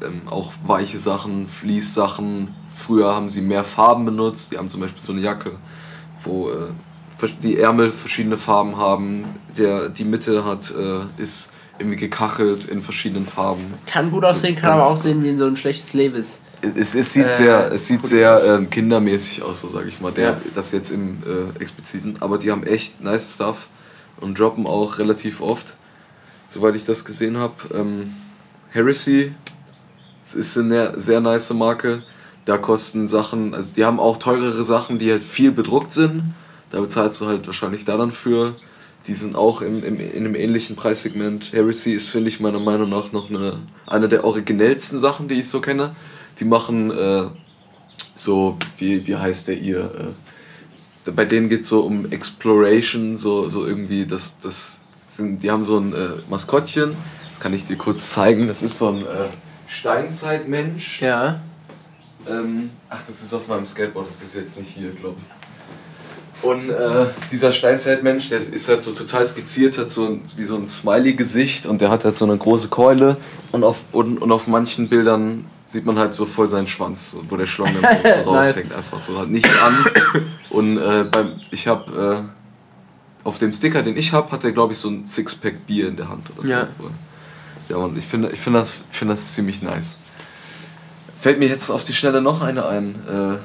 ähm, 0.03 0.22
auch 0.31 0.53
weiche 0.66 0.98
Sachen, 0.98 1.46
Fließsachen. 1.46 2.55
Früher 2.72 3.14
haben 3.14 3.29
sie 3.29 3.42
mehr 3.42 3.64
Farben 3.64 4.05
benutzt, 4.05 4.53
die 4.53 4.59
haben 4.59 4.68
zum 4.68 4.81
Beispiel 4.81 5.03
so 5.03 5.12
eine 5.12 5.20
Jacke, 5.20 5.53
wo 6.24 6.50
äh, 6.50 7.26
die 7.42 7.59
Ärmel 7.59 7.90
verschiedene 7.92 8.37
Farben 8.38 8.76
haben, 8.76 9.24
der, 9.59 9.88
die 9.90 10.05
Mitte 10.05 10.44
hat, 10.44 10.70
äh, 10.70 11.20
ist 11.22 11.53
irgendwie 11.79 11.96
gekachelt 11.96 12.64
in 12.66 12.81
verschiedenen 12.81 13.26
Farben. 13.26 13.74
Kann 13.87 14.11
gut 14.11 14.24
So 14.24 14.31
aussehen, 14.33 14.55
kann 14.55 14.70
ganz- 14.70 14.83
aber 14.85 14.92
auch 14.92 14.96
sehen 15.03 15.22
wie 15.22 15.37
so 15.37 15.46
ein 15.46 15.57
schlechtes 15.57 15.92
Levis. 15.92 16.40
Es, 16.62 16.94
es 16.94 17.12
sieht 17.12 17.27
Äh, 17.27 17.33
sehr, 17.33 17.73
es 17.73 17.87
sieht 17.87 18.05
sehr 18.05 18.42
ähm, 18.44 18.68
kindermäßig 18.68 19.42
aus, 19.42 19.61
so 19.61 19.68
sage 19.68 19.88
ich 19.88 20.01
mal. 20.01 20.12
Der, 20.12 20.31
Ja. 20.31 20.40
Das 20.55 20.73
jetzt 20.73 20.90
im 20.90 21.18
äh, 21.25 21.61
expliziten. 21.61 22.16
Aber 22.20 22.38
die 22.38 22.51
haben 22.51 22.64
echt 22.64 23.01
nice 23.01 23.35
Stuff 23.35 23.68
und 24.20 24.38
droppen 24.38 24.66
auch 24.66 24.99
relativ 24.99 25.40
oft, 25.40 25.77
soweit 26.49 26.77
ich 26.77 26.85
das 26.85 27.05
gesehen 27.05 27.38
habe. 27.38 27.55
Ähm, 27.75 28.14
Heresy, 28.68 29.35
es 30.25 30.35
ist 30.35 30.57
eine 30.59 31.01
sehr 31.01 31.20
nice 31.20 31.53
Marke. 31.55 32.03
Da 32.44 32.59
kosten 32.59 33.09
Sachen, 33.09 33.55
also 33.55 33.75
die 33.75 33.85
haben 33.85 34.01
auch 34.01 34.16
teurere 34.16 34.64
Sachen, 34.64 34.99
die 34.99 35.11
halt 35.11 35.23
viel 35.23 35.53
bedruckt 35.53 35.92
sind. 35.92 36.35
Da 36.70 36.81
bezahlst 36.81 37.20
du 37.20 37.27
halt 37.27 37.46
wahrscheinlich 37.46 37.85
da 37.85 37.96
dann 37.96 38.12
für. 38.12 38.55
Die 39.07 39.14
sind 39.14 39.35
auch 39.35 39.62
im, 39.62 39.83
im, 39.83 39.99
in 39.99 40.25
einem 40.25 40.35
ähnlichen 40.35 40.77
Preissegment. 40.77 41.53
Heresy 41.53 41.92
ist, 41.92 42.09
finde 42.09 42.29
ich, 42.29 42.38
meiner 42.40 42.61
Meinung 42.61 42.90
nach 42.90 43.12
noch 43.12 43.31
eine, 43.31 43.55
eine 43.87 44.09
der 44.09 44.25
originellsten 44.25 45.01
Sachen, 45.01 45.27
die 45.27 45.40
ich 45.40 45.49
so 45.49 45.61
kenne. 45.61 45.94
Die 46.40 46.44
machen 46.44 46.90
äh, 46.90 47.24
so, 48.14 48.57
wie, 48.79 49.07
wie 49.07 49.16
heißt 49.16 49.48
der 49.48 49.59
ihr? 49.59 50.14
Äh, 51.07 51.11
bei 51.11 51.24
denen 51.24 51.48
geht 51.48 51.62
es 51.62 51.68
so 51.68 51.83
um 51.83 52.11
Exploration, 52.11 53.16
so, 53.16 53.48
so 53.48 53.66
irgendwie, 53.66 54.07
das, 54.07 54.38
das 54.38 54.81
sind, 55.09 55.42
die 55.42 55.50
haben 55.50 55.64
so 55.64 55.79
ein 55.79 55.92
äh, 55.92 56.09
Maskottchen, 56.29 56.94
das 57.31 57.40
kann 57.40 57.53
ich 57.53 57.66
dir 57.66 57.76
kurz 57.76 58.11
zeigen, 58.11 58.48
das 58.48 58.62
ist 58.62 58.79
so 58.79 58.88
ein 58.88 59.03
äh, 59.03 59.29
Steinzeitmensch. 59.66 61.03
Ja. 61.03 61.40
Ähm, 62.29 62.70
ach, 62.88 63.00
das 63.07 63.22
ist 63.22 63.35
auf 63.35 63.48
meinem 63.48 63.64
Skateboard, 63.64 64.09
das 64.09 64.22
ist 64.22 64.35
jetzt 64.37 64.59
nicht 64.59 64.70
hier, 64.70 64.90
glaube 64.92 65.16
ich. 65.18 65.40
Und 66.42 66.70
äh, 66.70 67.07
dieser 67.31 67.53
Steinzeitmensch, 67.53 68.31
der 68.31 68.38
ist 68.38 68.68
halt 68.68 68.83
so 68.83 68.92
total 68.92 69.26
skizziert, 69.26 69.76
hat 69.76 69.90
so 69.90 70.07
ein, 70.07 70.22
wie 70.37 70.44
so 70.44 70.57
ein 70.57 70.66
Smiley-Gesicht 70.66 71.66
und 71.66 71.83
der 71.83 71.90
hat 71.90 72.05
halt 72.05 72.16
so 72.16 72.24
eine 72.24 72.37
große 72.37 72.68
Keule 72.68 73.18
und 73.53 73.62
auf, 73.62 73.85
und, 73.92 74.18
und 74.22 74.33
auf 74.33 74.46
manchen 74.46 74.88
Bildern 74.88 75.44
sieht 75.70 75.87
man 75.87 75.98
halt 75.98 76.12
so 76.12 76.26
voll 76.26 76.48
seinen 76.48 76.66
Schwanz, 76.66 77.12
so, 77.12 77.22
wo 77.28 77.37
der 77.37 77.46
Schlong 77.46 77.70
dann 77.80 77.96
so 78.02 78.33
Nice. 78.33 78.48
raushängt, 78.48 78.72
einfach 78.72 78.98
so, 78.98 79.16
hat 79.18 79.28
nichts 79.28 79.56
an. 79.62 79.87
Und 80.50 80.78
äh, 80.78 81.04
beim, 81.04 81.33
ich 81.52 81.68
habe 81.68 82.24
äh, 82.24 83.26
auf 83.26 83.38
dem 83.38 83.52
Sticker, 83.52 83.83
den 83.83 83.96
ich 83.96 84.12
habe, 84.12 84.33
hat 84.33 84.42
er 84.44 84.50
glaube 84.50 84.72
ich 84.72 84.78
so 84.78 84.88
ein 84.88 85.06
Sixpack 85.06 85.66
Bier 85.68 85.88
in 85.88 85.96
der 85.96 86.09
Hand 86.09 86.28
oder 86.37 86.46
so. 86.46 86.52
Ja. 86.52 86.68
Ja, 87.68 87.76
und 87.76 87.96
ich 87.96 88.04
finde 88.04 88.30
ich 88.30 88.40
find 88.40 88.56
das, 88.56 88.83
find 88.90 89.12
das 89.12 89.35
ziemlich 89.35 89.62
nice. 89.62 89.98
Fällt 91.20 91.38
mir 91.38 91.48
jetzt 91.48 91.70
auf 91.70 91.85
die 91.85 91.92
Schnelle 91.92 92.20
noch 92.20 92.42
eine 92.42 92.66
ein. 92.66 92.96
Äh, 93.09 93.38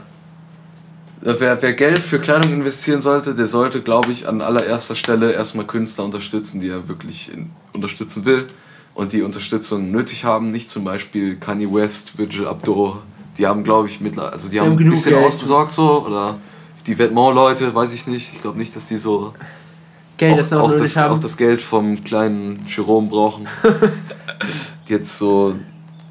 wer, 1.22 1.62
wer 1.62 1.74
Geld 1.74 2.00
für 2.00 2.20
Kleidung 2.20 2.52
investieren 2.52 3.02
sollte, 3.02 3.36
der 3.36 3.46
sollte, 3.46 3.82
glaube 3.84 4.12
ich, 4.12 4.28
an 4.28 4.42
allererster 4.42 4.96
Stelle 4.96 5.32
erstmal 5.34 5.68
Künstler 5.68 6.06
unterstützen, 6.06 6.60
die 6.60 6.70
er 6.70 6.88
wirklich 6.88 7.32
in, 7.32 7.52
unterstützen 7.72 8.26
will 8.26 8.48
und 8.96 9.14
die 9.14 9.22
Unterstützung 9.22 9.92
nötig 9.92 10.26
haben. 10.26 10.50
Nicht 10.52 10.70
zum 10.70 10.84
Beispiel 10.84 11.36
Kanye 11.36 11.72
West, 11.72 12.18
Virgil 12.18 12.48
Abloh. 12.48 12.98
Die 13.38 13.46
haben, 13.46 13.64
glaube 13.64 13.88
ich, 13.90 14.02
mittlerweile, 14.02 14.34
also 14.34 14.50
die 14.50 14.60
haben, 14.60 14.72
haben 14.72 14.80
ein 14.80 14.90
bisschen 14.90 15.14
Geld. 15.14 15.26
ausgesorgt 15.26 15.72
so 15.72 16.06
oder 16.06 16.38
die 16.88 16.98
Vetements-Leute, 16.98 17.76
weiß 17.76 17.94
ich 17.94 18.08
nicht. 18.08 18.34
Ich 18.34 18.42
glaube 18.42 18.58
nicht, 18.58 18.76
dass 18.76 18.88
die 18.88 18.98
so 18.98 19.34
Geld 20.18 20.54
auch, 20.54 20.60
auch, 20.62 20.76
das, 20.76 20.98
auch 20.98 21.20
das 21.20 21.36
Geld 21.36 21.62
vom 21.62 22.04
kleinen 22.04 22.66
Jerome 22.68 23.10
brauchen. 23.10 23.48
die 24.88 24.94
jetzt 24.94 25.18
so 25.18 25.56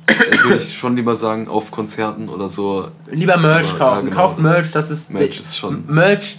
würde 0.06 0.56
ich 0.56 0.76
schon 0.76 0.96
lieber 0.96 1.16
sagen, 1.16 1.48
auf 1.48 1.70
Konzerten 1.70 2.28
oder 2.28 2.48
so. 2.48 2.88
Lieber 3.10 3.36
Merch 3.38 3.70
Aber, 3.70 3.78
kaufen. 3.78 3.94
ja, 4.08 4.10
genau, 4.10 4.16
Kauft 4.16 4.38
Merch, 4.38 4.70
das 4.70 4.90
ist. 4.90 5.10
Merch 5.10 5.38
ist 5.38 5.56
schon- 5.56 5.84
Merch. 5.86 6.38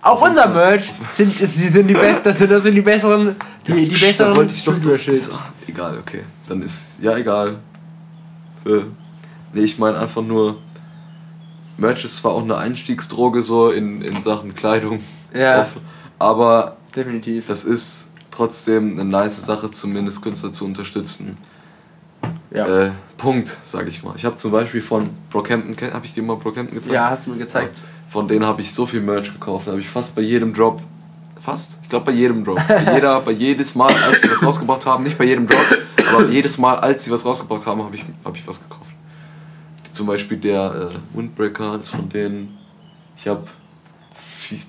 Auch 0.00 0.20
unser 0.26 0.48
Merch 0.48 0.92
sind, 1.10 1.32
sind 1.32 1.86
die 1.88 1.94
besten, 1.94 2.24
das 2.24 2.38
sind, 2.38 2.50
das 2.50 2.62
sind 2.62 2.74
die 2.74 2.80
besseren, 2.82 3.36
die, 3.66 3.84
die 3.84 3.90
Psst, 3.90 4.02
besseren 4.02 4.32
da 4.32 4.36
wollte 4.36 4.54
ich 4.54 4.64
doch 4.64 4.78
doch 4.78 4.98
das, 4.98 5.30
Egal, 5.66 5.98
okay. 5.98 6.22
Dann 6.46 6.62
ist. 6.62 6.98
Ja, 7.00 7.16
egal. 7.16 7.56
Äh, 8.66 8.82
nee, 9.52 9.62
ich 9.62 9.78
meine 9.78 9.98
einfach 9.98 10.22
nur. 10.22 10.58
Merch 11.76 12.04
ist 12.04 12.18
zwar 12.18 12.32
auch 12.32 12.42
eine 12.42 12.56
Einstiegsdroge 12.56 13.42
so 13.42 13.70
in, 13.70 14.00
in 14.00 14.14
Sachen 14.14 14.54
Kleidung. 14.54 15.00
Ja. 15.32 15.62
Auf, 15.62 15.76
aber 16.20 16.76
Definitiv. 16.94 17.48
das 17.48 17.64
ist 17.64 18.12
trotzdem 18.30 18.92
eine 18.92 19.04
nice 19.04 19.44
Sache, 19.44 19.70
zumindest 19.72 20.22
Künstler 20.22 20.52
zu 20.52 20.64
unterstützen. 20.64 21.36
Ja. 22.52 22.84
Äh, 22.84 22.90
Punkt, 23.16 23.58
sag 23.64 23.88
ich 23.88 24.04
mal. 24.04 24.14
Ich 24.16 24.24
habe 24.24 24.36
zum 24.36 24.52
Beispiel 24.52 24.80
von 24.80 25.10
Brockhampton, 25.30 25.92
habe 25.92 26.06
ich 26.06 26.14
dir 26.14 26.22
mal 26.22 26.36
Brockhampton 26.36 26.78
gezeigt? 26.78 26.94
ja, 26.94 27.10
hast 27.10 27.26
du 27.26 27.30
mir 27.30 27.38
gezeigt. 27.38 27.76
Von 28.06 28.28
denen 28.28 28.46
habe 28.46 28.62
ich 28.62 28.72
so 28.72 28.86
viel 28.86 29.00
Merch 29.00 29.32
gekauft. 29.32 29.66
Da 29.66 29.72
habe 29.72 29.80
ich 29.80 29.88
fast 29.88 30.14
bei 30.14 30.22
jedem 30.22 30.54
Drop. 30.54 30.80
Fast? 31.44 31.78
Ich 31.82 31.88
glaube 31.90 32.06
bei 32.06 32.12
jedem 32.12 32.42
Drop. 32.42 32.58
Bei, 32.66 32.94
jeder, 32.94 33.20
bei 33.24 33.32
jedes 33.32 33.74
Mal, 33.74 33.92
als 33.92 34.22
sie 34.22 34.30
was 34.30 34.42
rausgebracht 34.42 34.86
haben, 34.86 35.04
nicht 35.04 35.18
bei 35.18 35.24
jedem 35.24 35.46
Drop, 35.46 35.60
aber 36.10 36.28
jedes 36.28 36.56
Mal, 36.56 36.76
als 36.78 37.04
sie 37.04 37.10
was 37.10 37.24
rausgebracht 37.26 37.66
haben, 37.66 37.82
habe 37.82 37.94
ich, 37.94 38.04
hab 38.24 38.34
ich 38.34 38.46
was 38.46 38.62
gekauft. 38.62 38.90
Zum 39.92 40.06
Beispiel 40.06 40.38
der 40.38 40.90
äh, 40.90 41.16
Windbreaker 41.16 41.78
ist 41.78 41.90
von 41.90 42.08
denen. 42.08 42.58
Ich 43.16 43.28
habe 43.28 43.44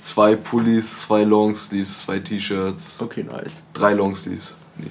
zwei 0.01 0.35
Pullis, 0.35 1.01
zwei 1.01 1.23
Longsleeves, 1.23 2.01
zwei 2.01 2.19
T-Shirts, 2.19 3.01
Okay, 3.01 3.23
nice. 3.23 3.63
drei 3.73 3.93
Longsleeves. 3.93 4.57
Nee, 4.77 4.87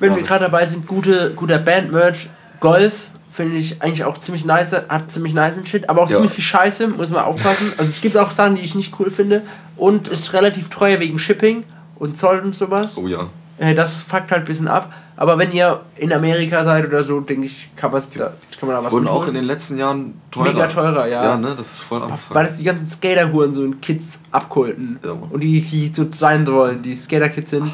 Wenn 0.00 0.16
wir 0.16 0.22
gerade 0.22 0.44
dabei 0.46 0.66
sind, 0.66 0.86
gute, 0.86 1.32
guter 1.34 1.58
Band-Merch. 1.58 2.28
Golf 2.60 3.06
finde 3.30 3.56
ich 3.56 3.82
eigentlich 3.82 4.04
auch 4.04 4.18
ziemlich 4.18 4.44
nice, 4.44 4.72
hat 4.88 5.10
ziemlich 5.10 5.34
nice 5.34 5.54
Shit, 5.64 5.88
aber 5.88 6.02
auch 6.02 6.08
Ja. 6.10 6.16
ziemlich 6.16 6.32
viel 6.32 6.44
Scheiße, 6.44 6.88
muss 6.88 7.10
man 7.10 7.24
aufpassen. 7.24 7.72
Also 7.76 7.90
es 7.90 8.00
gibt 8.00 8.16
auch 8.16 8.30
Sachen, 8.30 8.56
die 8.56 8.62
ich 8.62 8.74
nicht 8.74 8.98
cool 8.98 9.10
finde 9.10 9.42
und 9.76 10.08
ist 10.08 10.32
relativ 10.32 10.68
teuer 10.70 10.98
wegen 11.00 11.18
Shipping 11.18 11.64
und 11.96 12.16
Zoll 12.16 12.40
und 12.40 12.54
sowas. 12.54 12.96
Oh 12.96 13.06
ja. 13.06 13.28
Äh, 13.58 13.74
Das 13.74 13.96
fuckt 13.96 14.30
halt 14.30 14.42
ein 14.42 14.46
bisschen 14.46 14.68
ab. 14.68 14.92
Aber 15.16 15.36
wenn 15.36 15.50
ihr 15.50 15.80
in 15.96 16.12
Amerika 16.12 16.62
seid 16.62 16.86
oder 16.86 17.02
so, 17.02 17.18
denke 17.20 17.46
ich, 17.46 17.70
kann, 17.74 17.90
man's 17.90 18.08
da, 18.10 18.32
kann 18.60 18.68
man 18.68 18.76
da 18.76 18.84
was 18.84 18.92
Wurden 18.92 19.08
auch 19.08 19.26
in 19.26 19.34
den 19.34 19.44
letzten 19.44 19.76
Jahren 19.76 20.14
teurer. 20.30 20.52
Mega 20.52 20.66
teurer, 20.68 21.08
ja. 21.08 21.24
Ja, 21.24 21.36
ne? 21.36 21.56
Das 21.56 21.72
ist 21.72 21.80
voll 21.80 22.00
abgefuckt. 22.00 22.36
Weil 22.36 22.44
das 22.46 22.56
die 22.56 22.62
ganzen 22.62 22.86
Skaterhuren 22.86 23.52
so 23.52 23.64
in 23.64 23.80
Kids 23.80 24.20
abkulten. 24.30 25.00
Ja, 25.04 25.10
und 25.10 25.40
die, 25.40 25.60
die 25.60 25.88
so 25.92 26.06
sein 26.08 26.46
wollen, 26.46 26.82
die 26.82 26.94
Skater-Kids 26.94 27.50
sind, 27.50 27.68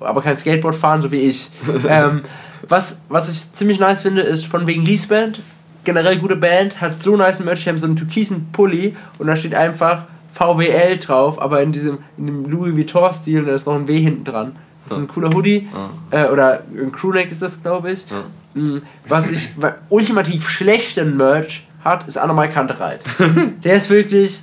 aber 0.00 0.22
kein 0.22 0.36
Skateboard 0.36 0.74
fahren, 0.74 1.00
so 1.00 1.12
wie 1.12 1.18
ich. 1.20 1.50
ähm, 1.88 2.22
was, 2.68 3.00
was 3.08 3.28
ich 3.28 3.52
ziemlich 3.52 3.78
nice 3.78 4.02
finde, 4.02 4.22
ist 4.22 4.46
von 4.46 4.66
wegen 4.66 4.84
Lease 4.84 5.08
Band. 5.08 5.40
Generell 5.84 6.18
gute 6.18 6.36
Band, 6.36 6.80
hat 6.80 7.02
so 7.02 7.16
nice 7.16 7.40
Merch, 7.40 7.64
die 7.64 7.70
haben 7.70 7.78
so 7.78 7.86
einen 7.86 7.96
türkisen 7.96 8.48
Pulli 8.52 8.96
und 9.18 9.26
da 9.26 9.36
steht 9.36 9.54
einfach 9.54 10.04
VWL 10.34 10.98
drauf, 10.98 11.40
aber 11.40 11.62
in 11.62 11.72
diesem 11.72 11.98
in 12.18 12.26
dem 12.26 12.44
Louis 12.50 12.76
Vuitton-Stil 12.76 13.40
und 13.40 13.46
da 13.46 13.52
ist 13.54 13.66
noch 13.66 13.74
ein 13.74 13.88
W 13.88 13.98
hinten 13.98 14.24
dran. 14.24 14.56
Das 14.84 14.96
ist 14.96 15.04
ein 15.04 15.08
cooler 15.08 15.30
Hoodie. 15.34 15.68
Äh, 16.10 16.26
oder 16.28 16.62
ein 16.76 16.92
Crewneck 16.92 17.30
ist 17.30 17.42
das, 17.42 17.62
glaube 17.62 17.92
ich. 17.92 18.04
Ja. 18.10 18.24
Mm, 18.60 18.82
Was 19.06 19.30
ich 19.30 19.50
wa- 19.60 19.74
ultimativ 19.88 20.48
schlechten 20.48 21.16
Merch 21.16 21.66
hat, 21.84 22.06
ist 22.08 22.16
Annemai 22.18 22.48
Kantereit. 22.48 23.00
Der 23.64 23.76
ist 23.76 23.90
wirklich 23.90 24.40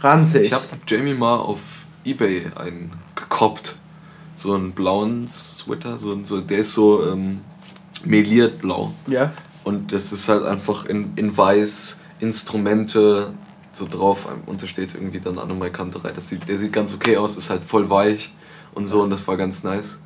ranzig. 0.00 0.44
Ich 0.46 0.52
habe 0.52 0.64
Jamie 0.86 1.14
mal 1.14 1.36
auf 1.36 1.84
Ebay 2.04 2.46
einen 2.56 2.92
gekoppt. 3.14 3.76
So 4.36 4.54
einen 4.54 4.72
blauen 4.72 5.26
Sweater, 5.26 5.98
so, 5.98 6.16
so, 6.22 6.40
der 6.40 6.58
ist 6.58 6.74
so 6.74 7.04
ähm, 7.10 7.40
meliert 8.04 8.60
blau. 8.60 8.92
ja. 9.08 9.32
Und 9.64 9.92
das 9.92 10.12
ist 10.12 10.28
halt 10.28 10.44
einfach 10.44 10.86
in, 10.86 11.14
in 11.16 11.36
weiß, 11.36 11.98
Instrumente 12.20 13.34
so 13.72 13.84
drauf. 13.84 14.28
Und 14.46 14.62
da 14.62 14.66
steht 14.68 14.94
irgendwie 14.94 15.18
dann 15.18 15.40
Annemai 15.40 15.70
Kanterei. 15.70 16.12
Das 16.12 16.28
sieht, 16.28 16.48
der 16.48 16.56
sieht 16.56 16.72
ganz 16.72 16.94
okay 16.94 17.16
aus, 17.16 17.36
ist 17.36 17.50
halt 17.50 17.62
voll 17.62 17.90
weich 17.90 18.30
und 18.74 18.84
so 18.84 19.02
und 19.02 19.10
das 19.10 19.26
war 19.26 19.36
ganz 19.36 19.64
nice. 19.64 20.00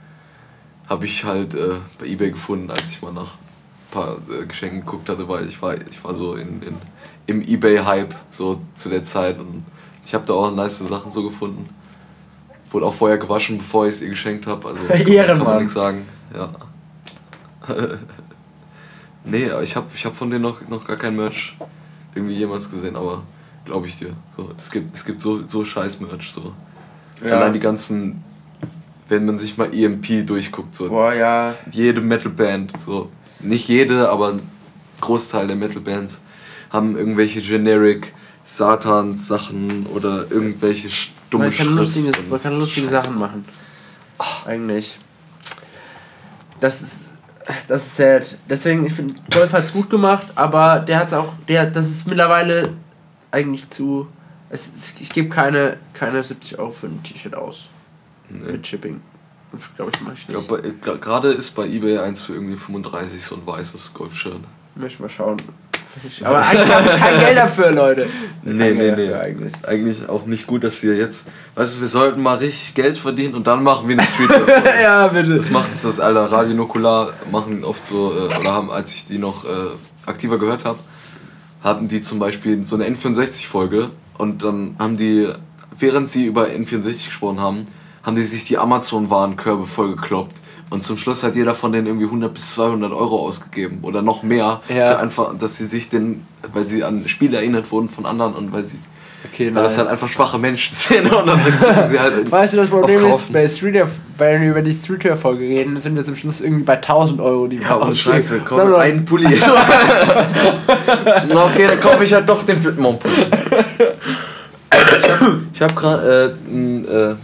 Habe 0.88 1.04
ich 1.04 1.24
halt 1.24 1.54
äh, 1.54 1.74
bei 1.98 2.06
Ebay 2.06 2.30
gefunden, 2.30 2.70
als 2.70 2.90
ich 2.90 3.02
mal 3.02 3.12
nach 3.12 3.34
ein 3.34 3.90
paar 3.90 4.16
äh, 4.30 4.46
Geschenken 4.46 4.80
geguckt 4.80 5.10
hatte, 5.10 5.28
weil 5.28 5.46
ich 5.46 5.60
war, 5.60 5.74
ich 5.74 6.02
war 6.02 6.14
so 6.14 6.36
in, 6.36 6.62
in, 6.62 6.76
im 7.26 7.42
Ebay-Hype 7.42 8.14
so 8.30 8.62
zu 8.74 8.88
der 8.88 9.04
Zeit 9.04 9.38
und 9.38 9.64
ich 10.04 10.14
habe 10.14 10.24
da 10.26 10.32
auch 10.32 10.50
nice 10.54 10.78
Sachen 10.78 11.12
so 11.12 11.22
gefunden. 11.22 11.68
Wurde 12.70 12.87
auch 12.87 12.94
vorher 12.94 13.18
gewaschen, 13.18 13.59
bevor 13.59 13.87
ich 13.87 13.94
es 13.94 14.02
ihr 14.02 14.11
geschenkt 14.11 14.46
habe. 14.46 14.68
Also 14.68 14.83
kann, 14.88 14.96
man- 14.98 15.06
kann 15.06 15.12
Ehrenmann. 15.14 15.46
man 15.46 15.59
nichts 15.59 15.74
sagen. 15.74 16.06
Ja. 16.35 16.50
nee, 19.24 19.50
aber 19.50 19.62
ich 19.62 19.76
habe 19.76 19.87
ich 19.94 20.04
hab 20.04 20.14
von 20.14 20.30
denen 20.30 20.42
noch, 20.42 20.66
noch 20.68 20.87
gar 20.87 20.96
kein 20.96 21.16
Merch 21.16 21.56
irgendwie 22.14 22.35
jemals 22.35 22.70
gesehen, 22.70 22.96
aber 22.96 23.22
glaube 23.64 23.87
ich 23.87 23.96
dir. 23.96 24.11
So, 24.37 24.50
es 24.59 24.70
gibt, 24.70 24.94
es 24.96 25.04
gibt 25.04 25.20
so, 25.20 25.42
so 25.46 25.64
scheiß 25.64 26.00
Merch. 26.00 26.33
So. 26.33 26.52
Ja. 27.22 27.33
Allein 27.37 27.52
die 27.52 27.61
ganzen, 27.61 28.24
wenn 29.09 29.26
man 29.26 29.38
sich 29.38 29.56
mal 29.59 29.72
EMP 29.74 30.26
durchguckt, 30.26 30.74
so 30.74 30.88
Boah, 30.88 31.12
ja. 31.12 31.54
jede 31.70 32.00
Metalband, 32.00 32.80
so 32.80 33.11
nicht 33.40 33.68
jede, 33.68 34.09
aber 34.11 34.30
ein 34.33 34.40
Großteil 35.00 35.46
der 35.46 35.56
Metalbands 35.56 36.20
haben 36.70 36.96
irgendwelche 36.96 37.40
generic 37.40 38.14
Satan-Sachen 38.42 39.87
oder 39.87 40.31
irgendwelche 40.31 40.90
stumme 40.90 41.44
Man 41.46 41.53
kann, 41.55 41.66
Schrift 41.66 41.79
lustiges, 41.79 42.16
man 42.29 42.42
kann 42.42 42.59
lustige 42.59 42.88
scheiße. 42.88 43.07
Sachen 43.07 43.18
machen. 43.18 43.44
Eigentlich. 44.46 44.98
Das 46.61 46.83
ist. 46.83 47.12
Das 47.66 47.85
ist 47.87 47.96
sad. 47.96 48.35
Deswegen, 48.48 48.87
ich 48.87 48.92
finde, 48.92 49.14
Golf 49.33 49.53
hat 49.53 49.64
es 49.64 49.72
gut 49.72 49.90
gemacht, 49.90 50.26
aber 50.35 50.79
der 50.81 50.98
hat 50.98 51.12
auch. 51.14 51.33
Der, 51.48 51.66
das 51.70 51.88
ist 51.88 52.07
mittlerweile 52.07 52.72
eigentlich 53.31 53.68
zu. 53.70 54.07
Es, 54.50 54.70
es, 54.76 54.94
ich 55.00 55.11
gebe 55.11 55.29
keine, 55.29 55.79
keine 55.94 56.22
70 56.22 56.59
Euro 56.59 56.70
für 56.72 56.87
ein 56.88 57.03
T-Shirt 57.03 57.35
aus. 57.35 57.68
Nee. 58.29 58.53
Mit 58.53 58.66
Shipping. 58.66 59.00
Glaube 59.76 59.90
ich, 59.94 60.00
mache 60.03 60.14
ich 60.14 60.29
nicht. 60.29 60.48
gra- 60.48 60.96
Gerade 60.98 61.29
ist 61.31 61.53
bei 61.57 61.66
eBay 61.66 61.98
eins 61.98 62.22
für 62.22 62.35
irgendwie 62.35 62.57
35 62.57 63.24
so 63.24 63.37
ein 63.37 63.46
weißes 63.46 63.94
Golfshirt. 63.94 64.37
Möchte 64.76 65.03
mal 65.03 65.09
schauen. 65.09 65.37
Aber 66.24 66.38
eigentlich 66.38 66.74
habe 66.74 66.88
ich 66.88 66.96
kein 66.96 67.20
Geld 67.20 67.37
dafür, 67.37 67.70
Leute. 67.72 68.07
Nee, 68.42 68.68
Kein 68.68 68.76
nee, 68.76 68.94
Geld 68.94 68.96
nee. 68.98 69.14
Eigentlich. 69.14 69.53
Eigentlich 69.66 70.09
auch 70.09 70.26
nicht 70.26 70.46
gut, 70.46 70.64
dass 70.64 70.83
wir 70.83 70.96
jetzt. 70.96 71.29
Weißt 71.55 71.76
du, 71.76 71.81
wir 71.81 71.88
sollten 71.88 72.22
mal 72.22 72.38
richtig 72.38 72.74
Geld 72.74 72.98
verdienen 72.98 73.35
und 73.35 73.46
dann 73.46 73.62
machen 73.62 73.88
wir 73.88 73.98
eine 73.98 74.07
Streetwear. 74.07 74.62
ja, 74.83 75.09
bitte. 75.09 75.37
Das 75.37 75.50
macht 75.50 75.70
das 75.83 76.00
Alter 76.00 76.31
Radio 76.31 76.55
Nukular 76.55 77.12
machen 77.31 77.64
oft 77.64 77.85
so, 77.85 78.12
äh, 78.12 78.40
oder 78.40 78.53
haben, 78.53 78.70
als 78.70 78.94
ich 78.94 79.05
die 79.05 79.18
noch 79.18 79.44
äh, 79.44 79.48
aktiver 80.07 80.38
gehört 80.38 80.64
habe, 80.64 80.79
hatten 81.62 81.88
die 81.88 82.03
zum 82.03 82.18
Beispiel 82.18 82.62
so 82.64 82.76
eine 82.76 82.87
N64-Folge 82.88 83.90
und 84.18 84.42
dann 84.42 84.76
haben 84.79 84.96
die, 84.96 85.29
während 85.79 86.09
sie 86.09 86.26
über 86.26 86.46
N64 86.46 87.07
gesprochen 87.07 87.40
haben, 87.40 87.64
haben 88.03 88.16
die 88.16 88.22
sich 88.22 88.44
die 88.44 88.59
Amazon-Warenkörbe 88.59 89.66
vollgekloppt. 89.66 90.40
Und 90.70 90.85
zum 90.85 90.96
Schluss 90.96 91.24
hat 91.24 91.35
jeder 91.35 91.54
von 91.54 91.72
denen 91.72 91.88
irgendwie 91.88 92.06
100 92.06 92.33
bis 92.33 92.54
200 92.54 92.92
Euro 92.92 93.26
ausgegeben 93.26 93.80
oder 93.83 94.02
noch 94.02 94.22
mehr. 94.22 94.61
Ja. 94.68 94.92
Für 94.92 94.98
einfach, 95.00 95.37
dass 95.37 95.56
sie 95.56 95.66
sich 95.66 95.88
den, 95.88 96.24
weil 96.52 96.64
sie 96.64 96.85
an 96.85 97.09
Spiele 97.09 97.38
erinnert 97.38 97.70
wurden 97.72 97.88
von 97.88 98.06
anderen 98.06 98.35
und 98.35 98.52
weil 98.52 98.64
sie, 98.64 98.78
Okay, 99.33 99.54
weil 99.54 99.64
das 99.64 99.76
halt 99.76 99.88
einfach 99.88 100.09
schwache 100.09 100.38
Menschen 100.38 100.74
sind 100.76 101.12
und 101.12 101.26
dann 101.26 101.44
können 101.44 101.85
sie 101.85 101.98
halt 101.98 102.30
Weißt 102.33 102.54
du, 102.54 102.59
das 102.59 102.70
Problem 102.70 103.04
ist, 103.04 103.33
bei 103.33 103.48
Street 103.48 103.85
wenn 104.16 104.42
wir 104.42 104.50
über 104.50 104.62
die 104.62 104.72
Streetwear-Folge 104.72 105.44
reden, 105.44 105.78
sind 105.78 105.96
wir 105.96 106.04
zum 106.04 106.14
Schluss 106.14 106.40
irgendwie 106.40 106.64
bei 106.64 106.74
1000 106.74 107.20
Euro, 107.20 107.46
die 107.46 107.59
wir 107.59 107.66
Ja, 107.66 107.76
ohne 107.76 107.87
ausgeben. 107.87 108.16
Scheiße, 108.16 108.40
komm, 108.44 108.74
einen 108.74 109.04
Pulli. 109.04 109.26
okay, 111.35 111.66
dann 111.68 111.80
kaufe 111.80 112.04
ich 112.04 112.12
halt 112.12 112.28
doch 112.28 112.42
den 112.44 112.61
Flipmont-Pulli. 112.61 113.26
Ich 115.52 115.62
habe 115.62 115.72
hab 115.72 115.76
gerade 115.76 116.37
äh, 116.52 117.11
äh, 117.11 117.16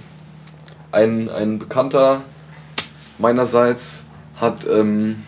ein, 0.92 1.28
ein 1.28 1.58
Bekannter 1.58 2.22
meinerseits 3.18 4.06
hat, 4.36 4.66
ähm, 4.68 5.22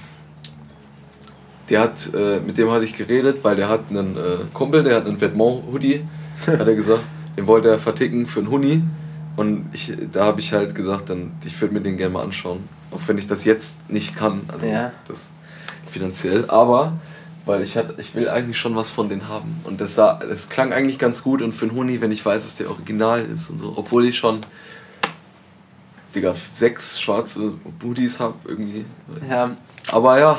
der 1.71 1.81
hat, 1.81 2.11
äh, 2.15 2.41
mit 2.41 2.59
dem 2.59 2.71
hatte 2.71 2.85
ich 2.85 2.97
geredet, 2.97 3.45
weil 3.45 3.57
der 3.57 3.69
hat 3.69 3.85
einen 3.91 4.17
äh, 4.17 4.39
Kumpel, 4.55 4.83
der 4.83 4.97
hat 4.97 5.07
einen 5.07 5.19
Vêtement-Hoodie, 5.21 6.05
hat 6.47 6.67
er 6.67 6.75
gesagt, 6.75 7.03
den 7.37 7.47
wollte 7.47 7.69
er 7.69 7.79
verticken 7.79 8.27
für 8.27 8.41
einen 8.41 8.51
Huni. 8.51 8.83
Und 9.37 9.71
ich, 9.73 9.93
da 10.13 10.25
habe 10.25 10.41
ich 10.41 10.53
halt 10.53 10.75
gesagt, 10.75 11.11
dann, 11.11 11.33
ich 11.45 11.61
würde 11.61 11.75
mir 11.75 11.81
den 11.81 11.97
gerne 11.97 12.13
mal 12.15 12.25
anschauen. 12.25 12.65
Auch 12.91 13.01
wenn 13.07 13.19
ich 13.19 13.27
das 13.29 13.45
jetzt 13.45 13.89
nicht 13.91 14.17
kann. 14.17 14.43
Also 14.49 14.67
Ja. 14.67 14.93
das 15.07 15.33
finanziell. 15.89 16.47
Aber 16.49 16.95
weil 17.47 17.63
ich, 17.63 17.77
hat, 17.77 17.99
ich 17.99 18.15
will 18.15 18.29
eigentlich 18.29 18.59
schon 18.59 18.75
was 18.75 18.91
von 18.91 19.09
denen 19.09 19.29
haben. 19.29 19.61
Und 19.65 19.81
das, 19.81 19.95
sah, 19.95 20.15
das 20.19 20.49
klang 20.49 20.73
eigentlich 20.73 20.99
ganz 20.99 21.23
gut. 21.23 21.41
Und 21.43 21.55
für 21.55 21.67
einen 21.67 21.77
Huni, 21.77 22.01
wenn 22.01 22.11
ich 22.11 22.25
weiß, 22.27 22.43
dass 22.43 22.57
der 22.57 22.69
original 22.69 23.21
ist 23.21 23.51
und 23.51 23.61
so. 23.61 23.75
Obwohl 23.77 24.07
ich 24.07 24.19
schon, 24.19 24.41
Digga, 26.15 26.35
sechs 26.35 27.01
schwarze 27.01 27.53
Hoodies 27.83 28.21
habe 28.21 28.35
irgendwie. 28.47 28.85
Ja, 29.29 29.51
Aber 29.93 30.19
ja, 30.19 30.39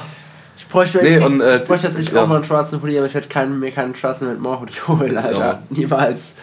ich 0.58 0.68
bräuchte, 0.68 1.00
Nee, 1.02 1.18
ich, 1.18 1.26
und, 1.26 1.42
äh, 1.42 1.58
ich 1.58 1.66
bräuchte 1.66 1.88
tatsächlich 1.88 2.14
ja. 2.14 2.24
auch 2.24 2.28
mal 2.28 2.38
einen 2.38 2.46
schwarzen 2.46 2.82
Hoodie, 2.82 2.98
aber 2.98 3.08
ich 3.08 3.14
werde 3.14 3.28
keinen, 3.28 3.60
mir 3.60 3.72
keinen 3.72 3.96
schwarzen 3.96 4.30
mit 4.30 4.40
Moorhoodie 4.40 4.82
holen, 4.88 5.18
Alter. 5.18 5.40
Ja. 5.40 5.64
Niemals. 5.70 6.36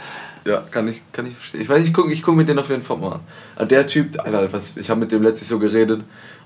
Ja, 0.45 0.63
kann 0.71 0.87
ich, 0.89 1.03
kann 1.11 1.27
ich 1.27 1.35
verstehen. 1.35 1.61
Ich 1.61 1.69
weiß, 1.69 1.85
ich 1.85 1.93
gucke 1.93 2.13
ich 2.13 2.23
guck 2.23 2.37
mir 2.37 2.45
den 2.45 2.59
auf 2.59 2.69
jeden 2.71 2.83
Fall 2.83 2.99
mal 2.99 3.15
an. 3.15 3.21
Aber 3.57 3.67
der 3.67 3.87
Typ, 3.87 4.19
Alter, 4.21 4.53
was, 4.53 4.77
ich 4.77 4.89
habe 4.91 5.01
mit 5.01 5.11
dem 5.11 5.23
letztlich 5.23 5.49
so 5.49 5.59
geredet 5.59 6.03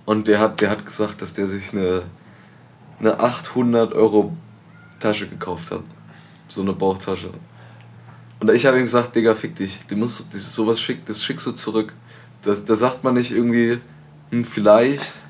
und 0.07 0.27
der 0.27 0.41
hat, 0.41 0.61
der 0.63 0.71
hat 0.71 0.87
gesagt, 0.87 1.21
dass 1.21 1.35
der 1.35 1.47
sich 1.47 1.73
eine 1.73 2.03
eine 3.01 3.19
800 3.19 3.95
Euro 3.95 4.37
Tasche 4.99 5.27
gekauft 5.27 5.71
hat. 5.71 5.83
So 6.49 6.61
eine 6.61 6.73
Bauchtasche. 6.73 7.31
Und 8.39 8.51
ich 8.51 8.67
habe 8.67 8.79
ihm 8.79 8.85
gesagt, 8.85 9.17
Digga, 9.17 9.35
fick 9.35 9.57
dich. 9.57 9.87
Du 9.87 9.97
musst 9.97 10.33
das 10.33 10.55
sowas 10.55 10.81
schick, 10.81 11.05
das 11.07 11.23
schickst 11.25 11.47
du 11.47 11.53
zurück. 11.53 11.95
Das, 12.43 12.65
da 12.65 12.75
sagt 12.75 13.05
man 13.05 13.15
nicht 13.15 13.31
irgendwie, 13.33 13.81
hm, 14.31 14.45
vielleicht. 14.45 15.21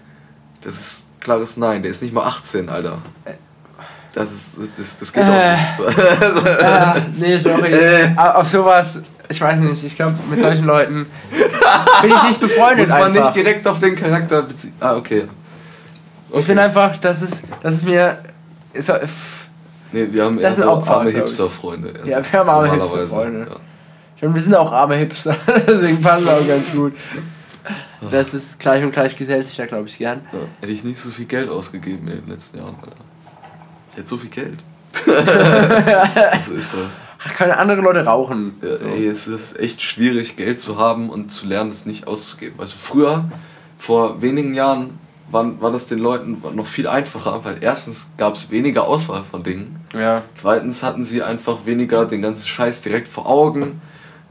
Das 0.62 0.74
ist 0.74 1.02
klares 1.20 1.56
Nein. 1.56 1.82
Der 1.82 1.90
ist 1.90 2.02
nicht 2.02 2.12
mal 2.14 2.24
18, 2.24 2.68
Alter. 2.68 2.98
Das 4.12 4.32
ist, 4.32 4.58
das, 4.76 4.98
das 4.98 5.12
geht 5.12 5.22
Äh. 5.22 5.26
auch 5.26 5.86
nicht. 5.88 6.62
Ah, 6.62 6.96
nee, 7.16 7.38
sorry. 7.38 7.72
Äh. 7.72 8.14
Auf 8.16 8.48
sowas, 8.48 9.00
ich 9.28 9.40
weiß 9.40 9.60
nicht, 9.60 9.84
ich 9.84 9.94
glaube, 9.96 10.14
mit 10.28 10.40
solchen 10.40 10.64
Leuten 10.64 11.06
bin 12.02 12.10
ich 12.10 12.22
nicht 12.24 12.40
befreundet 12.40 12.88
Muss 12.88 12.98
man 12.98 13.02
einfach. 13.08 13.22
nicht 13.24 13.36
direkt 13.36 13.66
auf 13.68 13.78
den 13.78 13.94
Charakter 13.96 14.42
beziehen. 14.42 14.74
Ah, 14.80 14.96
okay. 14.96 15.28
Ich 16.32 16.46
bin 16.46 16.58
einfach, 16.58 16.96
das 16.98 17.22
ist, 17.22 17.44
das 17.62 17.74
ist 17.76 17.84
mir. 17.84 18.18
Ist, 18.72 18.92
Nee, 19.92 20.06
wir 20.10 20.24
haben 20.24 20.38
eher 20.38 20.54
so 20.54 20.70
Opfer, 20.70 20.98
arme. 20.98 21.10
Hipster-Freunde. 21.10 21.90
eher 22.04 22.18
Ja, 22.20 22.32
wir 22.32 22.40
haben 22.40 22.48
arme 22.48 22.72
Hipster-Freunde. 22.72 23.46
Ja. 23.50 23.56
Meine, 24.22 24.34
wir 24.34 24.42
sind 24.42 24.54
auch 24.54 24.72
arme 24.72 24.96
Hipster, 24.96 25.36
deswegen 25.66 26.02
wir 26.02 26.12
auch 26.14 26.46
ganz 26.46 26.72
gut. 26.72 26.94
Das 28.10 28.34
ist 28.34 28.58
gleich 28.58 28.82
und 28.82 28.92
gleich 28.92 29.16
gesellt 29.16 29.46
sich 29.46 29.56
da, 29.56 29.66
glaube 29.66 29.88
ich, 29.88 29.98
gern. 29.98 30.20
Ja. 30.32 30.38
Hätte 30.60 30.72
ich 30.72 30.84
nicht 30.84 30.98
so 30.98 31.10
viel 31.10 31.26
Geld 31.26 31.48
ausgegeben 31.50 32.08
in 32.08 32.20
den 32.20 32.28
letzten 32.28 32.58
Jahren, 32.58 32.76
Alter. 32.80 32.96
Ich 33.92 33.98
hätte 33.98 34.08
so 34.08 34.18
viel 34.18 34.30
Geld. 34.30 34.58
so 36.46 36.54
ist 36.54 36.74
das. 36.74 36.78
Ach, 37.22 37.34
können 37.34 37.52
andere 37.52 37.82
Leute 37.82 38.04
rauchen. 38.04 38.56
Ja, 38.62 38.78
So. 38.78 38.86
ey, 38.86 39.06
es 39.06 39.26
ist 39.26 39.58
echt 39.58 39.82
schwierig, 39.82 40.36
Geld 40.36 40.60
zu 40.60 40.78
haben 40.78 41.10
und 41.10 41.30
zu 41.30 41.46
lernen, 41.46 41.70
es 41.70 41.84
nicht 41.84 42.06
auszugeben. 42.06 42.58
Also 42.58 42.76
früher, 42.78 43.24
vor 43.76 44.22
wenigen 44.22 44.54
Jahren, 44.54 44.98
war, 45.30 45.60
war 45.60 45.70
das 45.70 45.86
den 45.86 45.98
Leuten 45.98 46.42
noch 46.54 46.66
viel 46.66 46.88
einfacher, 46.88 47.44
weil 47.44 47.58
erstens 47.60 48.08
gab 48.16 48.34
es 48.34 48.50
weniger 48.50 48.84
Auswahl 48.84 49.22
von 49.22 49.42
Dingen. 49.42 49.76
Ja. 49.94 50.22
Zweitens 50.34 50.82
hatten 50.82 51.04
sie 51.04 51.22
einfach 51.22 51.66
weniger 51.66 52.04
den 52.06 52.22
ganzen 52.22 52.48
Scheiß 52.48 52.82
direkt 52.82 53.06
vor 53.08 53.28
Augen. 53.28 53.80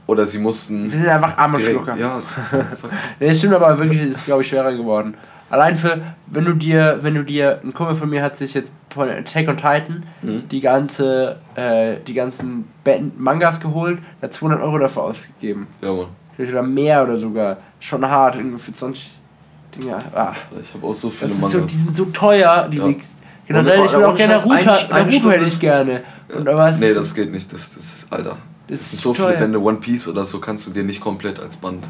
Oder 0.10 0.26
sie 0.26 0.40
mussten. 0.40 0.92
Wir 0.92 0.98
sind 0.98 1.08
einfach 1.08 1.38
arme 1.38 1.58
direkt, 1.60 1.76
Schlucker. 1.84 1.98
ja, 1.98 2.20
das, 2.28 2.46
Nee, 3.20 3.28
das 3.28 3.38
stimmt 3.38 3.54
aber 3.54 3.78
wirklich, 3.78 4.02
ist 4.02 4.26
glaube 4.26 4.42
ich 4.42 4.48
schwerer 4.48 4.74
geworden. 4.74 5.14
Allein 5.52 5.78
für, 5.78 6.02
wenn 6.28 6.46
du 6.46 6.54
dir, 6.54 7.00
wenn 7.02 7.14
du 7.16 7.24
dir, 7.24 7.60
ein 7.64 7.74
Kumpel 7.74 7.96
von 7.96 8.10
mir 8.10 8.22
hat 8.24 8.38
sich 8.38 8.54
jetzt 8.54 8.72
von 8.90 9.08
Attack 9.10 9.48
on 9.48 9.58
Titan 9.58 10.04
Mhm. 10.22 10.48
die 10.50 10.62
ganze, 10.62 11.38
äh, 11.56 11.98
die 12.08 12.14
ganzen 12.14 12.66
Band 12.84 13.20
Mangas 13.20 13.60
geholt, 13.60 14.00
hat 14.22 14.34
200 14.34 14.62
Euro 14.62 14.78
dafür 14.80 15.04
ausgegeben. 15.04 15.68
ja, 15.82 15.94
Mann. 15.94 16.08
Vielleicht 16.36 16.54
Oder 16.54 16.64
mehr 16.64 17.04
oder 17.04 17.18
sogar. 17.18 17.58
Schon 17.80 18.08
hart, 18.08 18.36
irgendwie 18.36 18.60
für 18.60 18.74
20 18.74 19.12
Dinge. 19.76 19.96
Ah. 20.16 20.34
Ich 20.62 20.74
habe 20.74 20.88
auch 20.88 20.94
so 20.94 21.10
viele 21.10 21.30
ist 21.32 21.42
so, 21.52 21.60
die 21.62 21.76
sind 21.76 21.96
so 21.96 22.06
teuer, 22.06 22.68
die 22.72 22.78
Ja. 22.78 22.90
Generell, 23.46 23.86
ich 23.86 23.94
will 23.94 24.04
auch 24.06 24.16
gerne 24.18 24.34
Naruto, 24.36 24.94
Naruto 24.94 25.32
hätte 25.32 25.46
ich 25.46 25.60
gerne. 25.60 26.02
Und 26.36 26.48
aber 26.48 26.72
Nee, 26.72 26.94
das 26.94 27.14
geht 27.16 27.32
nicht. 27.32 27.52
Das, 27.52 27.74
das 27.76 27.84
ist, 27.84 28.14
Alter. 28.14 28.38
Das 28.70 28.82
ist 28.94 29.02
so 29.02 29.14
viele 29.14 29.30
teuer. 29.30 29.38
Bände. 29.38 29.62
One 29.62 29.78
Piece 29.78 30.08
oder 30.08 30.26
so 30.26 30.40
kannst 30.40 30.68
du 30.68 30.72
dir 30.72 30.84
nicht 30.84 31.02
komplett 31.02 31.40
als 31.40 31.58
Band, 31.58 31.86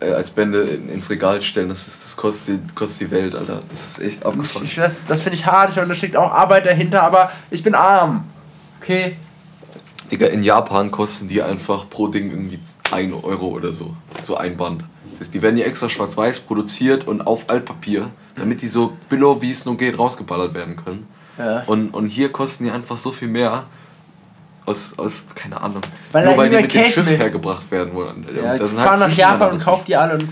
äh, 0.00 0.10
als 0.12 0.30
Bände 0.30 0.62
in, 0.62 0.88
ins 0.88 1.10
Regal 1.10 1.42
stellen. 1.42 1.68
Das, 1.68 1.86
ist, 1.86 2.04
das 2.04 2.16
kostet, 2.16 2.60
die- 2.70 2.74
kostet 2.74 3.08
die 3.08 3.10
Welt, 3.10 3.34
Alter. 3.34 3.62
Das 3.68 3.88
ist 3.88 3.98
echt 4.00 4.20
Ich, 4.20 4.26
abgefahren. 4.26 4.64
ich, 4.64 4.74
das 4.76 5.04
das 5.06 5.20
finde 5.20 5.34
ich 5.36 5.46
hart, 5.46 5.70
ich 5.70 5.76
meine, 5.76 5.88
da 5.88 5.94
steckt 5.94 6.16
auch 6.16 6.32
Arbeit 6.32 6.66
dahinter, 6.66 7.02
aber 7.02 7.30
ich 7.50 7.62
bin 7.62 7.74
arm. 7.74 8.24
Okay. 8.80 9.16
Digga, 10.10 10.26
in 10.26 10.42
Japan 10.42 10.90
kosten 10.90 11.28
die 11.28 11.40
einfach 11.42 11.88
pro 11.88 12.08
Ding 12.08 12.30
irgendwie 12.30 12.58
1 12.90 13.14
Euro 13.22 13.46
oder 13.48 13.72
so. 13.72 13.94
So 14.22 14.36
ein 14.36 14.56
Band. 14.56 14.84
Das, 15.18 15.30
die 15.30 15.40
werden 15.40 15.56
ja 15.56 15.64
extra 15.66 15.88
schwarz-weiß 15.88 16.40
produziert 16.40 17.06
und 17.06 17.26
auf 17.26 17.48
Altpapier, 17.48 18.10
damit 18.36 18.60
die 18.62 18.68
so 18.68 18.92
billow 19.08 19.40
wie 19.40 19.50
es 19.52 19.64
nur 19.66 19.76
geht 19.76 19.98
rausgeballert 19.98 20.52
werden 20.54 20.76
können. 20.76 21.06
Ja. 21.38 21.62
Und, 21.66 21.90
und 21.94 22.08
hier 22.08 22.30
kosten 22.32 22.64
die 22.64 22.70
einfach 22.70 22.96
so 22.96 23.12
viel 23.12 23.28
mehr. 23.28 23.64
Aus, 24.64 24.96
aus 24.98 25.24
keine 25.34 25.60
Ahnung. 25.60 25.80
Weil 26.12 26.24
Nur 26.26 26.36
weil 26.36 26.48
die 26.50 26.56
mit 26.56 26.72
dem 26.72 26.84
Schiff 26.84 27.08
mit- 27.08 27.18
hergebracht 27.20 27.68
werden. 27.70 27.92
wollen. 27.94 28.24
Ja, 28.36 28.56
Das 28.56 28.70
ich 28.70 28.76
fahre 28.76 28.90
halt 28.90 29.00
nach 29.00 29.16
Japan 29.16 29.50
und 29.52 29.64
kaufe 29.64 29.84
die 29.86 29.96
alle 29.96 30.14
und 30.14 30.26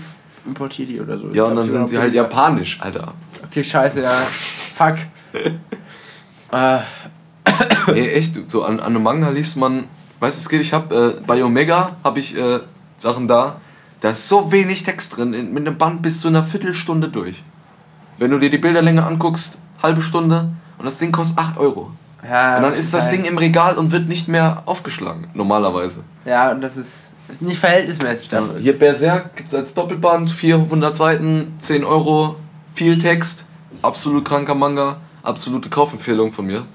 importiere 0.45 0.87
die 0.87 1.01
oder 1.01 1.17
so. 1.17 1.29
Ja, 1.33 1.43
und 1.45 1.55
dann 1.57 1.69
sind 1.69 1.89
sie 1.89 1.97
halt 1.99 2.13
japanisch, 2.13 2.79
Alter. 2.81 3.13
Okay, 3.43 3.63
scheiße, 3.63 4.01
ja. 4.01 4.11
Fuck. 4.75 4.95
äh, 6.51 6.79
Nee, 7.93 8.09
echt, 8.11 8.49
so 8.49 8.63
an, 8.63 8.79
an 8.79 8.87
einem 8.95 9.03
Manga 9.03 9.29
liest 9.29 9.57
man, 9.57 9.85
weißt 10.19 10.37
du, 10.37 10.41
es 10.41 10.49
geht, 10.49 10.61
ich 10.61 10.71
hab, 10.73 10.91
äh, 10.93 11.13
bei 11.25 11.43
Omega 11.43 11.91
habe 12.03 12.19
ich 12.19 12.37
äh, 12.37 12.59
Sachen 12.97 13.27
da, 13.27 13.59
da 13.99 14.11
ist 14.11 14.27
so 14.29 14.51
wenig 14.51 14.83
Text 14.83 15.17
drin, 15.17 15.33
in, 15.33 15.51
mit 15.53 15.67
einem 15.67 15.77
Band 15.77 16.01
bis 16.01 16.21
zu 16.21 16.27
einer 16.27 16.43
Viertelstunde 16.43 17.09
durch. 17.09 17.41
Wenn 18.17 18.31
du 18.31 18.37
dir 18.37 18.49
die 18.51 18.59
Bilderlänge 18.59 19.03
anguckst, 19.05 19.59
halbe 19.81 20.01
Stunde 20.01 20.49
und 20.77 20.85
das 20.85 20.97
Ding 20.97 21.11
kostet 21.11 21.39
8 21.39 21.57
Euro. 21.57 21.91
Ja, 22.27 22.57
Und 22.57 22.63
dann 22.63 22.73
ist 22.73 22.93
das 22.93 23.05
halt- 23.09 23.17
Ding 23.17 23.25
im 23.25 23.37
Regal 23.37 23.77
und 23.77 23.91
wird 23.91 24.07
nicht 24.07 24.27
mehr 24.27 24.63
aufgeschlagen, 24.65 25.27
normalerweise. 25.33 26.03
Ja, 26.25 26.51
und 26.51 26.61
das 26.61 26.77
ist, 26.77 27.11
ist 27.29 27.41
nicht 27.41 27.59
verhältnismäßig 27.59 28.29
dafür. 28.29 28.57
Hier 28.59 28.77
Berserk 28.77 29.35
gibt 29.35 29.49
es 29.49 29.55
als 29.55 29.73
Doppelband, 29.73 30.29
400 30.29 30.95
Seiten, 30.95 31.55
10 31.59 31.83
Euro, 31.83 32.35
viel 32.73 32.99
Text, 32.99 33.45
absolut 33.81 34.25
kranker 34.25 34.55
Manga, 34.55 34.97
absolute 35.23 35.69
Kaufempfehlung 35.69 36.31
von 36.31 36.45
mir. 36.45 36.65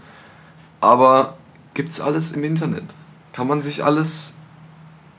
Aber 0.80 1.34
gibt's 1.74 2.01
alles 2.01 2.32
im 2.32 2.44
Internet. 2.44 2.84
Kann 3.32 3.47
man 3.47 3.61
sich 3.61 3.84
alles 3.84 4.34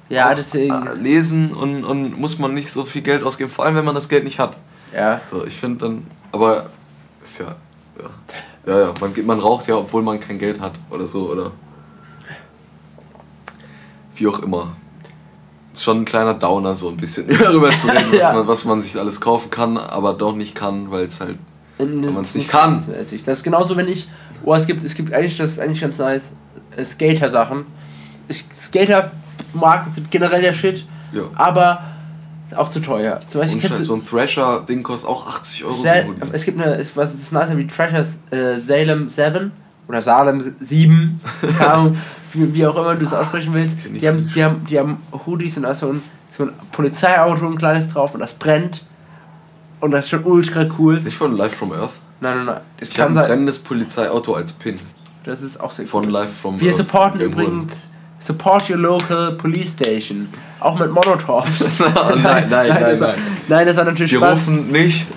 Ja, 0.10 0.32
äh, 0.32 0.94
lesen 0.96 1.52
und, 1.54 1.84
und 1.84 2.18
muss 2.20 2.40
man 2.40 2.54
nicht 2.54 2.72
so 2.72 2.86
viel 2.86 3.02
Geld 3.02 3.24
ausgeben, 3.24 3.50
vor 3.50 3.66
allem 3.66 3.76
wenn 3.76 3.86
man 3.86 3.96
das 3.96 4.10
Geld 4.10 4.24
nicht 4.24 4.40
hat. 4.40 4.56
Ja. 4.96 5.22
So, 5.30 5.46
ich 5.46 5.56
finde 5.58 5.86
dann, 5.86 6.08
aber 6.32 6.68
ist 7.24 7.40
ja, 7.40 7.56
ja, 8.02 8.10
ja, 8.68 8.80
ja 8.80 8.94
man, 9.00 9.26
man 9.26 9.40
raucht 9.40 9.68
ja, 9.68 9.76
obwohl 9.76 10.04
man 10.04 10.20
kein 10.20 10.38
Geld 10.38 10.60
hat 10.60 10.74
oder 10.92 11.08
so, 11.08 11.30
oder 11.32 11.52
wie 14.16 14.28
auch 14.28 14.40
immer. 14.40 14.76
Ist 15.74 15.84
schon 15.84 16.02
ein 16.02 16.06
kleiner 16.06 16.34
Downer, 16.34 16.76
so 16.76 16.90
ein 16.90 16.98
bisschen 16.98 17.28
darüber 17.40 17.70
zu 17.76 17.88
reden, 17.88 18.14
Ja. 18.14 18.28
was, 18.30 18.34
man, 18.34 18.48
was 18.48 18.66
man 18.66 18.82
sich 18.82 18.98
alles 19.00 19.22
kaufen 19.22 19.50
kann, 19.50 19.78
aber 19.78 20.14
doch 20.14 20.36
nicht 20.36 20.56
kann, 20.56 20.92
weil 20.92 21.06
es 21.06 21.20
halt, 21.22 21.38
Wenn 21.78 22.02
man's 22.14 22.36
nicht 22.36 22.50
kann. 22.50 22.84
Das 22.98 23.12
ist 23.12 23.44
genauso, 23.44 23.76
wenn 23.78 23.88
ich. 23.88 24.08
Oh, 24.44 24.54
es 24.54 24.68
gibt, 24.68 24.84
es 24.84 24.94
gibt 24.96 25.14
eigentlich, 25.14 25.38
das 25.38 25.54
ist 25.54 25.60
eigentlich 25.60 25.82
ganz 25.82 25.98
nice, 25.98 26.36
äh, 26.76 26.84
Skater-Sachen. 26.84 27.66
Skater-Marken 28.32 29.92
sind 29.92 30.12
generell 30.12 30.42
der 30.42 30.54
Shit, 30.54 30.86
ja. 31.14 31.24
aber 31.36 31.82
auch 32.56 32.70
zu 32.70 32.80
teuer. 32.80 33.20
Zum 33.28 33.42
Beispiel 33.42 33.56
Und 33.58 33.62
kennst 33.62 33.78
Scheiß, 33.78 33.88
du- 33.88 33.96
so 33.96 33.96
ein 33.96 34.06
Thrasher-Ding 34.06 34.84
kostet 34.84 35.10
auch 35.10 35.28
80 35.28 35.66
Euro. 35.66 35.74
so 35.76 35.84
Sal 35.84 36.06
Hoodie. 36.08 36.22
es 36.32 36.46
gibt 36.46 36.62
eine, 36.62 36.76
es, 36.78 36.96
was 36.96 37.14
ist 37.14 37.32
nice 37.34 37.56
wie 37.58 37.68
Treasures 37.68 38.20
äh, 38.32 38.58
Salem 38.58 39.10
7 39.10 39.52
oder 39.88 40.02
Salem 40.02 40.42
7, 40.60 41.22
keine 41.58 41.72
Ahnung, 41.74 41.98
wie, 42.34 42.54
wie 42.54 42.66
auch 42.66 42.76
immer 42.76 42.96
du 42.96 43.04
es 43.06 43.14
aussprechen 43.14 43.54
willst. 43.54 43.78
Die 43.86 44.08
haben, 44.08 44.30
die, 44.34 44.44
haben, 44.44 44.66
die 44.70 44.80
haben 44.80 44.98
Hoodies 45.26 45.58
und 45.58 45.64
da 45.64 45.72
ist 45.72 45.80
so 45.80 45.90
ein, 45.90 46.02
so 46.38 46.44
ein 46.44 46.52
Polizeiauto, 46.72 47.46
ein 47.48 47.58
kleines 47.58 47.90
drauf 47.90 48.14
und 48.14 48.20
das 48.20 48.34
brennt. 48.34 48.84
Und 49.80 49.92
das 49.92 50.06
ist 50.06 50.10
schon 50.12 50.24
ultra 50.24 50.66
cool. 50.80 51.00
Nicht 51.00 51.16
von 51.16 51.38
Live 51.38 51.54
from 51.56 51.72
Earth. 51.72 51.92
Nein, 52.20 52.38
nein, 52.38 52.46
nein. 52.48 52.62
Das, 52.80 52.90
Ich 52.90 53.00
habe 53.00 53.12
ein 53.20 53.26
brennendes 53.28 53.60
Polizeiauto 53.60 54.34
als 54.34 54.52
Pin. 54.54 54.80
das 55.24 55.42
ist 55.44 55.60
auch 55.60 55.72
sehr 55.72 55.86
Von 55.86 56.06
cool. 56.06 56.12
Live 56.12 56.34
from 56.36 56.60
Wir 56.60 56.70
Earth. 56.70 56.78
supporten 56.78 57.22
Irgendwo. 57.22 57.42
übrigens 57.44 57.90
Support 58.20 58.70
your 58.70 58.78
local 58.78 59.34
police 59.34 59.74
station. 59.74 60.30
Auch 60.60 60.78
mit 60.80 60.92
Molotovs. 60.92 61.80
nein, 61.80 62.24
nein, 62.24 62.50
nein, 62.50 62.80
das 62.80 63.00
war, 63.00 63.08
nein. 63.10 63.18
nein, 63.48 63.68
das 63.68 63.78
war 63.78 63.84
natürlich 63.84 64.12
Wir 64.12 64.20
Spaß. 64.20 64.34
rufen 64.34 64.72
nicht 64.72 65.08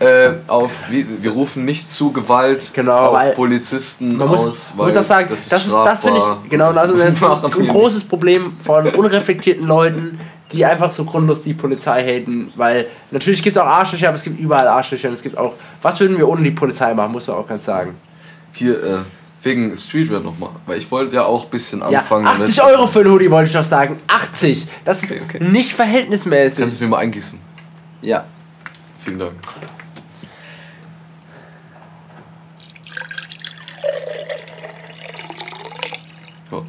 äh, 0.00 0.30
auf, 0.46 0.72
wir 0.90 1.30
rufen 1.30 1.64
nicht 1.64 1.90
zu 1.90 2.12
Gewalt 2.12 2.72
Genau, 2.74 3.12
weil 3.12 3.30
auf 3.30 3.36
Polizisten 3.36 4.16
Man 4.16 4.28
muss, 4.28 4.46
aus, 4.46 4.74
man 4.76 4.86
muss 4.86 4.96
auch 4.96 5.02
sagen, 5.02 5.28
das, 5.28 5.40
ist, 5.40 5.52
das 5.52 5.64
finde 6.02 6.20
strafbar. 6.20 6.40
ich, 6.44 6.50
genau, 6.50 6.68
Das 6.72 6.82
also 6.82 6.96
das 6.96 7.16
ist 7.16 7.22
ein, 7.22 7.68
großes 7.68 8.04
Problem 8.04 8.56
von 8.58 8.86
unreflektierten 8.88 9.66
Leuten, 9.66 10.20
die 10.52 10.64
einfach 10.64 10.92
so 10.92 11.04
grundlos 11.04 11.42
die 11.42 11.54
Polizei 11.54 12.02
haten, 12.04 12.52
weil 12.56 12.86
natürlich 13.10 13.42
gibt 13.42 13.56
es 13.56 13.62
auch 13.62 13.66
Arschlöcher, 13.66 14.08
aber 14.08 14.16
es 14.16 14.22
gibt 14.22 14.38
überall 14.40 14.68
Arschlöcher 14.68 15.08
und 15.08 15.14
es 15.14 15.22
gibt 15.22 15.36
auch, 15.36 15.54
was 15.82 16.00
würden 16.00 16.16
wir 16.16 16.28
ohne 16.28 16.42
die 16.42 16.50
Polizei 16.52 16.94
machen, 16.94 17.12
muss 17.12 17.26
man 17.26 17.36
auch 17.36 17.46
ganz 17.46 17.64
sagen. 17.64 17.94
Hier, 18.52 18.82
äh, 18.82 18.98
wegen 19.42 19.74
Streetwear 19.76 20.20
nochmal, 20.20 20.50
weil 20.66 20.78
ich 20.78 20.90
wollte 20.90 21.16
ja 21.16 21.24
auch 21.24 21.44
ein 21.44 21.50
bisschen 21.50 21.80
Ja, 21.80 21.98
anfangen. 22.00 22.26
80 22.26 22.56
damit- 22.56 22.72
Euro 22.74 22.86
für 22.86 23.00
einen 23.00 23.10
Hoodie 23.12 23.30
wollte 23.30 23.48
ich 23.48 23.54
doch 23.56 23.64
sagen, 23.64 23.98
80, 24.08 24.68
das 24.84 25.02
ist 25.04 25.12
Okay, 25.12 25.20
okay. 25.24 25.44
nicht 25.44 25.72
verhältnismäßig. 25.72 26.58
Kannst 26.58 26.80
du 26.80 26.84
mir 26.84 26.90
mal 26.90 26.98
eingießen? 26.98 27.38
Ja, 28.02 28.24
Vielen 29.04 29.20
Dank. 29.20 29.32
Ja. 36.50 36.62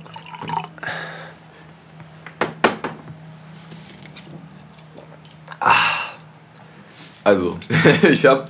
Ah. 5.59 5.73
Also, 7.23 7.57
ich 8.09 8.25
habe 8.25 8.45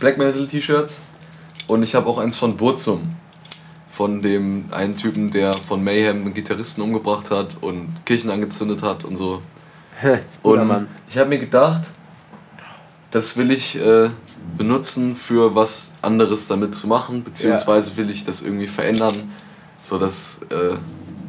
Black 0.00 0.18
Metal 0.18 0.46
T-Shirts 0.46 1.00
und 1.68 1.82
ich 1.82 1.94
habe 1.94 2.08
auch 2.08 2.18
eins 2.18 2.36
von 2.36 2.56
Burzum. 2.56 3.08
Von 3.94 4.22
dem 4.22 4.64
einen 4.72 4.96
Typen, 4.96 5.30
der 5.30 5.52
von 5.54 5.84
Mayhem 5.84 6.22
einen 6.22 6.34
Gitarristen 6.34 6.82
umgebracht 6.82 7.30
hat 7.30 7.58
und 7.60 7.94
Kirchen 8.04 8.30
angezündet 8.30 8.82
hat 8.82 9.04
und 9.04 9.16
so. 9.16 9.40
Und 10.42 10.66
Mann. 10.66 10.88
ich 11.08 11.16
habe 11.16 11.28
mir 11.28 11.38
gedacht, 11.38 11.82
das 13.12 13.36
will 13.36 13.52
ich, 13.52 13.76
äh, 13.76 14.10
benutzen 14.58 15.14
für 15.14 15.54
was 15.54 15.92
anderes 16.02 16.48
damit 16.48 16.74
zu 16.74 16.88
machen, 16.88 17.22
beziehungsweise 17.22 17.96
will 17.96 18.10
ich 18.10 18.24
das 18.24 18.42
irgendwie 18.42 18.66
verändern, 18.66 19.14
so 19.82 19.98
dass, 19.98 20.40
äh, 20.50 20.76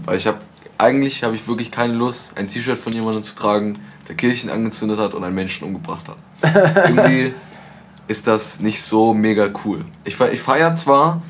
weil 0.05 0.17
ich 0.17 0.25
habe 0.25 0.39
eigentlich 0.77 1.23
habe 1.23 1.35
ich 1.35 1.47
wirklich 1.47 1.71
keine 1.71 1.93
Lust, 1.93 2.35
ein 2.35 2.47
T-Shirt 2.47 2.77
von 2.77 2.91
jemandem 2.91 3.23
zu 3.23 3.35
tragen, 3.35 3.79
der 4.07 4.15
Kirchen 4.15 4.49
angezündet 4.49 4.99
hat 4.99 5.13
und 5.13 5.23
einen 5.23 5.35
Menschen 5.35 5.65
umgebracht 5.65 6.07
hat. 6.09 6.17
irgendwie 6.89 7.33
ist 8.07 8.27
das 8.27 8.59
nicht 8.59 8.81
so 8.81 9.13
mega 9.13 9.49
cool. 9.63 9.79
Ich, 10.03 10.19
ich 10.19 10.41
feiere 10.41 10.75
zwar 10.75 11.21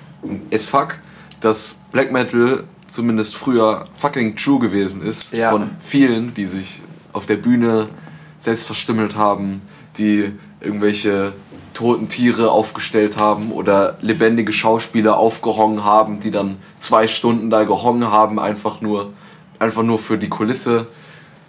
es 0.50 0.68
fuck, 0.68 0.96
dass 1.42 1.84
Black 1.92 2.12
Metal 2.12 2.64
zumindest 2.88 3.36
früher 3.36 3.84
fucking 3.96 4.36
true 4.36 4.60
gewesen 4.60 5.02
ist 5.04 5.34
Ja. 5.34 5.52
von 5.52 5.72
vielen, 5.80 6.34
die 6.34 6.46
sich 6.46 6.82
auf 7.14 7.26
der 7.26 7.36
Bühne 7.38 7.90
selbst 8.38 8.66
verstümmelt 8.66 9.16
haben, 9.16 9.62
die 9.98 10.32
irgendwelche 10.62 11.34
toten 11.74 12.08
Tiere 12.08 12.52
aufgestellt 12.52 13.18
haben 13.18 13.52
oder 13.52 13.98
lebendige 14.02 14.54
Schauspieler 14.54 15.18
aufgehongen 15.18 15.84
haben, 15.84 16.20
die 16.22 16.32
dann 16.32 16.58
zwei 16.80 17.08
Stunden 17.08 17.50
da 17.50 17.64
gehongen 17.66 18.10
haben, 18.12 18.40
einfach 18.40 18.82
nur, 18.82 19.12
einfach 19.60 19.84
nur 19.84 20.00
für 20.00 20.18
die 20.18 20.30
Kulisse. 20.30 20.88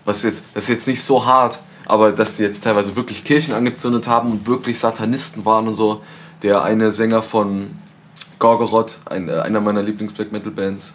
Was 0.04 0.22
jetzt, 0.24 0.42
das 0.54 0.64
ist 0.64 0.70
jetzt 0.70 0.88
nicht 0.88 1.02
so 1.02 1.24
hart, 1.26 1.60
aber 1.84 2.10
dass 2.12 2.36
sie 2.36 2.42
jetzt 2.42 2.64
teilweise 2.64 2.96
wirklich 2.96 3.22
Kirchen 3.24 3.54
angezündet 3.54 4.08
haben 4.08 4.32
und 4.32 4.46
wirklich 4.46 4.78
Satanisten 4.78 5.44
waren 5.44 5.68
und 5.68 5.74
so. 5.74 6.02
Der 6.42 6.62
eine 6.62 6.90
Sänger 6.92 7.22
von 7.22 7.70
Gorgoroth, 8.38 9.00
ein, 9.06 9.28
äh, 9.28 9.32
einer 9.32 9.60
meiner 9.60 9.82
Lieblings-Black 9.82 10.32
Metal 10.32 10.50
Bands, 10.50 10.94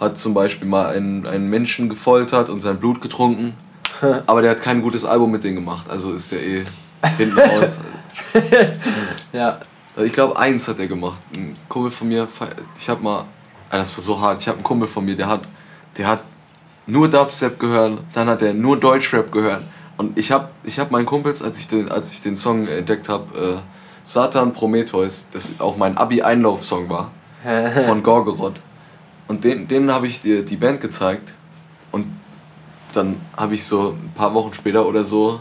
hat 0.00 0.18
zum 0.18 0.34
Beispiel 0.34 0.68
mal 0.68 0.86
einen, 0.86 1.26
einen 1.26 1.48
Menschen 1.48 1.88
gefoltert 1.88 2.50
und 2.50 2.60
sein 2.60 2.78
Blut 2.78 3.00
getrunken. 3.00 3.54
Aber 4.26 4.42
der 4.42 4.52
hat 4.52 4.60
kein 4.60 4.82
gutes 4.82 5.04
Album 5.04 5.30
mit 5.30 5.44
denen 5.44 5.56
gemacht, 5.56 5.88
also 5.90 6.12
ist 6.12 6.30
der 6.32 6.42
eh 6.42 6.64
hinten 7.16 7.38
raus. 7.38 7.78
Ja. 9.32 9.58
Also 9.94 10.06
Ich 10.06 10.12
glaube, 10.12 10.38
eins 10.38 10.68
hat 10.68 10.78
er 10.78 10.86
gemacht. 10.86 11.18
Ein 11.36 11.54
Kumpel 11.68 11.90
von 11.90 12.08
mir, 12.08 12.26
ich 12.78 12.88
habe 12.88 13.02
mal, 13.02 13.24
ah, 13.70 13.76
das 13.76 13.96
war 13.96 14.02
so 14.02 14.20
hart, 14.20 14.40
ich 14.40 14.48
habe 14.48 14.56
einen 14.56 14.64
Kumpel 14.64 14.88
von 14.88 15.04
mir, 15.04 15.16
der 15.16 15.28
hat, 15.28 15.42
der 15.96 16.06
hat 16.08 16.24
nur 16.86 17.08
Dubstep 17.08 17.58
gehört, 17.58 17.98
dann 18.12 18.28
hat 18.28 18.42
er 18.42 18.54
nur 18.54 18.78
Deutschrap 18.78 19.30
gehört. 19.30 19.62
Und 19.96 20.16
ich 20.16 20.30
habe 20.30 20.50
ich 20.64 20.78
hab 20.78 20.90
meinen 20.90 21.06
Kumpels, 21.06 21.42
als 21.42 21.58
ich 21.58 21.68
den, 21.68 21.90
als 21.90 22.12
ich 22.12 22.22
den 22.22 22.36
Song 22.36 22.66
entdeckt 22.68 23.08
habe, 23.08 23.38
äh, 23.38 23.58
Satan 24.08 24.54
Prometheus, 24.54 25.28
das 25.34 25.60
auch 25.60 25.76
mein 25.76 25.98
Abi-Einlauf-Song 25.98 26.88
war, 26.88 27.10
von 27.84 28.02
Gorgoroth. 28.02 28.62
Und 29.26 29.44
den, 29.44 29.68
denen 29.68 29.92
habe 29.92 30.06
ich 30.06 30.22
dir 30.22 30.42
die 30.46 30.56
Band 30.56 30.80
gezeigt. 30.80 31.34
Und 31.92 32.06
dann 32.94 33.20
habe 33.36 33.52
ich 33.52 33.66
so 33.66 33.90
ein 33.90 34.12
paar 34.14 34.32
Wochen 34.32 34.54
später 34.54 34.86
oder 34.86 35.04
so, 35.04 35.40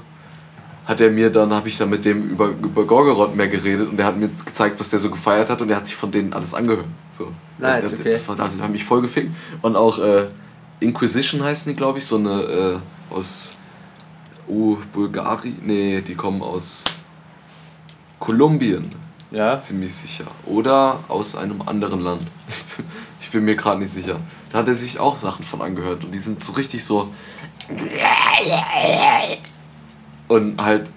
hat 0.85 0.99
er 0.99 1.09
mir 1.11 1.29
dann, 1.29 1.53
habe 1.53 1.69
ich 1.69 1.77
dann 1.77 1.89
mit 1.89 2.03
dem 2.03 2.29
über, 2.29 2.47
über 2.47 2.83
Gorgoroth 2.83 3.37
mehr 3.37 3.47
geredet 3.47 3.87
und 3.87 3.95
der 3.95 4.05
hat 4.05 4.17
mir 4.17 4.27
gezeigt, 4.27 4.77
was 4.81 4.89
der 4.89 4.99
so 4.99 5.09
gefeiert 5.09 5.49
hat 5.49 5.61
und 5.61 5.69
er 5.69 5.77
hat 5.77 5.85
sich 5.85 5.95
von 5.95 6.11
denen 6.11 6.33
alles 6.33 6.53
angehört. 6.53 6.87
So. 7.13 7.31
Nice, 7.59 7.85
das, 7.85 7.93
okay. 7.93 8.11
das 8.11 8.27
war, 8.27 8.35
das 8.35 8.49
hat 8.59 8.69
mich 8.69 8.83
voll 8.83 9.01
gefickt. 9.01 9.33
Und 9.61 9.77
auch 9.77 9.97
äh, 9.99 10.27
Inquisition 10.81 11.41
heißen 11.41 11.71
die, 11.71 11.75
glaube 11.77 11.99
ich, 11.99 12.05
so 12.05 12.17
eine 12.17 12.41
äh, 12.41 13.15
aus 13.15 13.59
uh, 14.49 14.75
Bulgarien, 14.91 15.55
nee, 15.63 16.01
die 16.01 16.15
kommen 16.15 16.41
aus 16.41 16.83
Kolumbien, 18.19 18.87
Ja. 19.31 19.59
ziemlich 19.61 19.93
sicher. 19.93 20.25
Oder 20.45 20.99
aus 21.07 21.35
einem 21.35 21.61
anderen 21.63 22.01
Land. 22.01 22.21
Ich 23.19 23.31
bin 23.31 23.43
mir 23.43 23.57
gerade 23.57 23.81
nicht 23.81 23.91
sicher. 23.91 24.15
Da 24.53 24.59
hat 24.59 24.69
er 24.69 24.75
sich 24.75 24.99
auch 25.01 25.17
Sachen 25.17 25.43
von 25.43 25.61
angehört 25.61 26.05
und 26.05 26.13
die 26.13 26.17
sind 26.17 26.41
so 26.41 26.53
richtig 26.53 26.81
so. 26.85 27.13
Und 30.29 30.63
halt 30.63 30.89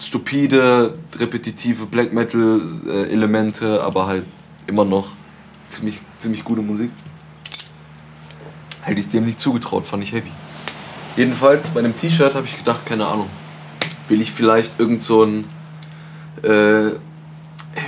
stupide, 0.00 0.98
repetitive 1.16 1.86
Black 1.86 2.12
Metal 2.12 2.60
äh, 2.88 3.12
Elemente, 3.12 3.80
aber 3.84 4.08
halt 4.08 4.24
immer 4.66 4.84
noch 4.84 5.10
ziemlich, 5.68 6.00
ziemlich 6.18 6.42
gute 6.42 6.62
Musik. 6.62 6.90
Hätte 8.82 9.00
ich 9.00 9.08
dem 9.08 9.22
nicht 9.24 9.38
zugetraut, 9.38 9.86
fand 9.86 10.02
ich 10.02 10.12
heavy. 10.12 10.32
Jedenfalls 11.16 11.70
bei 11.70 11.78
einem 11.80 11.94
T-Shirt 11.94 12.34
habe 12.34 12.46
ich 12.46 12.56
gedacht, 12.56 12.84
keine 12.86 13.06
Ahnung, 13.06 13.28
will 14.08 14.20
ich 14.20 14.32
vielleicht 14.32 14.80
irgend 14.80 15.00
so 15.02 15.22
ein. 15.24 15.44
Äh, 16.42 16.48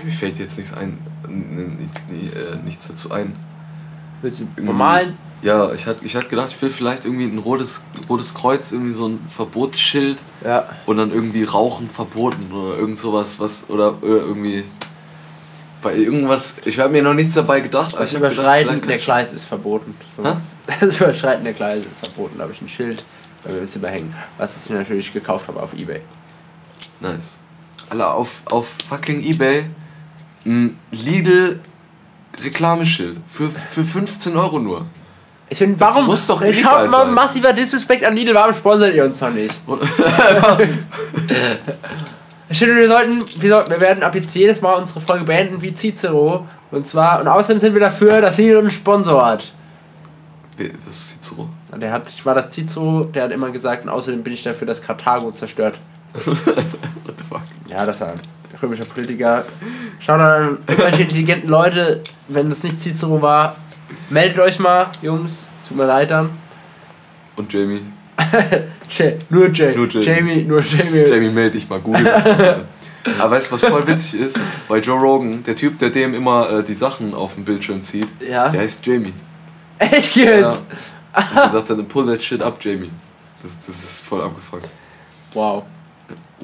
mir 0.05 0.13
fällt 0.19 0.39
jetzt 0.39 0.59
nichts 0.59 0.73
ein, 0.75 0.99
nichts- 1.29 2.01
äh, 2.11 2.57
nichts 2.65 2.89
dazu 2.89 3.11
ein. 3.11 3.35
Willst 4.23 4.41
du 4.41 4.63
normalen? 4.63 5.17
Ja, 5.41 5.73
ich 5.73 5.87
hatte 5.87 6.05
ich 6.05 6.13
gedacht, 6.29 6.49
ich 6.51 6.61
will 6.61 6.71
vielleicht 6.71 7.05
irgendwie 7.05 7.27
ein 7.27 7.39
rotes, 7.39 7.83
rotes 8.09 8.35
Kreuz, 8.35 8.73
irgendwie 8.73 8.93
so 8.93 9.07
ein 9.09 9.21
Verbotsschild 9.29 10.21
Ja. 10.45 10.69
und 10.87 10.97
dann 10.97 11.13
irgendwie 11.13 11.45
Rauchen 11.45 11.87
verboten 11.87 12.51
oder 12.53 12.77
irgend 12.77 12.99
sowas, 12.99 13.39
was, 13.39 13.71
oder 13.71 13.95
äh, 14.03 14.07
irgendwie. 14.07 14.65
Bei 15.81 15.95
irgendwas, 15.95 16.57
ich 16.65 16.81
habe 16.81 16.91
mir 16.91 17.05
noch 17.05 17.15
nichts 17.15 17.35
dabei 17.35 17.61
gedacht, 17.61 17.95
Das 17.97 18.13
Überschreiten 18.13 18.75
gedacht, 18.75 18.91
der 18.91 18.99
Gleise 18.99 19.37
ist 19.37 19.45
verboten. 19.45 19.95
Das 20.81 20.97
Überschreiten 21.01 21.45
der 21.45 21.53
Gleise 21.53 21.89
ist 21.89 22.05
verboten. 22.05 22.35
Da 22.39 22.43
habe 22.43 22.53
ich 22.53 22.61
ein 22.61 22.69
Schild 22.69 23.05
bei 23.45 23.53
mir 23.53 23.59
im 23.61 23.69
Zimmer 23.69 23.89
hängen. 23.89 24.13
Was 24.39 24.65
ich 24.65 24.71
natürlich 24.71 25.13
gekauft 25.13 25.47
habe 25.47 25.63
auf 25.63 25.73
Ebay. 25.75 26.01
Nice. 27.01 27.39
Alter, 27.91 28.15
auf, 28.15 28.43
auf 28.47 28.75
fucking 28.89 29.23
Ebay 29.23 29.67
ein 30.47 30.79
Lidl 30.91 31.61
Reklameschild 32.43 33.19
für, 33.29 33.51
für 33.51 33.85
15 33.85 34.37
Euro 34.37 34.59
nur. 34.59 34.87
Ich 35.51 35.59
finde, 35.59 35.77
Das 35.79 35.95
warum? 35.95 36.07
muss 36.07 36.27
doch 36.27 36.41
ich 36.43 36.65
habe 36.65 36.89
mal 36.89 37.07
massiver 37.07 37.53
Disrespect 37.53 38.05
an 38.05 38.15
Lidl. 38.15 38.35
Warum 38.35 38.55
sponsert 38.55 38.95
ihr 38.95 39.05
uns 39.05 39.21
noch 39.21 39.31
nicht? 39.31 39.55
Ich 42.51 42.59
finde, 42.59 42.77
wir 42.77 42.89
sollten, 42.89 43.23
wir 43.43 43.51
sollten, 43.51 43.71
wir 43.71 43.81
werden 43.81 44.03
ab 44.03 44.15
jetzt 44.15 44.35
jedes 44.35 44.63
Mal 44.63 44.73
unsere 44.73 45.01
Folge 45.03 45.25
beenden 45.27 45.61
wie 45.61 45.75
Cicero. 45.75 46.47
Und 46.71 46.87
zwar, 46.87 47.21
und 47.21 47.29
außerdem 47.29 47.61
sind 47.61 47.75
wir 47.75 47.81
dafür, 47.81 48.23
dass 48.23 48.39
Lidl 48.39 48.59
einen 48.59 48.71
Sponsor 48.71 49.25
hat. 49.25 49.53
Was 50.87 50.95
ist? 51.13 51.33
Und 51.71 51.81
Der 51.81 51.93
hat, 51.93 52.09
ich 52.09 52.25
war 52.25 52.35
das 52.35 52.51
Cicero, 52.51 53.05
der 53.05 53.25
hat 53.25 53.33
immer 53.33 53.51
gesagt, 53.51 53.85
und 53.85 53.91
außerdem 53.91 54.23
bin 54.23 54.33
ich 54.33 54.43
dafür, 54.43 54.67
dass 54.67 54.81
Karthago 54.81 55.31
zerstört. 55.33 55.79
What 56.25 56.37
the 57.19 57.25
fuck? 57.29 57.43
Ja, 57.69 57.85
das 57.87 58.01
war 58.01 58.09
ein 58.09 58.21
römischer 58.63 58.85
Politiker. 58.85 59.45
Schaut 60.01 60.21
an 60.21 60.59
irgendwelche 60.67 61.03
intelligenten 61.03 61.49
Leute, 61.49 62.03
wenn 62.29 62.49
es 62.49 62.63
nicht 62.63 62.81
Cicero 62.81 63.21
war, 63.23 63.57
meldet 64.11 64.39
euch 64.39 64.59
mal, 64.59 64.87
Jungs. 65.03 65.47
Tut 65.67 65.77
mir 65.77 65.87
leid 65.87 66.11
dann. 66.11 66.31
Und 67.37 67.53
Jamie? 67.53 67.83
Jay, 68.91 69.17
nur 69.31 69.51
Jay. 69.53 69.77
Nur 69.77 69.89
Jamie. 69.89 70.07
Jamie, 70.07 70.43
nur 70.45 70.61
Jamie. 70.63 71.05
Jamie, 71.09 71.31
melde 71.31 71.53
dich 71.53 71.69
mal, 71.69 71.79
google. 71.79 72.05
Aber 73.21 73.31
weißt 73.37 73.49
du, 73.51 73.55
was 73.55 73.65
voll 73.65 73.87
witzig 73.87 74.21
ist? 74.21 74.39
Bei 74.67 74.79
Joe 74.79 74.99
Rogan, 74.99 75.43
der 75.45 75.55
Typ, 75.55 75.79
der 75.79 75.91
dem 75.91 76.15
immer 76.15 76.51
äh, 76.51 76.65
die 76.65 76.75
Sachen 76.75 77.15
auf 77.15 77.35
dem 77.35 77.45
Bildschirm 77.45 77.83
zieht, 77.83 78.09
Ja. 78.21 78.49
der 78.49 78.61
heißt 78.63 78.85
Jamie. 78.85 79.13
Echt 79.79 80.17
Ja. 80.17 80.51
jetzt? 80.51 80.67
Und 81.15 81.37
er 81.37 81.51
sagt 81.51 81.71
dann, 81.71 81.87
pull 81.87 82.07
that 82.07 82.23
shit 82.23 82.43
up, 82.43 82.59
Jamie. 82.61 82.91
Das, 83.43 83.53
das 83.67 83.77
ist 83.77 84.01
voll 84.01 84.21
abgefuckt. 84.23 84.69
Wow. 85.33 85.63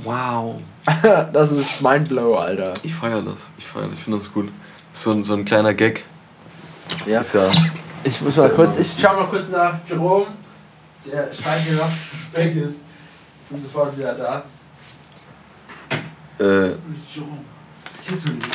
Wow. 0.02 0.56
Das 1.32 1.50
ist 1.52 1.80
Mindblow, 1.80 2.36
Alter. 2.36 2.74
Ich 2.82 2.94
feiere 2.94 3.22
das. 3.22 3.50
Ich 3.56 3.66
feiere 3.66 3.88
das. 3.88 3.94
Ich 3.94 4.04
finde 4.04 4.18
das 4.18 4.32
gut. 4.32 4.50
So 4.92 5.10
ein, 5.10 5.24
so 5.24 5.34
ein 5.34 5.44
kleiner 5.44 5.74
Gag. 5.74 6.04
Ja. 7.06 7.20
Ist 7.20 7.34
ja. 7.34 7.48
Ich 8.04 8.20
muss 8.20 8.36
mal 8.36 8.50
kurz, 8.50 8.78
ich 8.78 8.94
schau 9.00 9.14
mal 9.14 9.26
kurz 9.26 9.48
nach 9.50 9.78
Jerome. 9.88 10.26
Der 11.06 11.32
schreibt 11.32 11.62
hier 11.64 11.76
noch 11.76 11.88
Speck 12.28 12.56
ist. 12.56 12.82
Ich 13.42 13.48
bin 13.50 13.62
sofort 13.62 13.96
wieder 13.96 14.14
da. 14.14 14.44
Äh, 16.38 16.74
Jerome. 17.12 17.44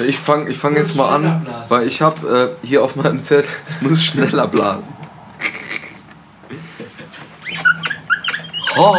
Ich 0.07 0.17
fange 0.19 0.49
ich 0.49 0.57
fang 0.57 0.75
jetzt 0.75 0.95
mal 0.95 1.09
an, 1.15 1.43
weil 1.69 1.87
ich 1.87 2.01
habe 2.01 2.55
äh, 2.61 2.67
hier 2.67 2.83
auf 2.83 2.95
meinem 2.95 3.23
Zettel, 3.23 3.49
ich 3.81 3.89
muss 3.89 4.03
schneller 4.03 4.47
blasen. 4.47 4.93
Oh. 8.81 8.95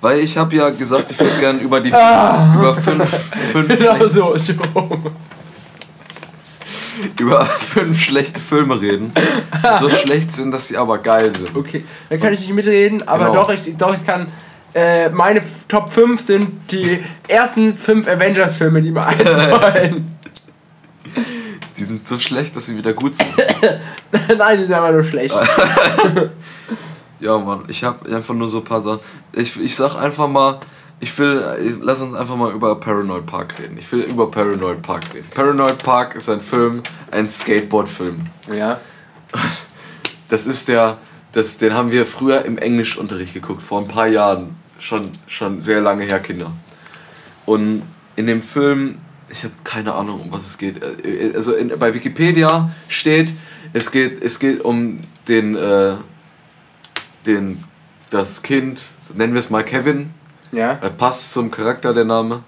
Weil 0.00 0.20
ich 0.20 0.36
habe 0.38 0.54
ja 0.54 0.70
gesagt, 0.70 1.10
ich 1.10 1.18
würde 1.18 1.36
gern 1.40 1.60
über 1.60 1.80
die 1.80 1.88
über 1.90 2.74
fünf, 2.74 3.10
fünf, 3.52 3.78
Genau 3.78 4.06
so, 4.08 4.34
über 7.18 7.44
fünf 7.46 8.00
schlechte 8.02 8.40
Filme 8.40 8.80
reden. 8.80 9.12
So 9.80 9.88
schlecht 9.90 10.32
sind, 10.32 10.50
dass 10.52 10.68
sie 10.68 10.76
aber 10.76 10.98
geil 10.98 11.32
sind. 11.36 11.54
Okay, 11.54 11.84
dann 12.08 12.20
kann 12.20 12.32
ich 12.32 12.40
nicht 12.40 12.52
mitreden, 12.52 13.06
aber 13.06 13.26
Genau. 13.26 13.42
doch, 13.44 13.50
ich, 13.50 13.76
doch, 13.76 13.94
ich 13.94 14.04
kann. 14.04 14.26
Äh, 14.74 15.08
meine 15.10 15.40
Top 15.66 15.90
5 15.90 16.20
sind 16.20 16.70
die 16.70 17.02
ersten 17.26 17.76
5 17.76 18.06
Avengers-Filme, 18.06 18.82
die 18.82 18.90
mir 18.90 19.06
einfallen. 19.06 20.14
Die 21.78 21.84
sind 21.84 22.06
so 22.06 22.18
schlecht, 22.18 22.54
dass 22.54 22.66
sie 22.66 22.76
wieder 22.76 22.92
gut 22.92 23.16
sind. 23.16 23.28
Nein, 24.36 24.58
die 24.60 24.64
sind 24.66 24.74
einfach 24.74 24.92
nur 24.92 25.04
schlecht. 25.04 25.34
Ja, 27.20 27.38
Mann, 27.38 27.64
ich 27.68 27.82
habe 27.84 28.14
einfach 28.14 28.34
nur 28.34 28.48
so 28.48 28.58
ein 28.58 28.64
paar 28.64 28.80
Sachen. 28.80 29.00
Ich, 29.32 29.58
ich 29.60 29.74
sag 29.74 29.96
einfach 29.96 30.28
mal, 30.28 30.60
ich 31.00 31.16
will, 31.18 31.44
ich, 31.64 31.74
lass 31.80 32.00
uns 32.00 32.14
einfach 32.14 32.36
mal 32.36 32.52
über 32.52 32.74
Paranoid 32.76 33.26
Park 33.26 33.58
reden. 33.58 33.76
Ich 33.78 33.90
will 33.92 34.00
über 34.00 34.30
Paranoid 34.30 34.82
Park 34.82 35.04
reden. 35.14 35.26
Paranoid 35.32 35.78
Park 35.82 36.14
ist 36.14 36.28
ein 36.28 36.40
Film, 36.40 36.82
ein 37.10 37.26
Skateboard-Film. 37.26 38.26
Ja. 38.52 38.80
Das 40.28 40.46
ist 40.46 40.68
der, 40.68 40.98
das, 41.32 41.58
den 41.58 41.74
haben 41.74 41.90
wir 41.90 42.04
früher 42.06 42.44
im 42.44 42.58
Englischunterricht 42.58 43.34
geguckt, 43.34 43.62
vor 43.62 43.80
ein 43.80 43.88
paar 43.88 44.08
Jahren. 44.08 44.56
Schon, 44.80 45.10
schon 45.26 45.60
sehr 45.60 45.80
lange 45.80 46.04
her, 46.04 46.20
Kinder. 46.20 46.52
Und 47.46 47.82
in 48.14 48.26
dem 48.26 48.42
Film, 48.42 48.96
ich 49.28 49.42
habe 49.42 49.54
keine 49.64 49.94
Ahnung, 49.94 50.20
um 50.20 50.32
was 50.32 50.46
es 50.46 50.58
geht. 50.58 50.82
Äh, 50.82 51.32
Also 51.34 51.54
in, 51.54 51.72
bei 51.78 51.94
Wikipedia 51.94 52.70
steht, 52.88 53.32
es 53.72 53.90
geht, 53.90 54.22
es 54.22 54.38
geht 54.38 54.60
um 54.64 54.96
den, 55.26 55.56
äh, 55.56 55.94
den, 57.28 57.62
das 58.10 58.42
Kind, 58.42 58.82
nennen 59.14 59.34
wir 59.34 59.38
es 59.40 59.50
mal 59.50 59.62
Kevin, 59.64 60.10
Ja. 60.50 60.78
er 60.80 60.90
passt 60.90 61.32
zum 61.32 61.50
Charakter 61.50 61.94
der 61.94 62.04
Name. 62.04 62.40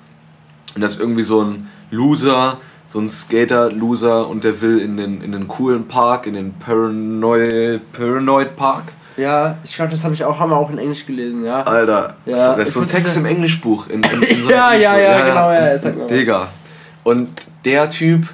Und 0.74 0.80
das 0.82 0.94
ist 0.94 1.00
irgendwie 1.00 1.22
so 1.22 1.42
ein 1.42 1.68
Loser, 1.90 2.56
so 2.86 2.98
ein 3.00 3.08
Skater-Loser 3.08 4.26
und 4.28 4.42
der 4.44 4.60
will 4.60 4.78
in 4.78 4.96
den, 4.96 5.20
in 5.22 5.32
den 5.32 5.46
coolen 5.48 5.86
Park, 5.86 6.26
in 6.26 6.34
den 6.34 6.54
Paranoid, 6.54 7.92
Paranoid 7.92 8.56
Park. 8.56 8.84
Ja, 9.16 9.58
ich 9.64 9.74
glaube, 9.74 9.90
das 9.92 10.02
habe 10.02 10.14
ich 10.14 10.24
auch, 10.24 10.38
haben 10.38 10.50
wir 10.50 10.56
auch 10.56 10.70
in 10.70 10.78
Englisch 10.78 11.04
gelesen, 11.04 11.44
ja. 11.44 11.62
Alter, 11.62 12.16
Ja, 12.24 12.54
das 12.54 12.68
ist 12.68 12.74
so 12.74 12.80
ein 12.80 12.88
Text 12.88 13.16
im 13.16 13.26
Englischbuch. 13.26 13.88
In, 13.88 14.02
in, 14.02 14.22
in 14.22 14.42
so 14.42 14.50
Ja, 14.50 14.72
ja, 14.72 14.94
Englischbuch. 14.94 15.02
ja, 15.02 15.26
genau, 15.28 15.52
ja, 15.52 15.78
sag 15.78 15.98
mal. 15.98 16.06
Digga. 16.06 16.48
Und 17.04 17.30
der 17.64 17.90
Typ 17.90 18.28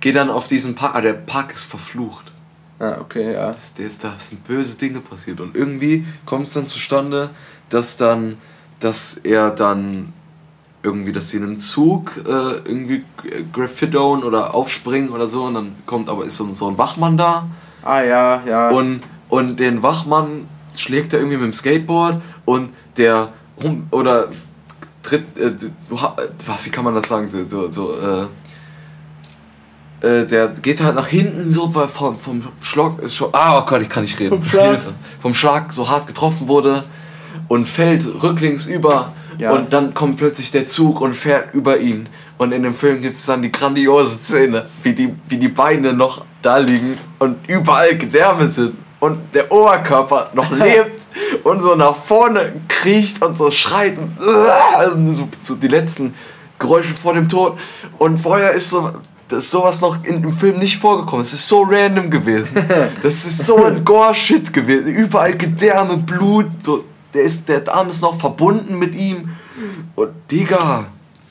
geht 0.00 0.16
dann 0.16 0.30
auf 0.30 0.46
diesen 0.46 0.74
Park, 0.74 0.94
ah, 0.96 1.00
der 1.00 1.12
Park 1.12 1.52
ist 1.54 1.64
verflucht. 1.64 2.27
Ah, 2.80 2.96
okay, 3.00 3.32
ja. 3.34 3.48
Das, 3.52 3.72
ist, 3.76 4.04
da 4.04 4.14
sind 4.18 4.46
böse 4.46 4.78
Dinge 4.78 5.00
passiert. 5.00 5.40
Und 5.40 5.56
irgendwie 5.56 6.06
kommt 6.24 6.46
es 6.46 6.52
dann 6.54 6.66
zustande, 6.66 7.30
dass 7.70 7.96
dann, 7.96 8.36
dass 8.80 9.14
er 9.16 9.50
dann 9.50 10.12
irgendwie, 10.82 11.10
dass 11.12 11.30
sie 11.30 11.38
einen 11.38 11.56
Zug 11.56 12.16
äh, 12.18 12.30
irgendwie 12.30 13.02
graffitoen 13.52 14.22
oder 14.22 14.54
aufspringen 14.54 15.10
oder 15.10 15.26
so 15.26 15.44
und 15.44 15.54
dann 15.54 15.72
kommt 15.86 16.08
aber 16.08 16.24
ist 16.24 16.36
so, 16.36 16.44
ein- 16.44 16.54
so 16.54 16.68
ein 16.68 16.78
Wachmann 16.78 17.16
da 17.16 17.48
Ah, 17.82 18.00
ja, 18.02 18.42
ja. 18.46 18.70
und, 18.70 19.00
und 19.28 19.58
den 19.58 19.82
Wachmann 19.82 20.46
schlägt 20.76 21.12
er 21.12 21.18
irgendwie 21.18 21.36
mit 21.36 21.46
dem 21.46 21.52
Skateboard 21.52 22.22
und 22.44 22.70
der 22.96 23.28
oder 23.90 24.28
tritt 25.02 25.36
äh, 25.36 25.52
wie 26.64 26.70
kann 26.70 26.84
man 26.84 26.94
das 26.94 27.08
sagen 27.08 27.28
so, 27.28 27.70
so 27.72 27.94
äh, 27.94 28.26
äh, 30.00 30.24
der 30.26 30.48
geht 30.48 30.80
halt 30.82 30.94
nach 30.94 31.08
hinten 31.08 31.50
so 31.50 31.74
weil 31.74 31.88
vom 31.88 32.18
vom 32.18 32.42
Schlag 32.60 33.00
ist 33.00 33.14
schon 33.16 33.28
ah 33.32 33.58
oh 33.58 33.66
Gott 33.66 33.82
ich 33.82 33.88
kann 33.88 34.04
nicht 34.04 34.18
reden 34.20 34.36
Vom 34.42 34.44
Schlag? 34.44 34.66
Hilfe 34.66 34.94
vom 35.20 35.34
Schlag 35.34 35.72
so 35.72 35.88
hart 35.88 36.06
getroffen 36.06 36.48
wurde 36.48 36.84
und 37.48 37.66
fällt 37.66 38.04
rücklings 38.22 38.66
über 38.66 39.12
Ja. 39.38 39.52
und 39.52 39.72
dann 39.72 39.94
kommt 39.94 40.16
plötzlich 40.18 40.50
der 40.50 40.66
Zug 40.66 41.00
und 41.00 41.14
fährt 41.14 41.54
über 41.54 41.78
ihn 41.78 42.08
und 42.38 42.52
in 42.52 42.62
dem 42.64 42.74
Film 42.74 43.00
gibt 43.00 43.14
es 43.14 43.24
dann 43.26 43.40
die 43.42 43.52
grandiose 43.52 44.16
Szene 44.16 44.66
wie 44.82 44.92
die 44.94 45.14
wie 45.28 45.36
die 45.38 45.48
Beine 45.48 45.92
noch 45.92 46.24
da 46.42 46.58
liegen 46.58 46.96
und 47.18 47.36
überall 47.48 47.96
Gedärme 47.96 48.48
sind 48.48 48.74
und 49.00 49.18
der 49.34 49.50
Oberkörper 49.52 50.30
noch 50.34 50.50
lebt 50.66 51.02
und 51.44 51.60
so 51.60 51.74
nach 51.76 51.96
vorne 51.96 52.52
kriecht 52.68 53.22
und 53.24 53.36
so 53.38 53.50
schreit 53.50 53.96
und, 53.98 54.16
und 54.92 55.16
so, 55.16 55.28
so 55.40 55.54
die 55.54 55.68
letzten 55.68 56.14
Geräusche 56.58 56.94
vor 56.94 57.14
dem 57.14 57.28
Tod 57.28 57.56
und 57.98 58.18
vorher 58.18 58.52
ist 58.52 58.70
so 58.70 58.90
das 59.28 59.44
ist 59.44 59.50
sowas 59.50 59.80
noch 59.80 60.04
in 60.04 60.22
dem 60.22 60.32
Film 60.32 60.58
nicht 60.58 60.78
vorgekommen. 60.78 61.22
Es 61.22 61.32
ist 61.32 61.46
so 61.46 61.62
random 61.62 62.10
gewesen. 62.10 62.50
Das 63.02 63.24
ist 63.24 63.44
so 63.44 63.64
ein 63.64 63.84
Gore-Shit 63.84 64.52
gewesen. 64.52 64.88
Überall 64.88 65.36
Gedärme, 65.36 65.98
Blut. 65.98 66.46
So, 66.62 66.84
der, 67.14 67.22
ist, 67.22 67.48
der 67.48 67.62
Arm 67.72 67.88
ist 67.88 68.00
noch 68.00 68.18
verbunden 68.18 68.78
mit 68.78 68.96
ihm. 68.96 69.30
Und 69.94 70.10
Digga. 70.30 70.86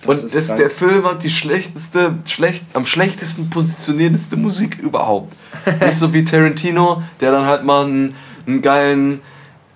Und 0.06 0.24
ist 0.24 0.36
das, 0.36 0.56
der 0.56 0.70
Film 0.70 1.06
hat 1.06 1.24
die 1.24 1.30
schlechteste, 1.30 2.20
schlecht, 2.26 2.66
am 2.74 2.86
schlechtesten 2.86 3.50
positionierendste 3.50 4.38
Musik 4.38 4.78
überhaupt. 4.80 5.34
Nicht 5.82 5.94
so 5.94 6.14
wie 6.14 6.24
Tarantino, 6.24 7.02
der 7.20 7.32
dann 7.32 7.46
halt 7.46 7.64
mal 7.64 7.86
einen, 7.86 8.16
einen 8.48 8.62
geilen 8.62 9.22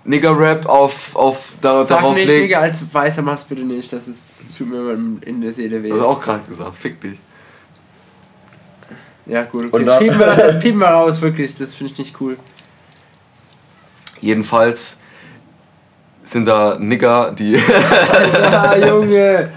Nigger-Rap 0.05 0.67
auf, 0.67 1.15
auf, 1.15 1.53
da, 1.59 1.83
Sag 1.83 1.99
darauf 1.99 2.15
nicht, 2.15 2.27
legt. 2.27 2.43
Digga, 2.43 2.59
als 2.59 2.81
Weißer 2.91 3.21
mach's 3.21 3.43
bitte 3.43 3.63
nicht. 3.63 3.91
Das, 3.91 4.07
ist, 4.07 4.21
das 4.39 4.57
tut 4.57 4.69
mir 4.69 4.93
in 5.25 5.41
der 5.41 5.53
Seele 5.53 5.81
weh. 5.81 5.89
Das 5.89 6.01
auch 6.01 6.21
gerade 6.21 6.41
gesagt, 6.47 6.75
fick 6.75 7.01
dich. 7.01 7.17
Ja, 9.31 9.43
gut. 9.43 9.67
Okay. 9.67 9.75
Und 9.77 9.85
dann- 9.85 9.99
piepen, 9.99 10.19
wir 10.19 10.25
das, 10.25 10.37
das 10.37 10.59
piepen 10.59 10.79
wir 10.79 10.87
raus, 10.87 11.21
wirklich. 11.21 11.57
Das 11.57 11.73
finde 11.73 11.93
ich 11.93 11.99
nicht 11.99 12.19
cool. 12.19 12.37
Jedenfalls 14.19 14.99
sind 16.25 16.45
da 16.45 16.77
Nigger, 16.77 17.31
die. 17.31 17.57
ah, 18.51 18.75
Junge. 18.75 19.49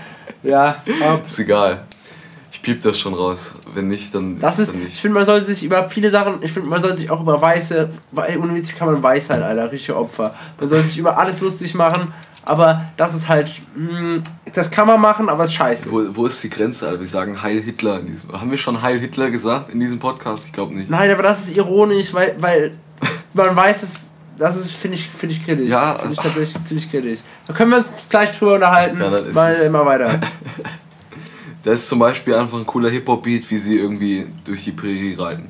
Ja, 0.44 0.76
ab. 1.04 1.22
ist 1.26 1.40
egal. 1.40 1.83
Ich 2.66 2.70
piep 2.72 2.80
das 2.82 2.98
schon 2.98 3.12
raus. 3.12 3.52
Wenn 3.74 3.88
nicht, 3.88 4.14
dann. 4.14 4.40
Das 4.40 4.58
ist, 4.58 4.72
dann 4.72 4.78
ich 4.80 4.84
nicht. 4.88 5.00
finde, 5.00 5.18
man 5.18 5.26
sollte 5.26 5.52
sich 5.52 5.64
über 5.64 5.86
viele 5.90 6.10
Sachen, 6.10 6.42
ich 6.42 6.50
finde, 6.50 6.70
man 6.70 6.80
sollte 6.80 6.96
sich 6.96 7.10
auch 7.10 7.20
über 7.20 7.40
Weiße, 7.40 7.90
weil 8.12 8.38
ohne 8.38 8.54
Witz 8.54 8.72
kann 8.72 8.90
man 8.90 9.02
weiß 9.02 9.26
sein, 9.26 9.42
Alter, 9.42 9.70
richtige 9.70 9.98
Opfer. 9.98 10.34
Man 10.58 10.70
sollte 10.70 10.86
sich 10.86 10.96
über 10.96 11.18
alles 11.18 11.40
lustig 11.40 11.74
machen, 11.74 12.14
aber 12.46 12.86
das 12.96 13.14
ist 13.14 13.28
halt, 13.28 13.52
mh, 13.76 14.22
das 14.54 14.70
kann 14.70 14.86
man 14.86 14.98
machen, 14.98 15.28
aber 15.28 15.44
es 15.44 15.50
ist 15.50 15.56
scheiße. 15.56 15.90
Wo, 15.92 16.04
wo 16.16 16.26
ist 16.26 16.42
die 16.42 16.48
Grenze, 16.48 16.86
Alter? 16.88 17.00
Wir 17.00 17.06
sagen 17.06 17.42
Heil 17.42 17.60
Hitler 17.60 18.00
in 18.00 18.06
diesem. 18.06 18.32
Haben 18.32 18.50
wir 18.50 18.56
schon 18.58 18.80
Heil 18.80 18.98
Hitler 18.98 19.30
gesagt 19.30 19.68
in 19.68 19.78
diesem 19.80 19.98
Podcast? 19.98 20.44
Ich 20.46 20.52
glaube 20.54 20.74
nicht. 20.74 20.88
Nein, 20.88 21.10
aber 21.10 21.22
das 21.22 21.44
ist 21.44 21.56
ironisch, 21.56 22.14
weil, 22.14 22.34
weil 22.38 22.72
man 23.34 23.54
weiß 23.54 23.82
es, 23.82 24.12
das 24.38 24.56
ist, 24.56 24.72
finde 24.72 24.96
ich, 24.96 25.08
finde 25.10 25.34
ich 25.34 25.44
kritisch. 25.44 25.68
Ja. 25.68 25.96
Finde 25.96 26.14
ich 26.14 26.18
tatsächlich 26.18 26.64
ziemlich 26.64 26.90
kritisch. 26.90 27.20
Da 27.46 27.52
können 27.52 27.70
wir 27.72 27.78
uns 27.78 27.88
gleich 28.08 28.32
drüber 28.32 28.54
unterhalten. 28.54 28.98
Ja, 29.00 29.10
dann 29.10 29.26
ist 29.26 29.34
mal 29.34 29.52
es- 29.52 29.60
immer 29.64 29.84
weiter. 29.84 30.18
Da 31.64 31.72
ist 31.72 31.88
zum 31.88 31.98
Beispiel 31.98 32.34
einfach 32.34 32.58
ein 32.58 32.66
cooler 32.66 32.90
Hip-Hop-Beat, 32.90 33.50
wie 33.50 33.56
sie 33.58 33.78
irgendwie 33.78 34.26
durch 34.44 34.64
die 34.64 34.72
Prärie 34.72 35.14
reiten. 35.14 35.48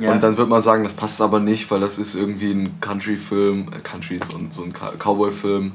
Ja. 0.00 0.12
Und 0.12 0.22
dann 0.22 0.36
wird 0.36 0.48
man 0.48 0.62
sagen, 0.62 0.84
das 0.84 0.92
passt 0.94 1.20
aber 1.20 1.40
nicht, 1.40 1.68
weil 1.70 1.80
das 1.80 1.98
ist 1.98 2.14
irgendwie 2.14 2.52
ein 2.52 2.80
Country-Film, 2.80 3.72
äh, 3.74 3.80
Country, 3.80 4.20
so 4.30 4.38
ein, 4.38 4.50
so 4.50 4.62
ein 4.62 4.72
Cow- 4.72 4.96
Cowboy-Film. 4.98 5.72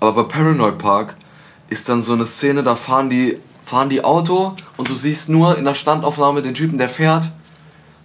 Aber 0.00 0.24
bei 0.24 0.28
Paranoid 0.30 0.78
Park 0.78 1.16
ist 1.70 1.88
dann 1.88 2.02
so 2.02 2.12
eine 2.12 2.26
Szene, 2.26 2.62
da 2.62 2.74
fahren 2.74 3.08
die, 3.08 3.38
fahren 3.64 3.88
die 3.88 4.04
Auto 4.04 4.54
und 4.76 4.90
du 4.90 4.94
siehst 4.94 5.30
nur 5.30 5.56
in 5.56 5.64
der 5.64 5.74
Standaufnahme 5.74 6.42
den 6.42 6.52
Typen, 6.54 6.76
der 6.76 6.90
fährt 6.90 7.30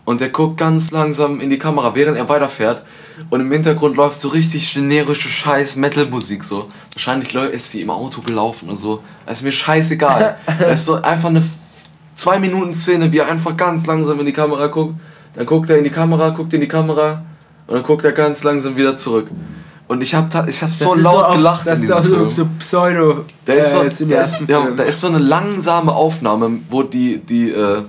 und 0.06 0.22
der 0.22 0.30
guckt 0.30 0.58
ganz 0.58 0.92
langsam 0.92 1.42
in 1.42 1.50
die 1.50 1.60
Kamera, 1.60 1.94
während 1.94 2.18
er 2.18 2.30
weiterfährt. 2.30 2.86
Und 3.30 3.42
im 3.42 3.52
Hintergrund 3.52 3.96
läuft 3.96 4.20
so 4.22 4.30
richtig 4.30 4.74
generische 4.74 5.30
scheiß 5.30 5.76
Metal-Musik 5.76 6.44
so. 6.44 6.68
Wahrscheinlich 6.94 7.34
ist 7.36 7.72
sie 7.72 7.82
im 7.82 7.90
Auto 7.90 8.22
gelaufen 8.22 8.68
oder 8.70 8.78
so. 8.78 9.02
Das 9.26 9.40
ist 9.40 9.44
mir 9.44 9.52
scheißegal. 9.52 10.38
Das 10.60 10.82
ist 10.82 10.86
so 10.86 10.96
einfach 11.02 11.30
eine 11.30 11.44
zwei 12.16 12.40
Minuten 12.40 12.74
Szene, 12.74 13.12
wie 13.12 13.18
er 13.20 13.28
einfach 13.30 13.56
ganz 13.56 13.86
langsam 13.86 14.20
in 14.20 14.26
die 14.26 14.34
Kamera 14.34 14.68
guckt. 14.68 15.00
Dann 15.36 15.46
guckt 15.46 15.70
er 15.70 15.78
in 15.78 15.84
die 15.84 15.90
Kamera, 15.90 16.30
guckt 16.30 16.54
in 16.54 16.62
die 16.62 16.68
Kamera 16.68 17.24
und 17.68 17.76
dann 17.76 17.84
guckt 17.84 18.04
er 18.04 18.12
ganz 18.12 18.44
langsam 18.44 18.76
wieder 18.76 18.96
zurück. 18.96 19.28
Und 19.88 20.02
ich 20.04 20.14
hab, 20.14 20.48
ich 20.48 20.62
hab 20.62 20.72
so 20.72 20.94
laut 20.94 21.26
auf- 21.26 21.36
gelacht 21.36 21.66
das 21.66 21.80
in 21.82 21.90
ist 21.90 21.96
diesem 21.98 22.10
so, 22.10 22.16
Film. 22.16 22.30
so 22.32 22.48
Pseudo. 22.60 23.24
Da 23.46 23.54
ist, 23.54 23.72
so, 23.72 23.82
äh, 23.82 23.92
da, 24.08 24.22
ist, 24.22 24.42
ja, 24.48 24.68
da 24.76 24.84
ist 24.84 25.02
so 25.02 25.08
eine 25.08 25.18
langsame 25.18 25.92
Aufnahme, 25.92 26.60
wo 26.70 26.84
die, 26.84 27.18
die, 27.20 27.50
äh, 27.52 27.82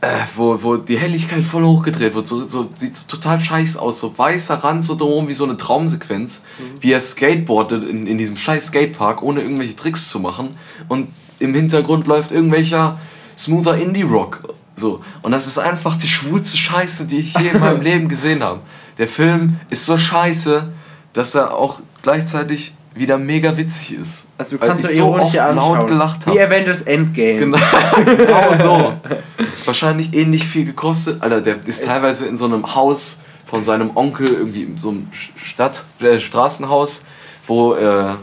äh, 0.00 0.20
wo, 0.36 0.62
wo 0.62 0.76
die 0.76 0.98
Helligkeit 0.98 1.42
voll 1.42 1.64
hochgedreht 1.64 2.14
wird. 2.14 2.26
So, 2.26 2.46
so, 2.46 2.68
sieht 2.74 3.08
total 3.08 3.40
scheiß 3.40 3.76
aus. 3.76 4.00
So 4.00 4.16
weißer 4.16 4.56
Rand 4.56 4.84
so 4.84 4.94
drumherum 4.94 5.28
wie 5.28 5.34
so 5.34 5.44
eine 5.44 5.56
Traumsequenz. 5.56 6.42
Mhm. 6.58 6.82
Wie 6.82 6.92
er 6.92 7.00
skateboardet 7.00 7.84
in, 7.84 8.06
in 8.06 8.18
diesem 8.18 8.36
scheiß 8.36 8.68
Skatepark, 8.68 9.22
ohne 9.22 9.42
irgendwelche 9.42 9.76
Tricks 9.76 10.08
zu 10.08 10.20
machen. 10.20 10.50
Und 10.88 11.08
im 11.40 11.54
Hintergrund 11.54 12.06
läuft 12.06 12.30
irgendwelcher 12.30 12.98
smoother 13.36 13.76
Indie-Rock. 13.76 14.54
So. 14.76 15.02
Und 15.22 15.32
das 15.32 15.46
ist 15.46 15.58
einfach 15.58 15.96
die 15.96 16.08
schwulste 16.08 16.56
Scheiße, 16.56 17.06
die 17.06 17.18
ich 17.18 17.36
je 17.36 17.48
in 17.48 17.60
meinem 17.60 17.80
Leben 17.82 18.08
gesehen 18.08 18.42
habe. 18.42 18.60
Der 18.98 19.08
Film 19.08 19.58
ist 19.70 19.84
so 19.84 19.98
scheiße, 19.98 20.72
dass 21.12 21.34
er 21.34 21.54
auch 21.54 21.80
gleichzeitig 22.02 22.74
wieder 22.98 23.18
mega 23.18 23.56
witzig 23.56 23.94
ist. 23.98 24.24
Also 24.36 24.56
du 24.56 24.62
Weil 24.62 24.68
kannst 24.70 24.90
ich 24.90 24.96
so 24.96 25.14
oft 25.14 25.38
anschauen. 25.38 25.78
laut 25.78 25.86
gelacht 25.88 26.26
Wie 26.26 26.30
habe. 26.30 26.46
Avengers 26.46 26.82
Endgame. 26.82 27.36
Genau, 27.38 27.58
genau 28.04 28.56
so. 28.58 28.94
Wahrscheinlich 29.64 30.14
ähnlich 30.14 30.46
viel 30.46 30.64
gekostet. 30.64 31.22
Alter, 31.22 31.40
der 31.40 31.66
ist 31.66 31.84
teilweise 31.84 32.26
in 32.26 32.36
so 32.36 32.46
einem 32.46 32.74
Haus 32.74 33.18
von 33.46 33.64
seinem 33.64 33.96
Onkel, 33.96 34.28
irgendwie 34.28 34.62
in 34.64 34.78
so 34.78 34.90
einem 34.90 35.08
Stadt, 35.12 35.84
äh, 36.00 36.18
Straßenhaus, 36.18 37.04
wo, 37.46 37.74
äh, 37.74 38.14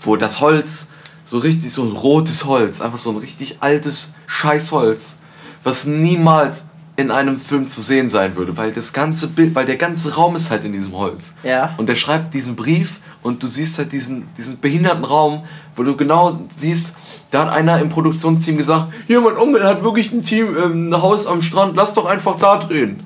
wo 0.00 0.16
das 0.16 0.40
Holz 0.40 0.90
so 1.24 1.38
richtig, 1.38 1.72
so 1.72 1.84
ein 1.84 1.92
rotes 1.92 2.44
Holz, 2.44 2.80
einfach 2.80 2.98
so 2.98 3.10
ein 3.10 3.16
richtig 3.16 3.58
altes 3.60 4.14
Scheißholz, 4.26 5.18
was 5.62 5.86
niemals 5.86 6.66
in 6.96 7.10
einem 7.10 7.38
Film 7.38 7.68
zu 7.68 7.80
sehen 7.80 8.10
sein 8.10 8.36
würde, 8.36 8.56
weil 8.56 8.72
das 8.72 8.92
ganze 8.92 9.28
Bild, 9.28 9.54
weil 9.54 9.64
der 9.64 9.76
ganze 9.76 10.16
Raum 10.16 10.36
ist 10.36 10.50
halt 10.50 10.64
in 10.64 10.72
diesem 10.72 10.92
Holz. 10.92 11.34
Ja. 11.42 11.74
Und 11.76 11.88
der 11.88 11.94
schreibt 11.94 12.34
diesen 12.34 12.56
Brief 12.56 13.00
und 13.22 13.42
du 13.42 13.46
siehst 13.46 13.78
halt 13.78 13.92
diesen, 13.92 14.28
diesen 14.36 14.60
behinderten 14.60 15.04
Raum, 15.04 15.42
wo 15.76 15.82
du 15.82 15.96
genau 15.96 16.38
siehst, 16.56 16.96
da 17.30 17.42
hat 17.42 17.52
einer 17.52 17.78
im 17.80 17.90
Produktionsteam 17.90 18.56
gesagt, 18.56 18.92
hier, 19.06 19.20
mein 19.20 19.36
Onkel 19.36 19.64
hat 19.64 19.82
wirklich 19.82 20.12
ein 20.12 20.24
Team, 20.24 20.56
ähm, 20.56 20.88
ein 20.88 21.02
Haus 21.02 21.26
am 21.26 21.42
Strand, 21.42 21.76
lass 21.76 21.94
doch 21.94 22.06
einfach 22.06 22.38
da 22.38 22.58
drehen. 22.58 23.04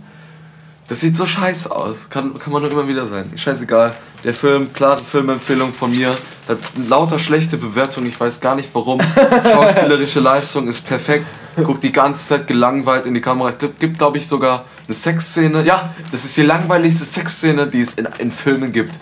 Das 0.89 1.01
sieht 1.01 1.17
so 1.17 1.25
scheiße 1.25 1.75
aus. 1.75 2.11
Kann, 2.11 2.39
kann 2.39 2.53
man 2.53 2.61
nur 2.61 2.71
immer 2.71 2.87
wieder 2.87 3.07
sein. 3.07 3.33
Scheißegal. 3.35 3.95
Der 4.23 4.35
Film, 4.35 4.71
klare 4.75 5.01
Filmempfehlung 5.01 5.73
von 5.73 5.91
mir. 5.91 6.11
Hat 6.47 6.59
lauter 6.89 7.19
schlechte 7.19 7.57
Bewertungen, 7.57 8.07
ich 8.07 8.21
weiß 8.21 8.41
gar 8.41 8.55
nicht 8.55 8.69
warum. 8.75 9.01
Schauspielerische 9.45 10.21
Leistung 10.21 10.69
ist 10.69 10.83
perfekt. 10.87 11.33
Guckt 11.57 11.83
die 11.83 11.93
ganze 11.93 12.27
Zeit 12.27 12.47
gelangweilt 12.47 13.07
in 13.07 13.15
die 13.15 13.23
Kamera. 13.23 13.51
Es 13.51 13.59
gibt, 13.59 13.81
gibt 13.81 13.97
glaube 13.97 14.19
ich, 14.19 14.27
sogar 14.27 14.67
eine 14.87 14.95
Sexszene. 14.95 15.65
Ja, 15.65 15.95
das 16.13 16.27
ist 16.27 16.37
die 16.37 16.43
langweiligste 16.43 17.05
Sexszene, 17.07 17.67
die 17.67 17.81
es 17.81 17.95
in, 17.95 18.07
in 18.19 18.31
Filmen 18.31 18.71
gibt. 18.71 18.95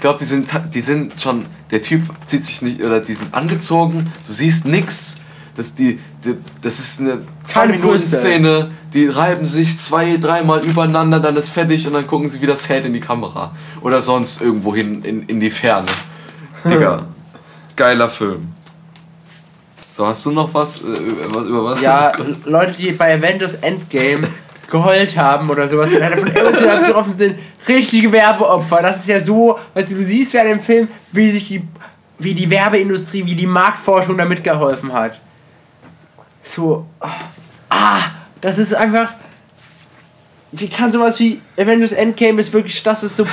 Ich 0.00 0.02
glaube, 0.02 0.18
die 0.18 0.24
sind, 0.24 0.50
die 0.72 0.80
sind 0.80 1.20
schon, 1.20 1.44
der 1.70 1.82
Typ 1.82 2.04
zieht 2.24 2.46
sich 2.46 2.62
nicht, 2.62 2.82
oder 2.82 3.00
die 3.00 3.12
sind 3.12 3.34
angezogen, 3.34 4.10
du 4.26 4.32
siehst 4.32 4.64
nix. 4.64 5.16
Das, 5.54 5.74
die, 5.74 6.00
die, 6.24 6.38
das 6.62 6.78
ist 6.78 7.00
eine 7.00 7.20
Keine 7.52 7.74
2-Minuten-Szene, 7.74 8.70
die 8.94 9.08
reiben 9.08 9.44
sich 9.44 9.78
zwei, 9.78 10.16
dreimal 10.16 10.64
übereinander, 10.64 11.20
dann 11.20 11.36
ist 11.36 11.50
fertig 11.50 11.86
und 11.86 11.92
dann 11.92 12.06
gucken 12.06 12.30
sie, 12.30 12.40
wie 12.40 12.46
das 12.46 12.66
hält 12.70 12.86
in 12.86 12.94
die 12.94 13.00
Kamera. 13.00 13.54
Oder 13.82 14.00
sonst 14.00 14.40
irgendwo 14.40 14.74
hin 14.74 15.04
in, 15.04 15.26
in 15.26 15.38
die 15.38 15.50
Ferne. 15.50 15.88
Digga, 16.64 17.06
geiler 17.76 18.08
Film. 18.08 18.40
So, 19.92 20.06
hast 20.06 20.24
du 20.24 20.30
noch 20.30 20.54
was, 20.54 20.78
äh, 20.78 20.86
über 20.86 21.64
was? 21.66 21.82
Ja, 21.82 22.10
Leute, 22.46 22.72
die 22.72 22.92
bei 22.92 23.18
Avengers 23.18 23.56
Endgame 23.56 24.26
geheult 24.70 25.16
haben 25.16 25.50
oder 25.50 25.68
sowas, 25.68 25.90
die 25.90 25.98
davon 25.98 26.26
emotional 26.28 26.80
betroffen 26.84 27.14
sind, 27.14 27.38
richtige 27.68 28.10
Werbeopfer. 28.12 28.80
Das 28.80 29.00
ist 29.00 29.08
ja 29.08 29.20
so, 29.20 29.58
weißt 29.74 29.90
du, 29.90 29.96
du 29.96 30.04
siehst 30.04 30.32
während 30.32 30.50
dem 30.50 30.60
Film, 30.60 30.88
wie 31.12 31.30
sich 31.30 31.48
die, 31.48 31.62
wie 32.18 32.34
die 32.34 32.48
Werbeindustrie, 32.48 33.24
wie 33.24 33.34
die 33.34 33.46
Marktforschung 33.46 34.16
da 34.16 34.24
mitgeholfen 34.24 34.92
hat. 34.92 35.20
So, 36.42 36.86
ah, 37.68 38.00
das 38.40 38.58
ist 38.58 38.74
einfach. 38.74 39.12
Wie 40.52 40.68
kann 40.68 40.90
sowas 40.90 41.20
wie 41.20 41.40
Avengers 41.56 41.92
Endgame 41.92 42.40
ist 42.40 42.52
wirklich, 42.52 42.82
das 42.82 43.04
ist 43.04 43.16
so 43.16 43.26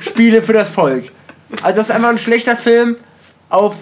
Spiele 0.00 0.40
für 0.40 0.54
das 0.54 0.70
Volk. 0.70 1.12
Also 1.62 1.76
das 1.76 1.90
ist 1.90 1.94
einfach 1.94 2.08
ein 2.08 2.18
schlechter 2.18 2.56
Film 2.56 2.96
auf, 3.50 3.76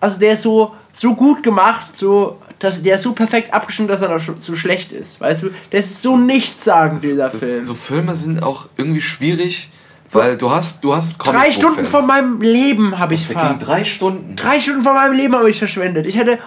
also 0.00 0.20
der 0.20 0.34
ist 0.34 0.42
so, 0.42 0.74
so 0.92 1.14
gut 1.14 1.42
gemacht, 1.42 1.96
so, 1.96 2.40
dass, 2.64 2.82
der 2.82 2.96
ist 2.96 3.02
so 3.02 3.12
perfekt 3.12 3.52
abgestimmt, 3.54 3.90
dass 3.90 4.02
er 4.02 4.08
noch 4.08 4.20
so 4.38 4.56
schlecht 4.56 4.92
ist, 4.92 5.20
weißt 5.20 5.44
du? 5.44 5.50
Das 5.70 5.86
ist 5.86 6.02
so 6.02 6.16
nichtssagend, 6.16 7.02
dieser 7.02 7.28
Das, 7.28 7.36
Film. 7.36 7.64
so 7.64 7.74
Filme 7.74 8.14
sind 8.16 8.42
auch 8.42 8.66
irgendwie 8.76 9.02
schwierig, 9.02 9.70
weil 10.10 10.36
du 10.36 10.50
hast, 10.50 10.82
du 10.84 10.94
hast 10.94 11.18
drei 11.18 11.32
Comicbook-Fans. 11.32 11.54
Stunden 11.54 11.84
von 11.86 12.06
meinem 12.06 12.40
Leben 12.40 12.98
habe 12.98 13.14
ich 13.14 13.26
Der 13.26 13.36
ging 13.36 13.44
ver 13.44 13.54
drei 13.66 13.84
Stunden. 13.84 14.36
Drei 14.36 14.60
Stunden 14.60 14.82
von 14.82 14.94
meinem 14.94 15.14
Leben 15.14 15.34
habe 15.34 15.50
ich 15.50 15.58
verschwendet. 15.58 16.06
Ich 16.06 16.16
hätte 16.16 16.38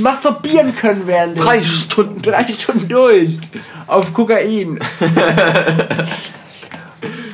masturbieren 0.00 0.74
können 0.76 1.02
während 1.06 1.42
Drei 1.42 1.60
Stunden. 1.62 2.20
Drei 2.22 2.46
Stunden 2.52 2.88
durch. 2.88 3.38
Auf 3.86 4.12
Kokain. 4.12 4.78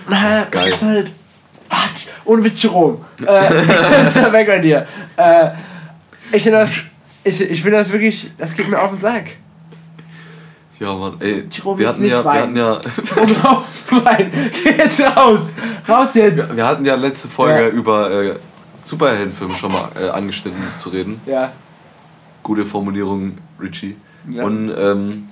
naja, 0.08 0.46
das 0.50 0.68
ist 0.68 0.82
halt. 0.82 1.10
Ach, 1.68 1.88
ohne 2.24 2.44
Witz, 2.44 2.62
Jerome. 2.62 2.98
Äh, 3.26 4.04
ist 4.08 4.16
ja 4.16 4.32
weg 4.32 4.46
bei 4.46 4.58
dir. 4.58 4.86
Äh, 5.16 5.50
ich 6.32 6.42
finde 6.42 6.58
das. 6.58 6.70
Ich, 7.24 7.40
ich 7.40 7.62
finde 7.62 7.78
das 7.78 7.90
wirklich. 7.92 8.30
Das 8.38 8.54
geht 8.54 8.68
mir 8.68 8.80
auf 8.80 8.90
den 8.90 9.00
Sack. 9.00 9.36
Ja, 10.78 10.94
Mann, 10.94 11.14
ey. 11.20 11.44
Jerome, 11.50 11.78
Wir 11.78 11.88
hatten, 11.88 12.04
ja, 12.04 12.24
wir, 12.24 12.32
hatten 12.32 12.56
ja, 12.56 12.80
Jerome, 13.14 13.38
raus, 13.44 13.64
Nein, 14.04 14.50
geh 14.64 14.70
jetzt 14.70 15.00
raus. 15.00 15.54
Raus 15.88 16.14
jetzt. 16.14 16.56
wir 16.56 16.66
hatten 16.66 16.84
ja 16.84 16.96
letzte 16.96 17.28
Folge 17.28 17.62
Ja. 17.62 17.68
über 17.68 18.10
äh, 18.10 18.34
Superheldenfilme 18.82 19.54
schon 19.54 19.70
mal 19.72 19.90
äh, 20.00 20.08
angeschnitten 20.08 20.60
zu 20.76 20.88
reden. 20.88 21.20
Ja. 21.24 21.52
Gute 22.42 22.64
Formulierung, 22.64 23.36
Richie. 23.60 23.96
Ja. 24.28 24.42
Und 24.42 24.74
ähm, 24.76 25.28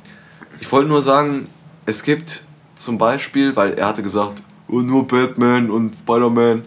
ich 0.61 0.70
wollte 0.70 0.88
nur 0.88 1.03
sagen, 1.03 1.49
es 1.84 2.05
gibt 2.05 2.45
zum 2.76 2.99
Beispiel, 2.99 3.57
weil 3.57 3.74
er 3.74 3.88
hatte 3.88 4.05
gesagt, 4.05 4.43
oh, 4.68 4.78
nur 4.78 5.09
Batman 5.09 5.68
und 5.70 5.97
Spider-Man. 5.97 6.64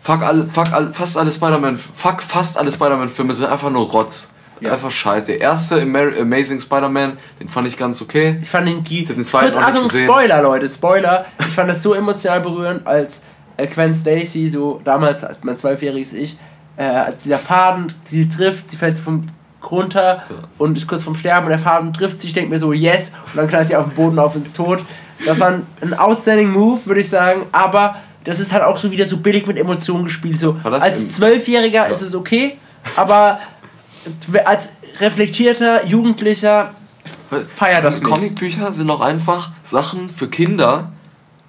Fuck, 0.00 0.22
alle, 0.22 0.46
fuck 0.46 0.72
alle, 0.72 0.92
fast 0.94 1.18
alle 1.18 1.30
Spider-Man, 1.30 1.76
fuck 1.76 2.22
fast 2.22 2.56
alle 2.56 2.72
Spider-Man-Filme 2.72 3.34
sind 3.34 3.46
einfach 3.46 3.70
nur 3.70 3.86
Rotz. 3.86 4.30
Ja. 4.60 4.72
Einfach 4.72 4.90
scheiße. 4.90 5.32
Der 5.32 5.40
erste 5.40 5.82
Amazing 5.82 6.60
Spider-Man, 6.60 7.18
den 7.40 7.48
fand 7.48 7.68
ich 7.68 7.76
ganz 7.76 8.00
okay. 8.00 8.38
Ich 8.40 8.48
fand 8.48 8.68
den 8.68 8.78
hab 8.78 9.16
den 9.16 9.24
zweiten 9.24 9.52
Kurz 9.52 9.64
Achtung. 9.64 9.90
Spoiler, 9.90 10.42
Leute, 10.42 10.68
Spoiler. 10.68 11.26
Ich 11.40 11.46
fand 11.46 11.70
das 11.70 11.82
so 11.82 11.94
emotional 11.94 12.40
berührend, 12.40 12.86
als 12.86 13.22
äh, 13.56 13.66
Gwen 13.66 13.94
Stacy, 13.94 14.48
so 14.50 14.80
damals, 14.84 15.24
als 15.24 15.38
mein 15.42 15.58
zwölfjähriges 15.58 16.12
Ich, 16.12 16.38
äh, 16.76 16.84
als 16.84 17.22
dieser 17.24 17.38
Faden 17.38 17.92
sie 18.04 18.28
trifft, 18.28 18.70
sie 18.70 18.76
fällt 18.76 18.98
vom 18.98 19.22
runter 19.70 20.24
und 20.58 20.76
ist 20.76 20.86
kurz 20.86 21.02
vorm 21.02 21.16
Sterben 21.16 21.46
und 21.46 21.50
der 21.50 21.58
Faden 21.58 21.92
trifft 21.92 22.20
sie, 22.20 22.28
ich 22.28 22.34
denke 22.34 22.50
mir 22.50 22.58
so, 22.58 22.72
yes, 22.72 23.12
und 23.26 23.36
dann 23.36 23.48
knallt 23.48 23.68
sie 23.68 23.76
auf 23.76 23.86
den 23.86 23.94
Boden 23.94 24.18
auf 24.18 24.36
ins 24.36 24.52
Tod. 24.52 24.84
Das 25.24 25.40
war 25.40 25.48
ein, 25.48 25.66
ein 25.80 25.94
outstanding 25.94 26.50
Move, 26.50 26.80
würde 26.84 27.00
ich 27.00 27.08
sagen, 27.08 27.46
aber 27.52 27.96
das 28.24 28.40
ist 28.40 28.52
halt 28.52 28.62
auch 28.62 28.76
so 28.76 28.90
wieder 28.90 29.08
so 29.08 29.18
billig 29.18 29.46
mit 29.46 29.56
Emotionen 29.56 30.04
gespielt. 30.04 30.40
So, 30.40 30.56
als 30.64 31.14
Zwölfjähriger 31.14 31.88
ist 31.88 32.02
es 32.02 32.14
okay, 32.14 32.58
aber 32.96 33.38
als 34.44 34.70
reflektierter 35.00 35.86
Jugendlicher 35.86 36.70
feier 37.56 37.82
das 37.82 37.96
nicht. 38.00 38.04
Comicbücher 38.04 38.72
sind 38.72 38.90
auch 38.90 39.00
einfach 39.00 39.50
Sachen 39.62 40.08
für 40.10 40.28
Kinder, 40.28 40.92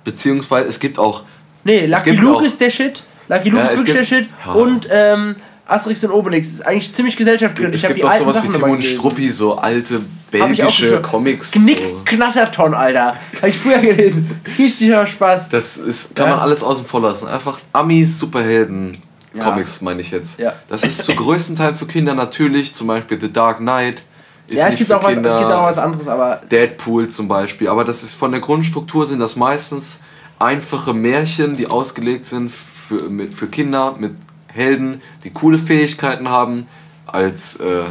beziehungsweise 0.03 0.67
es 0.69 0.79
gibt 0.79 0.99
auch 0.99 1.23
Nee, 1.63 1.85
Lucky 1.87 2.11
gibt 2.11 2.23
Luke 2.23 2.37
auch- 2.37 2.41
ist 2.43 2.61
der 2.61 2.69
Shit. 2.69 3.03
Lucky 3.27 3.49
Luke 3.49 3.57
Ja, 3.63 3.63
ist 3.65 3.71
es 3.79 3.87
wirklich 3.87 4.07
der 4.09 4.19
gibt- 4.19 4.29
Shit. 4.29 4.37
Ja. 4.45 4.51
Und 4.53 4.87
ähm, 4.91 5.35
Asterix 5.67 6.03
und 6.03 6.11
Obelix 6.11 6.49
ist 6.49 6.61
eigentlich 6.65 6.93
ziemlich 6.93 7.17
gesellschaftskritisch. 7.17 7.75
es 7.75 7.81
Ich 7.81 7.85
habe 7.85 7.93
gibt 7.95 8.05
auch 8.05 8.11
sowas 8.15 8.35
wie 8.35 8.39
Sachen 8.41 8.51
Tim 8.53 8.61
immer 8.63 8.73
und. 8.73 8.83
Struppi, 8.85 9.31
so 9.31 9.55
alte 9.55 10.01
belgische 10.29 11.01
Comics. 11.01 11.51
Knick, 11.53 11.79
So. 11.79 12.01
Knatterton, 12.05 12.75
Alter. 12.75 13.15
Habe 13.37 13.49
ich 13.49 13.57
früher 13.57 13.79
gelesen. 13.79 14.39
Richtiger 14.59 15.07
Spaß. 15.07 15.49
Das 15.49 15.77
ist, 15.77 16.15
kann 16.15 16.27
Ja. 16.27 16.33
man 16.35 16.39
alles 16.41 16.61
außen 16.61 16.85
vor 16.85 17.01
lassen. 17.01 17.27
Einfach 17.27 17.59
Amis, 17.73 18.19
Superhelden, 18.19 18.95
Ja. 19.35 19.43
Comics 19.43 19.81
meine 19.81 20.01
ich 20.01 20.11
jetzt. 20.11 20.39
Ja. 20.39 20.53
Das 20.67 20.83
ist 20.83 21.03
zu 21.03 21.15
größten 21.15 21.55
Teil 21.55 21.73
für 21.73 21.85
Kinder 21.85 22.13
natürlich, 22.13 22.73
zum 22.73 22.87
Beispiel 22.87 23.19
The 23.19 23.31
Dark 23.31 23.57
Knight. 23.57 24.03
Ist 24.47 24.59
ja, 24.59 24.67
es 24.67 24.75
gibt, 24.75 24.91
auch 24.91 25.03
was, 25.03 25.17
es 25.17 25.21
gibt 25.21 25.51
auch 25.51 25.63
was 25.63 25.79
anderes, 25.79 26.07
aber 26.07 26.39
Deadpool 26.49 27.09
zum 27.09 27.27
Beispiel. 27.27 27.67
Aber 27.67 27.83
das 27.83 28.03
ist 28.03 28.13
von 28.13 28.31
der 28.31 28.41
Grundstruktur 28.41 29.05
sind 29.05 29.19
das 29.19 29.35
meistens 29.35 30.01
einfache 30.39 30.93
Märchen, 30.93 31.57
die 31.57 31.67
ausgelegt 31.67 32.25
sind 32.25 32.51
für, 32.51 33.09
mit, 33.09 33.33
für 33.33 33.47
Kinder 33.47 33.95
mit 33.97 34.13
Helden, 34.47 35.01
die 35.23 35.31
coole 35.31 35.57
Fähigkeiten 35.57 36.29
haben, 36.29 36.67
als 37.07 37.59
äh, 37.59 37.83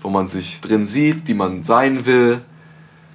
wo 0.00 0.08
man 0.08 0.26
sich 0.26 0.60
drin 0.60 0.84
sieht, 0.84 1.28
die 1.28 1.34
man 1.34 1.64
sein 1.64 2.06
will. 2.06 2.40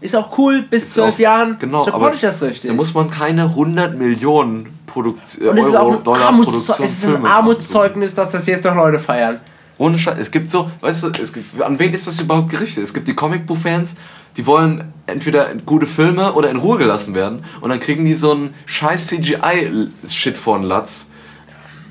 Ist 0.06 0.16
auch 0.16 0.38
cool. 0.38 0.62
Bis 0.64 0.94
zwölf 0.94 1.20
Jahren 1.20 1.58
Genau, 1.60 1.84
support 1.84 1.96
aber 2.04 2.14
ich 2.14 2.22
das 2.22 2.42
richtig. 2.42 2.70
Da 2.70 2.76
muss 2.76 2.94
man 2.94 3.10
keine 3.10 3.44
100 3.44 3.98
Millionen 3.98 4.68
Produkt 4.86 5.38
und 5.42 5.58
es 5.58 5.68
ist 5.68 5.76
auch 5.76 5.86
Euro, 5.88 5.98
ein, 5.98 6.04
Dollar 6.04 6.28
Armutszeug- 6.32 6.84
es 6.84 7.04
ist 7.04 7.06
ein 7.06 7.26
Armutszeugnis, 7.26 8.16
dass 8.16 8.32
das 8.32 8.46
jetzt 8.48 8.64
noch 8.64 8.76
Leute 8.76 9.00
feiern. 9.00 9.40
Ohne 9.78 10.00
Scheiß. 10.00 10.18
Es 10.20 10.32
gibt 10.32 10.50
so, 10.50 10.72
weißt 10.80 11.04
du, 11.04 11.12
es 11.22 11.34
gibt, 11.34 11.62
an 11.62 11.78
wen 11.80 11.94
ist 11.94 12.08
das 12.08 12.22
überhaupt 12.22 12.50
gerichtet? 12.50 12.84
Es 12.84 12.94
gibt 12.94 13.08
die 13.10 13.14
Comicbuch-Fans, 13.14 13.96
die 14.38 14.46
wollen 14.48 14.86
entweder 15.06 15.54
gute 15.66 15.86
Filme 15.86 16.32
oder 16.34 16.50
in 16.50 16.56
Ruhe 16.58 16.78
gelassen 16.78 17.14
werden 17.14 17.44
und 17.60 17.70
dann 17.70 17.80
kriegen 17.82 18.06
die 18.06 18.14
so 18.14 18.32
einen 18.32 18.54
scheiß 18.68 19.08
CGI-Shit 19.08 20.38
vor 20.38 20.58
den 20.60 20.68
Latz. 20.68 21.10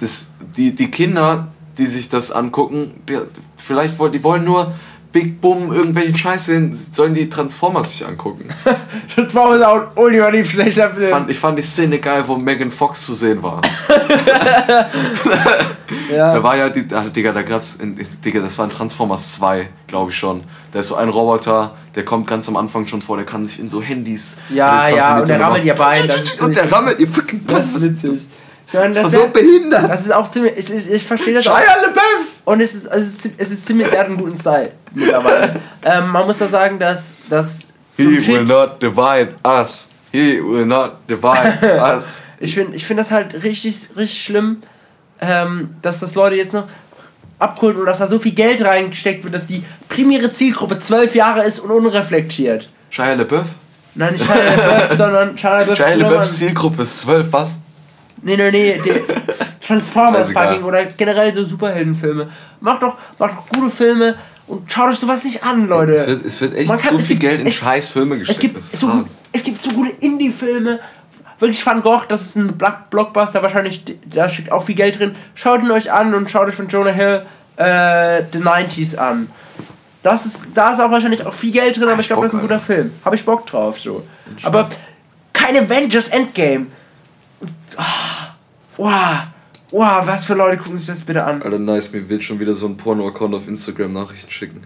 Das, 0.01 0.31
die, 0.57 0.75
die 0.75 0.91
Kinder, 0.91 1.49
die 1.77 1.87
sich 1.87 2.09
das 2.09 2.33
angucken, 2.33 3.03
die, 3.09 3.19
vielleicht 3.57 3.99
wollen, 3.99 4.13
die 4.13 4.23
wollen 4.25 4.45
nur 4.45 4.73
Big 5.15 5.41
Boom 5.41 5.73
irgendwelchen 5.73 6.17
Scheiß 6.17 6.47
sehen, 6.47 6.75
sollen 6.75 7.15
die 7.15 7.29
Transformers 7.29 7.91
sich 7.91 8.05
angucken. 8.07 8.49
Das 9.17 9.33
war 9.33 9.69
auch 9.69 9.75
ein 9.75 9.87
ultimativ 9.95 10.51
schlechter 10.51 10.91
Film. 10.91 11.09
Fand, 11.09 11.31
ich 11.31 11.39
fand 11.39 11.57
die 11.57 11.63
Szene 11.63 12.01
geil, 12.01 12.25
wo 12.27 12.37
Megan 12.37 12.73
Fox 12.73 13.07
zu 13.07 13.15
sehen 13.15 13.41
war. 13.45 13.61
ja. 16.11 16.35
Da 16.35 16.43
war 16.43 16.57
ja 16.57 16.69
die, 16.69 16.85
ach, 16.93 17.11
Digga, 17.11 17.31
da 17.31 17.43
gab's, 17.43 17.77
in, 17.77 17.97
Digga, 18.25 18.41
das 18.41 18.59
war 18.59 18.65
in 18.65 18.73
Transformers 18.73 19.35
2, 19.35 19.69
glaube 19.87 20.11
ich 20.11 20.19
schon. 20.19 20.43
Da 20.73 20.81
ist 20.81 20.89
so 20.89 20.97
ein 20.97 21.09
Roboter, 21.09 21.77
der 21.95 22.05
kommt 22.05 22.27
ganz 22.27 22.49
am 22.49 22.57
Anfang 22.57 22.89
schon 22.89 23.01
vor, 23.01 23.17
der 23.19 23.27
kann 23.27 23.47
sich 23.47 23.61
in 23.61 23.69
so 23.69 23.81
Handys. 23.81 24.39
Ja, 24.51 24.89
ja, 24.89 25.21
und 25.21 25.29
der 25.29 25.39
rammelt 25.39 25.65
ihr 25.65 25.77
Bein, 25.77 26.03
Und 26.41 26.57
der 26.57 26.73
rammelt 26.73 26.99
ihr 26.99 27.07
fucking 27.07 27.47
Das 27.47 27.67
ist 27.67 27.83
witzig. 27.83 28.23
Ich 28.67 28.75
meine, 28.75 28.95
das, 28.95 29.05
Das 29.05 29.13
ist 29.13 29.21
so 29.21 29.29
behindert. 29.29 29.89
das 29.89 30.01
ist 30.01 30.13
auch 30.13 30.29
ziemlich. 30.29 30.55
Ich, 30.57 30.75
ich, 30.75 30.91
ich 30.91 31.05
verstehe 31.05 31.35
das 31.35 31.47
auch. 31.47 31.57
Shia 31.57 31.83
LaBeouf! 31.83 32.43
Und 32.47 32.61
es 32.61 32.75
ist, 32.75 32.87
es 32.87 33.07
ist, 33.07 33.31
es 33.37 33.51
ist 33.53 33.67
ziemlich. 33.67 33.93
Er 33.93 34.01
hat 34.01 34.07
einen 34.07 34.17
guten 34.17 34.37
Style 34.37 34.73
mittlerweile. 34.95 35.61
ähm, 35.85 36.11
man 36.11 36.27
muss 36.27 36.39
da 36.39 36.49
sagen, 36.49 36.79
dass. 36.79 37.15
dass 37.29 37.69
He 37.97 38.27
will 38.27 38.45
not 38.45 38.83
divide 38.83 39.35
us. 39.47 39.89
He 40.11 40.41
will 40.43 40.67
not 40.67 41.09
divide 41.09 41.59
us. 41.81 42.23
ich 42.41 42.55
finde 42.55 42.77
ich 42.77 42.85
find 42.85 42.99
das 43.01 43.11
halt 43.11 43.35
richtig, 43.43 43.91
richtig 43.97 44.23
schlimm, 44.25 44.63
ähm, 45.21 45.77
dass 45.83 46.01
das 46.01 46.15
Leute 46.15 46.37
jetzt 46.37 46.53
noch 46.53 46.67
abholen 47.39 47.77
und 47.77 47.87
dass 47.87 47.99
da 47.99 48.07
so 48.07 48.19
viel 48.19 48.33
Geld 48.33 48.65
reingesteckt 48.65 49.25
wird, 49.25 49.35
dass 49.35 49.47
die 49.47 49.63
primäre 49.89 50.31
Zielgruppe 50.31 50.79
zwölf 50.81 51.15
Jahre 51.15 51.45
ist 51.45 51.61
und 51.61 51.71
unreflektiert. 51.71 52.69
Shia 52.91 53.15
LaBeouf? 53.15 53.47
Nein, 53.95 54.13
nicht 54.13 54.25
Shia 54.25 54.35
LaBeouf, 54.35 54.93
sondern 54.97 55.39
Shia 55.39 55.61
LaBeouf. 55.61 55.77
Shia 55.77 55.95
LaBeoufs 55.95 56.39
Zielgruppe 56.39 56.83
ist 56.83 57.01
12, 57.01 57.33
was? 57.33 57.59
Nee, 58.23 58.37
nee, 58.37 58.51
nee, 58.51 58.81
die 58.85 58.93
Transformers 59.67 60.33
fucking 60.33 60.63
oder 60.63 60.85
generell 60.85 61.33
so 61.35 61.45
Superheldenfilme. 61.45 62.31
Macht 62.61 62.83
doch, 62.83 62.97
macht 63.19 63.37
doch 63.37 63.49
gute 63.49 63.71
Filme 63.71 64.15
und 64.47 64.71
schaut 64.73 64.91
euch 64.91 64.99
sowas 64.99 65.25
nicht 65.25 65.43
an, 65.45 65.67
Leute. 65.69 65.93
Es 65.93 66.07
wird, 66.07 66.25
es 66.27 66.41
wird 66.41 66.55
echt 66.55 66.69
Man 66.69 66.79
kann- 66.79 66.97
es 66.97 67.07
viel 67.07 67.17
gibt- 67.17 67.31
Geld 67.31 67.41
in 67.41 67.47
es- 67.47 67.55
scheiß 67.55 67.91
Filme 67.91 68.15
es, 68.17 68.21
gesteckt. 68.21 68.41
gibt 68.41 68.57
das 68.57 68.73
ist 68.73 68.81
so, 68.81 68.87
gut- 68.89 69.07
es 69.33 69.43
gibt 69.43 69.63
so 69.65 69.71
gute 69.71 69.91
Indie-Filme. 70.01 70.81
Wirklich 71.41 71.65
Van 71.67 71.83
Gogh, 71.83 72.05
das 72.09 72.23
ist 72.23 72.37
ein 72.37 72.57
Blockbuster, 72.91 73.43
wahrscheinlich, 73.43 73.83
da 74.07 74.29
steckt 74.29 74.53
auch 74.53 74.65
viel 74.65 74.77
Geld 74.77 74.99
drin. 74.99 75.15
Schaut 75.35 75.63
ihn 75.63 75.71
euch 75.71 75.91
an 75.93 76.15
und 76.15 76.31
schaut 76.31 76.49
euch 76.49 76.55
von 76.55 76.69
Jonah 76.69 76.93
Hill 76.93 77.27
äh, 77.57 78.23
The 78.33 78.39
90s 78.39 78.97
an. 78.97 79.29
Das 80.03 80.27
ist, 80.27 80.41
da 80.55 80.73
ist 80.73 80.81
auch 80.81 80.91
wahrscheinlich 80.91 81.25
auch 81.25 81.33
viel 81.35 81.51
Geld 81.51 81.77
drin, 81.77 81.89
aber 81.89 82.01
ich 82.01 82.07
glaube, 82.07 82.23
das 82.23 82.33
ist 82.33 82.39
ein 82.39 82.43
guter 82.43 82.55
Alter. 82.55 82.67
Film. 82.67 82.93
Habe 83.05 83.17
ich 83.17 83.25
Bock 83.25 83.47
drauf, 83.47 83.81
so. 83.81 84.05
Aber 84.43 84.69
kein 85.33 85.57
Avengers 85.57 86.09
Endgame. 86.09 86.67
Und, 87.41 87.51
ah, 87.79 88.35
wow. 88.77 88.93
Wow, 89.75 90.07
was 90.07 90.25
für 90.25 90.35
Leute 90.35 90.57
gucken 90.59 90.79
sich 90.79 90.87
das 90.87 91.03
bitte 91.03 91.25
an? 91.25 91.43
Alter, 91.43 91.59
nice, 91.59 91.91
mir 91.93 92.09
will 92.09 92.21
schon 92.21 92.39
wieder 92.39 92.55
so 92.55 92.67
ein 92.67 92.77
Porno-Account 92.77 93.35
auf 93.35 93.49
Instagram 93.49 93.93
Nachrichten 93.93 94.31
schicken. 94.31 94.63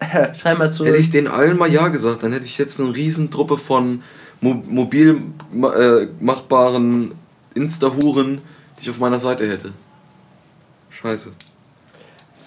Schreib 0.40 0.58
mal 0.58 0.72
zurück. 0.72 0.88
Hätte 0.88 1.00
ich 1.02 1.10
den 1.10 1.28
allen 1.28 1.58
mal 1.58 1.70
Ja 1.70 1.88
gesagt, 1.88 2.22
dann 2.22 2.32
hätte 2.32 2.46
ich 2.46 2.56
jetzt 2.56 2.80
eine 2.80 2.94
riesen 2.96 3.30
Truppe 3.30 3.58
von 3.58 4.02
mo 4.40 4.54
mobil 4.54 5.20
äh, 5.52 6.06
machbaren 6.20 7.12
Insta-Huren, 7.54 8.40
die 8.78 8.82
ich 8.84 8.90
auf 8.90 8.98
meiner 9.00 9.18
Seite 9.18 9.46
hätte. 9.46 9.72
Scheiße. 10.92 11.30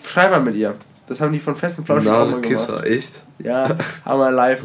Schreib 0.03 0.31
mal 0.31 0.41
mit 0.41 0.55
ihr. 0.55 0.73
Das 1.07 1.21
haben 1.21 1.31
die 1.33 1.39
von 1.39 1.55
festen 1.55 1.85
Flauschen 1.85 2.05
mal 2.05 2.41
Kisser, 2.41 2.77
gemacht. 2.77 2.87
echt? 2.87 3.23
Ja, 3.39 3.77
haben 4.05 4.19
wir 4.19 4.31
live. 4.31 4.63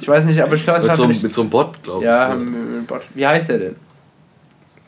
Ich 0.00 0.08
weiß 0.08 0.24
nicht, 0.24 0.40
aber 0.40 0.54
ich 0.54 0.64
glaube, 0.64 0.86
Mit 0.86 0.94
so, 0.94 1.04
einem- 1.04 1.20
mit 1.20 1.34
so 1.34 1.42
einem 1.42 1.50
Bot, 1.50 1.82
glaube 1.82 2.00
ich. 2.00 2.06
Ja, 2.06 2.28
haben 2.28 2.50
wir 2.54 2.60
mit 2.62 2.76
dem 2.78 2.86
Bot. 2.86 3.02
Wie 3.14 3.26
heißt 3.26 3.50
der 3.50 3.58
denn? 3.58 3.76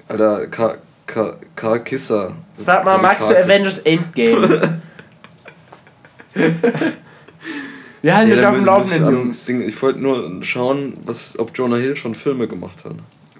Alter, 0.08 0.46
K. 0.46 0.74
K. 1.08 1.36
K. 1.56 1.78
Kisser. 1.80 2.32
Frag 2.64 2.84
mal, 2.84 2.96
So 2.96 3.02
magst 3.02 3.28
du 3.30 3.32
Karl- 3.34 3.44
Avengers 3.44 3.78
Endgame? 3.78 4.78
Wir 8.02 8.16
halten 8.16 8.30
Ja, 8.30 8.36
mich 8.36 8.46
auf 8.46 8.54
dem 8.54 8.64
Laufenden, 8.64 9.12
Jungs. 9.12 9.44
Ding, 9.44 9.60
ich 9.62 9.80
wollte 9.82 9.98
nur 9.98 10.42
schauen, 10.44 10.94
was, 11.04 11.36
ob 11.38 11.50
Jonah 11.56 11.76
Hill 11.76 11.96
schon 11.96 12.14
Filme 12.14 12.46
gemacht 12.46 12.84
hat. 12.84 12.92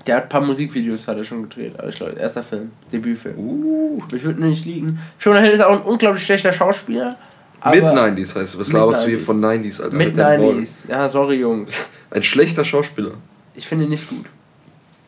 Der 0.07 0.17
hat 0.17 0.23
ein 0.25 0.29
paar 0.31 0.41
Musikvideos 0.41 1.07
hat 1.07 1.19
er 1.19 1.25
schon 1.25 1.43
gedreht, 1.43 1.75
aber 1.79 1.89
ich 1.91 1.97
glaube, 1.97 2.13
erster 2.13 2.43
Film, 2.43 2.73
Debütfilm. 2.93 3.37
Uh, 3.39 4.03
Ich 4.15 4.23
würde 4.25 4.43
nicht 4.45 4.65
liegen. 4.65 4.99
Jonah 5.21 5.41
Hill 5.41 5.53
ist 5.53 5.63
auch 5.63 5.73
ein 5.73 5.83
unglaublich 5.83 6.25
schlechter 6.25 6.53
Schauspieler. 6.53 7.17
Aber 7.61 7.77
Mid-90s 7.77 8.35
heißt 8.37 8.55
es. 8.55 8.59
Was 8.59 8.73
laberst 8.73 9.05
du 9.05 9.09
hier 9.09 9.19
90s. 9.19 9.25
von 9.25 9.41
90s, 9.45 9.83
Alter? 9.83 9.97
Mid 9.97 10.07
Halt 10.07 10.19
dein 10.19 10.41
Maul. 10.41 10.55
90s. 10.61 10.89
Ja, 10.89 11.09
sorry, 11.09 11.35
Jungs. 11.37 11.75
Ein 12.11 12.23
schlechter 12.23 12.65
Schauspieler. 12.65 13.13
Ich 13.55 13.67
finde 13.69 13.85
ihn 13.85 13.91
nicht 13.91 14.09
gut. 14.09 14.25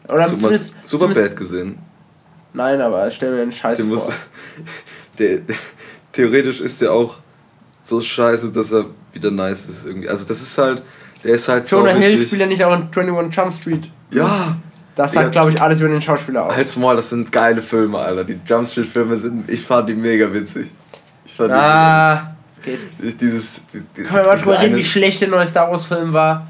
Oder 0.08 0.26
Super, 0.28 0.40
zumindest, 0.40 0.76
Superbad 0.84 1.36
gesehen. 1.36 1.78
Nein, 2.53 2.80
aber 2.80 3.11
stell 3.11 3.32
mir 3.34 3.42
einen 3.42 3.53
Scheiß 3.53 3.78
Der 3.78 3.86
vor. 3.86 3.94
muss, 3.94 4.09
der, 5.18 5.38
der, 5.38 5.57
theoretisch 6.12 6.61
ist 6.61 6.80
der 6.80 6.92
auch 6.92 7.16
so 7.82 8.01
scheiße, 8.01 8.53
dass 8.53 8.72
er 8.72 8.86
wieder 9.12 9.30
nice 9.30 9.66
ist 9.66 9.86
irgendwie. 9.86 10.09
Also 10.09 10.26
das 10.26 10.40
ist 10.40 10.57
halt, 10.59 10.82
der 11.24 11.34
ist 11.34 11.48
halt 11.48 11.70
Jonah 11.70 11.92
Hill 11.92 12.22
spielt 12.26 12.40
ja 12.40 12.46
nicht 12.46 12.64
auch 12.64 12.74
in 12.76 12.82
21 12.94 13.34
Jump 13.36 13.55
Street. 13.55 13.90
Ja, 14.11 14.57
Das 14.96 15.12
sagt, 15.12 15.32
glaube 15.32 15.51
ich, 15.51 15.61
alles 15.62 15.80
über 15.80 15.88
den 15.88 16.03
Schauspieler 16.03 16.44
aus. 16.46 16.55
halt's 16.57 16.76
mal, 16.76 16.96
das 16.96 17.11
sind 17.11 17.30
geile 17.30 17.62
Filme, 17.62 17.98
Alter. 17.98 18.24
Die 18.24 18.38
Jump 18.46 18.66
Street 18.68 18.86
Filme 18.88 19.16
sind, 19.16 19.48
ich 19.51 19.62
fand 19.62 19.88
die 19.88 19.94
mega 19.94 20.32
witzig. 20.32 20.70
Ich 21.24 21.32
fand 21.34 21.53
Ah, 21.53 22.34
es 22.57 22.62
geht. 22.62 22.78
die, 23.03 23.14
dieses, 23.16 23.62
die, 23.72 23.80
die, 23.96 24.03
Können 24.03 24.24
wir 24.24 24.26
mal 24.26 24.36
drüber 24.38 24.61
reden, 24.61 24.76
wie 24.76 24.84
schlecht 24.84 25.20
der 25.20 25.28
neue 25.28 25.46
Star 25.46 25.70
Wars 25.70 25.84
Film 25.86 26.12
war? 26.12 26.48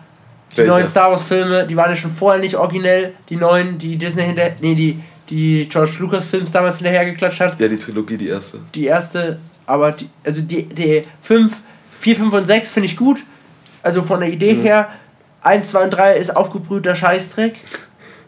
Die 0.53 0.57
Welcher? 0.59 0.73
neuen 0.73 0.89
Star 0.89 1.11
Wars 1.11 1.23
Filme, 1.23 1.67
die 1.67 1.77
waren 1.77 1.91
ja 1.91 1.97
schon 1.97 2.11
vorher 2.11 2.41
nicht 2.41 2.57
originell. 2.57 3.15
Die 3.29 3.37
neuen, 3.37 3.79
die 3.79 3.97
Disney 3.97 4.25
hinter, 4.25 4.51
nee, 4.61 4.75
die, 4.75 4.99
die 5.31 5.69
George 5.69 5.93
Lucas 6.01 6.27
Films 6.27 6.53
damals 6.53 6.77
hinterhergeklatscht 6.79 7.41
hat. 7.41 7.59
Ja, 7.61 7.69
die 7.69 7.77
Trilogie, 7.77 8.17
die 8.19 8.29
erste. 8.29 8.59
Die 8.75 8.85
erste, 8.87 9.39
aber 9.67 9.93
die, 9.93 10.09
also 10.25 10.41
die, 10.43 10.65
die 10.65 11.03
5, 11.23 11.57
4, 12.01 12.17
5 12.17 12.33
und 12.35 12.45
6 12.47 12.71
finde 12.71 12.87
ich 12.89 12.97
gut. 12.97 13.19
Also 13.83 14.03
von 14.03 14.21
der 14.21 14.29
Idee 14.31 14.55
Mhm. 14.55 14.63
her. 14.63 14.89
1, 15.43 15.71
2 15.71 15.85
und 15.85 15.91
3 15.91 16.17
ist 16.17 16.37
aufgebrühter 16.37 16.95
Scheißdreck. 16.95 17.55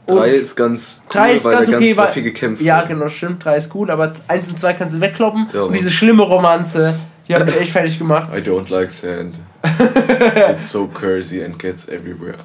Und 0.06 0.16
Drei 0.16 0.30
ist 0.30 0.56
ganz 0.56 1.02
cool, 1.04 1.10
3 1.12 1.32
ist 1.34 1.44
weil 1.44 1.54
ganz 1.56 1.70
da 1.70 1.76
okay, 1.76 1.86
ganz 1.86 1.96
weil, 1.98 2.08
viel 2.08 2.22
gekämpft 2.22 2.62
Ja, 2.62 2.82
genau, 2.82 3.08
stimmt. 3.08 3.44
3 3.44 3.56
ist 3.56 3.74
cool, 3.74 3.90
aber 3.90 4.12
1 4.28 4.48
und 4.48 4.58
2 4.58 4.72
kannst 4.72 4.96
du 4.96 5.00
wegkloppen. 5.00 5.48
Ja, 5.52 5.62
und 5.62 5.74
diese 5.74 5.90
schlimme 5.90 6.22
Romanze, 6.22 6.94
die 7.28 7.34
hat 7.34 7.44
mich 7.46 7.56
echt 7.60 7.72
fertig 7.72 7.98
gemacht. 7.98 8.28
I 8.34 8.38
don't 8.40 8.68
like 8.70 8.90
sand. 8.90 9.36
It's 10.50 10.72
so 10.72 10.88
cursy 10.88 11.44
and 11.44 11.58
gets 11.58 11.86
everywhere. 11.88 12.38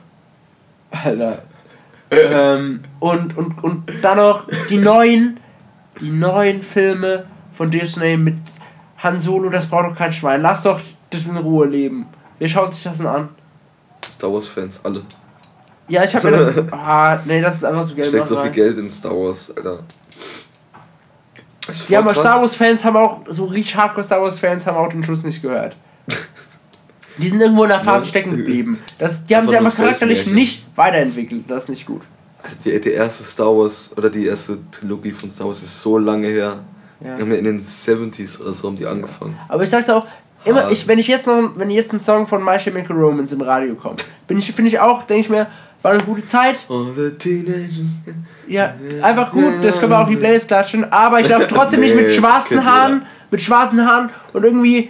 Alter. 0.92 1.42
Ähm, 2.12 2.82
und, 3.00 3.38
und, 3.38 3.64
und 3.64 3.92
dann 4.02 4.18
noch 4.18 4.48
die 4.70 4.78
neuen, 4.78 5.40
die 6.00 6.10
neuen 6.10 6.62
Filme 6.62 7.26
von 7.54 7.72
Disney 7.72 8.18
mit 8.18 8.38
Han 9.00 9.20
Solo, 9.20 9.50
das 9.50 9.68
braucht 9.68 9.92
doch 9.92 9.96
kein 9.96 10.14
Schwein. 10.14 10.42
Lass 10.42 10.64
doch 10.64 10.80
das 11.10 11.28
in 11.28 11.38
Ruhe 11.38 11.68
leben. 11.68 12.08
Wer 12.40 12.50
schaut 12.50 12.74
sich 12.74 12.84
das 12.84 12.98
denn 12.98 13.08
an? 13.08 13.30
Star 14.04 14.32
Wars 14.32 14.48
Fans, 14.48 14.82
alle. 14.84 15.02
Ja, 15.88 16.04
ich 16.04 16.16
hab 16.16 16.24
mir 16.24 16.32
das. 16.32 16.54
Ah, 16.72 17.20
nee, 17.26 17.42
das 17.42 17.56
ist 17.58 17.66
einfach 17.66 17.86
so 17.86 17.96
Geld. 17.96 18.10
Steckt 18.10 18.28
so 18.28 18.38
viel 18.38 18.52
Geld 18.52 18.78
in 18.78 18.90
Star 18.90 19.12
Wars, 19.12 19.52
Alter. 19.56 19.80
Das 21.66 21.78
ist 21.78 21.82
voll 21.84 21.94
Ja, 21.94 22.00
aber 22.00 22.12
krass. 22.12 22.22
Star 22.22 22.42
Wars 22.42 22.56
Fans 22.56 22.84
haben 22.84 22.98
auch, 22.98 23.22
so 23.30 23.46
richtig 23.46 23.76
Hardcore 23.76 24.04
Star 24.04 24.22
Wars 24.22 24.40
Fans 24.40 24.66
haben 24.66 24.78
auch 24.78 24.90
den 24.90 25.04
Schuss 25.04 25.24
nicht 25.24 25.42
gehört. 25.42 25.76
Die 27.18 27.30
sind 27.30 27.42
irgendwo 27.42 27.64
in 27.64 27.70
der 27.70 27.80
Phase 27.80 28.06
stecken 28.06 28.38
geblieben. 28.38 28.80
Das, 29.00 29.26
die 29.26 29.36
haben 29.36 29.48
sich 29.48 29.58
einfach 29.58 29.76
charakterlich 29.76 30.28
nicht 30.28 30.66
weiterentwickelt. 30.76 31.46
Das 31.48 31.64
ist 31.64 31.70
nicht 31.70 31.86
gut. 31.86 32.02
Die, 32.64 32.80
die 32.80 32.92
erste 32.92 33.24
Star 33.24 33.48
Wars 33.48 33.92
oder 33.98 34.10
die 34.10 34.28
erste 34.28 34.60
Trilogie 34.72 35.12
von 35.12 35.30
Star 35.30 35.48
Wars 35.48 35.64
ist 35.64 35.82
so 35.82 35.98
lange 35.98 36.28
her. 36.28 36.60
Ja. 37.00 37.16
Die 37.16 37.22
haben 37.22 37.32
ja 37.32 37.38
in 37.38 37.46
den 37.46 37.60
70s 37.60 38.42
oder 38.42 38.54
so 38.54 38.68
haben 38.68 38.78
die 38.78 38.86
angefangen. 38.86 39.38
Aber 39.48 39.64
ich 39.64 39.70
sag's 39.70 39.90
auch, 39.90 40.06
immer, 40.46 40.64
Hart. 40.64 40.72
ich, 40.72 40.88
wenn 40.88 41.00
ich 41.00 41.08
jetzt 41.08 41.28
noch, 41.28 41.52
wenn 41.56 41.70
jetzt 41.70 41.94
ein 41.94 42.00
Song 42.00 42.28
von 42.28 42.44
My 42.44 42.58
Chemical 42.58 42.96
Romance 42.96 43.34
im 43.34 43.42
Radio 43.42 43.76
kommt, 43.76 44.06
bin 44.28 44.38
ich, 44.38 44.52
finde 44.52 44.70
ich 44.70 44.80
auch, 44.80 45.04
denke 45.04 45.22
ich 45.22 45.30
mir, 45.30 45.48
war 45.82 45.92
eine 45.92 46.04
gute 46.04 46.26
Zeit. 46.26 46.56
All 46.70 46.92
the 46.96 47.12
teenagers. 47.18 48.02
Ja, 48.48 48.74
einfach 49.02 49.32
gut, 49.32 49.54
das 49.62 49.80
können 49.80 49.92
wir 49.92 50.00
auf 50.00 50.10
die 50.10 50.18
Playlist 50.18 50.48
klatschen, 50.48 50.92
aber 50.92 51.20
ich 51.20 51.28
darf 51.28 51.48
trotzdem 51.48 51.82
nicht 51.82 51.96
mit 51.96 52.12
schwarzen 52.14 52.66
Haaren, 52.66 53.06
mit 53.30 53.42
schwarzen 53.42 53.86
Haaren 53.86 54.10
und 54.34 54.44
irgendwie 54.44 54.90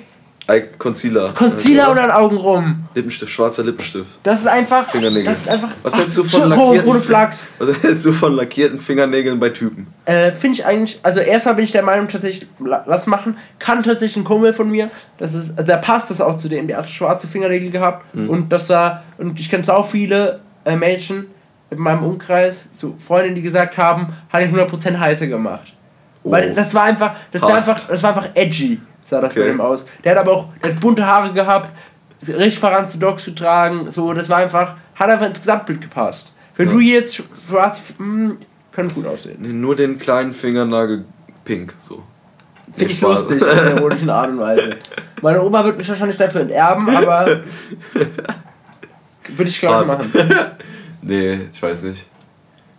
Concealer. 0.79 1.33
Concealer 1.33 1.83
Ja. 1.83 1.87
unter 1.89 2.03
den 2.03 2.11
Augen 2.11 2.37
rum. 2.37 2.85
Lippenstift, 2.95 3.31
schwarzer 3.31 3.63
Lippenstift. 3.63 4.07
Das 4.23 4.39
ist 4.39 4.47
einfach, 4.47 4.89
Fingernägel. 4.89 5.25
das 5.25 5.39
ist 5.41 5.49
einfach, 5.49 5.69
Was 5.83 5.97
hältst 5.97 6.17
du 6.17 6.23
von 6.23 6.49
lackierten 6.49 6.79
rote 6.87 7.01
Flachs. 7.01 7.49
Was 7.59 7.83
hältst 7.83 8.05
du 8.05 8.13
von 8.13 8.33
lackierten 8.33 8.79
Fingernägeln 8.79 9.39
bei 9.39 9.49
Typen? 9.49 9.87
Äh, 10.05 10.31
finde 10.31 10.59
ich 10.59 10.65
eigentlich, 10.65 10.99
also 11.03 11.19
erstmal 11.19 11.55
bin 11.55 11.65
ich 11.65 11.73
der 11.73 11.83
Meinung 11.83 12.07
tatsächlich, 12.07 12.47
la- 12.63 12.83
lass 12.87 13.07
machen, 13.07 13.37
kann 13.59 13.83
tatsächlich 13.83 14.15
ein 14.17 14.23
Kumpel 14.23 14.53
von 14.53 14.71
mir, 14.71 14.89
das 15.17 15.33
ist, 15.33 15.51
also 15.57 15.67
der 15.67 15.77
passt 15.77 16.09
das 16.11 16.21
auch 16.21 16.35
zu 16.37 16.47
dem, 16.47 16.67
der 16.67 16.77
hat 16.77 16.89
schwarze 16.89 17.27
Fingernägel 17.27 17.69
gehabt 17.69 18.15
Mhm. 18.15 18.29
und 18.29 18.49
das 18.53 18.67
sah, 18.67 19.03
und 19.17 19.37
ich 19.39 19.49
kenne 19.49 19.63
auch 19.75 19.87
viele 19.89 20.39
äh, 20.63 20.75
Mädchen 20.77 21.25
in 21.71 21.79
meinem 21.79 22.03
Umkreis, 22.03 22.69
so 22.73 22.95
Freundinnen, 22.97 23.35
die 23.35 23.41
gesagt 23.41 23.77
haben, 23.77 24.13
hat 24.29 24.41
ihn 24.41 24.55
100% 24.55 24.97
heißer 24.97 25.27
gemacht. 25.27 25.73
Weil 26.23 26.51
Oh. 26.51 26.55
das 26.55 26.73
war 26.73 26.83
einfach, 26.83 27.15
das 27.33 27.41
war 27.41 27.55
einfach, 27.55 27.79
das 27.87 28.01
war 28.03 28.09
einfach 28.15 28.29
edgy, 28.33 28.79
sah 29.09 29.21
das 29.21 29.31
Okay. 29.31 29.43
bei 29.43 29.49
ihm 29.53 29.61
aus. 29.61 29.85
Der 30.03 30.11
hat 30.13 30.19
aber 30.19 30.31
auch, 30.33 30.49
der 30.63 30.73
hat 30.73 30.79
bunte 30.79 31.05
Haare 31.05 31.33
gehabt, 31.33 31.69
richtig 32.27 32.59
verranzte 32.59 32.97
Dogs 32.99 33.25
getragen, 33.25 33.89
so, 33.91 34.13
das 34.13 34.27
war 34.29 34.37
einfach, 34.37 34.75
hat 34.95 35.09
einfach 35.09 35.25
ins 35.27 35.39
Gesamtbild 35.39 35.81
gepasst. 35.81 36.31
Wenn 36.55 36.67
Ja. 36.67 36.73
du 36.73 36.79
jetzt 36.79 37.21
schwarz, 37.47 37.79
mh, 37.97 38.35
könnte 38.71 38.93
gut 38.95 39.05
aussehen. 39.07 39.59
Nur 39.61 39.75
den 39.75 39.97
kleinen 39.99 40.33
Fingernagel 40.33 41.05
pink, 41.43 41.73
so. 41.81 42.03
Finde 42.73 42.91
ich 42.91 42.97
Spaß. 42.99 43.29
lustig, 43.29 43.41
in 43.41 43.47
einer 43.47 43.71
ironischen 43.77 44.09
Art 44.09 44.29
und 44.29 44.39
Weise. 44.39 44.75
Meine 45.21 45.41
Oma 45.41 45.63
wird 45.63 45.77
mich 45.77 45.87
wahrscheinlich 45.87 46.17
dafür 46.17 46.41
enterben, 46.41 46.89
aber. 46.89 47.39
Würde 49.29 49.49
ich 49.49 49.59
klar 49.59 49.85
machen. 49.85 50.11
Nee, 51.01 51.39
ich 51.53 51.63
weiß 51.63 51.83
nicht. 51.83 52.05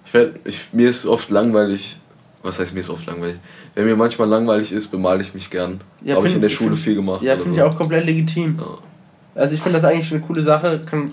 Ich 0.04 0.12
werd, 0.12 0.36
ich, 0.44 0.68
mir 0.72 0.90
ist 0.90 1.06
oft 1.06 1.30
langweilig. 1.30 1.97
Was 2.42 2.58
heißt 2.58 2.72
mir 2.74 2.80
ist 2.80 2.90
oft 2.90 3.04
langweilig? 3.06 3.36
Wenn 3.74 3.84
mir 3.86 3.96
manchmal 3.96 4.28
langweilig 4.28 4.70
ist, 4.72 4.88
bemale 4.88 5.22
ich 5.22 5.34
mich 5.34 5.50
gern. 5.50 5.80
Ja, 6.04 6.16
Habe 6.16 6.28
ich 6.28 6.34
in 6.34 6.40
der 6.40 6.48
Schule 6.48 6.70
find- 6.76 6.80
viel 6.84 6.94
gemacht. 6.94 7.22
Ja, 7.22 7.34
finde 7.34 7.50
so. 7.50 7.56
ich 7.56 7.62
auch 7.62 7.76
komplett 7.76 8.04
legitim. 8.06 8.58
Ja. 8.58 9.40
Also 9.40 9.54
ich 9.54 9.60
finde 9.60 9.80
das 9.80 9.90
eigentlich 9.90 10.10
eine 10.12 10.20
coole 10.22 10.42
Sache, 10.42 10.80
kann 10.88 11.10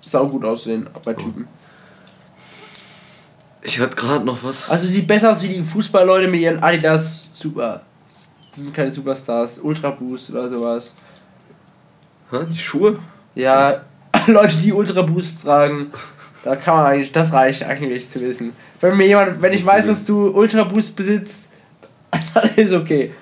sau 0.00 0.26
gut 0.26 0.44
aussehen 0.44 0.88
bei 1.04 1.14
Typen. 1.14 1.46
Ich 3.62 3.78
hatte 3.80 3.96
gerade 3.96 4.24
noch 4.24 4.42
was. 4.44 4.70
Also 4.70 4.86
sieht 4.86 5.06
besser 5.06 5.32
aus 5.32 5.42
wie 5.42 5.48
die 5.48 5.62
Fußballleute 5.62 6.28
mit 6.28 6.40
ihren 6.40 6.62
Adidas 6.62 7.30
Super. 7.34 7.82
Das 8.50 8.60
sind 8.60 8.74
keine 8.74 8.92
Superstars, 8.92 9.58
Ultra 9.60 9.90
Boost 9.90 10.30
oder 10.30 10.50
sowas. 10.50 10.92
Hä, 12.30 12.38
die 12.50 12.58
Schuhe? 12.58 12.98
Ja, 13.34 13.82
Leute, 14.26 14.56
die 14.56 14.72
Ultra 14.72 15.02
Boost 15.02 15.42
tragen, 15.44 15.92
da 16.44 16.56
kann 16.56 16.76
man 16.76 16.86
eigentlich, 16.86 17.12
das 17.12 17.32
reicht 17.32 17.64
eigentlich 17.64 18.08
zu 18.08 18.20
wissen. 18.20 18.52
Wenn 18.80 18.96
mir 18.96 19.06
jemand, 19.06 19.42
wenn 19.42 19.52
ich 19.52 19.64
weiß, 19.64 19.86
dass 19.86 20.04
du 20.04 20.28
Ultra 20.30 20.64
Boost 20.64 20.94
besitzt, 20.96 21.48
dann 22.34 22.50
ist 22.56 22.72
okay. 22.72 23.12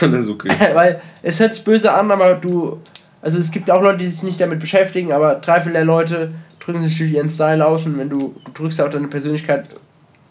Dann 0.00 0.14
ist 0.14 0.28
okay. 0.28 0.50
Weil 0.74 1.00
es 1.22 1.38
hört 1.40 1.54
sich 1.54 1.64
böse 1.64 1.92
an, 1.92 2.10
aber 2.10 2.34
du. 2.36 2.80
Also 3.22 3.38
es 3.38 3.50
gibt 3.50 3.70
auch 3.70 3.80
Leute, 3.80 3.98
die 3.98 4.08
sich 4.08 4.22
nicht 4.22 4.40
damit 4.40 4.60
beschäftigen, 4.60 5.10
aber 5.12 5.36
drei 5.36 5.54
Viertel 5.60 5.72
der 5.74 5.84
Leute 5.86 6.32
drücken 6.60 6.82
sich 6.86 6.96
durch 6.98 7.12
ihren 7.12 7.30
Style 7.30 7.66
aus 7.66 7.86
und 7.86 7.96
wenn 7.98 8.10
du. 8.10 8.34
Du 8.44 8.52
drückst 8.52 8.78
ja 8.78 8.86
auch 8.86 8.90
deine 8.90 9.08
Persönlichkeit 9.08 9.66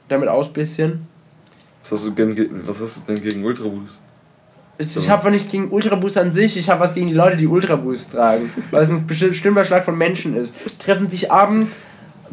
damit 0.09 0.29
aus 0.29 0.51
bisschen. 0.51 1.07
Was 1.81 1.91
hast 1.91 2.05
du, 2.05 2.13
ge- 2.13 2.49
was 2.65 2.79
hast 2.79 2.97
du 3.07 3.13
denn 3.13 3.21
gegen 3.23 3.43
Ultraboost? 3.43 3.99
Ich, 4.77 4.95
ich 4.97 5.09
habe 5.09 5.29
nicht 5.31 5.49
gegen 5.51 5.69
Ultraboost 5.71 6.17
an 6.17 6.31
sich, 6.31 6.57
ich 6.57 6.69
habe 6.69 6.79
was 6.79 6.93
gegen 6.95 7.07
die 7.07 7.13
Leute, 7.13 7.35
die 7.37 7.45
Ultraboost 7.47 8.13
tragen. 8.13 8.49
Weil 8.71 8.83
es 8.83 8.89
ein 8.89 9.05
bestimmter 9.05 9.65
Schlag 9.65 9.85
von 9.85 9.97
Menschen 9.97 10.35
ist. 10.35 10.55
Treffen 10.79 11.09
sich 11.09 11.31
abends 11.31 11.79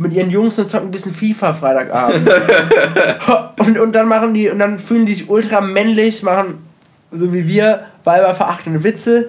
mit 0.00 0.14
ihren 0.14 0.30
Jungs 0.30 0.58
und 0.58 0.70
zocken 0.70 0.88
ein 0.88 0.90
bisschen 0.90 1.12
FIFA 1.12 1.52
Freitagabend. 1.52 2.28
und, 3.58 3.78
und 3.78 3.92
dann 3.92 4.08
machen 4.08 4.34
die, 4.34 4.48
und 4.48 4.58
dann 4.58 4.78
fühlen 4.78 5.06
die 5.06 5.14
sich 5.14 5.28
ultra 5.28 5.60
männlich, 5.60 6.22
machen 6.22 6.58
so 7.12 7.32
wie 7.32 7.46
wir 7.46 7.86
Weiber 8.04 8.34
verachtende 8.34 8.82
Witze 8.82 9.28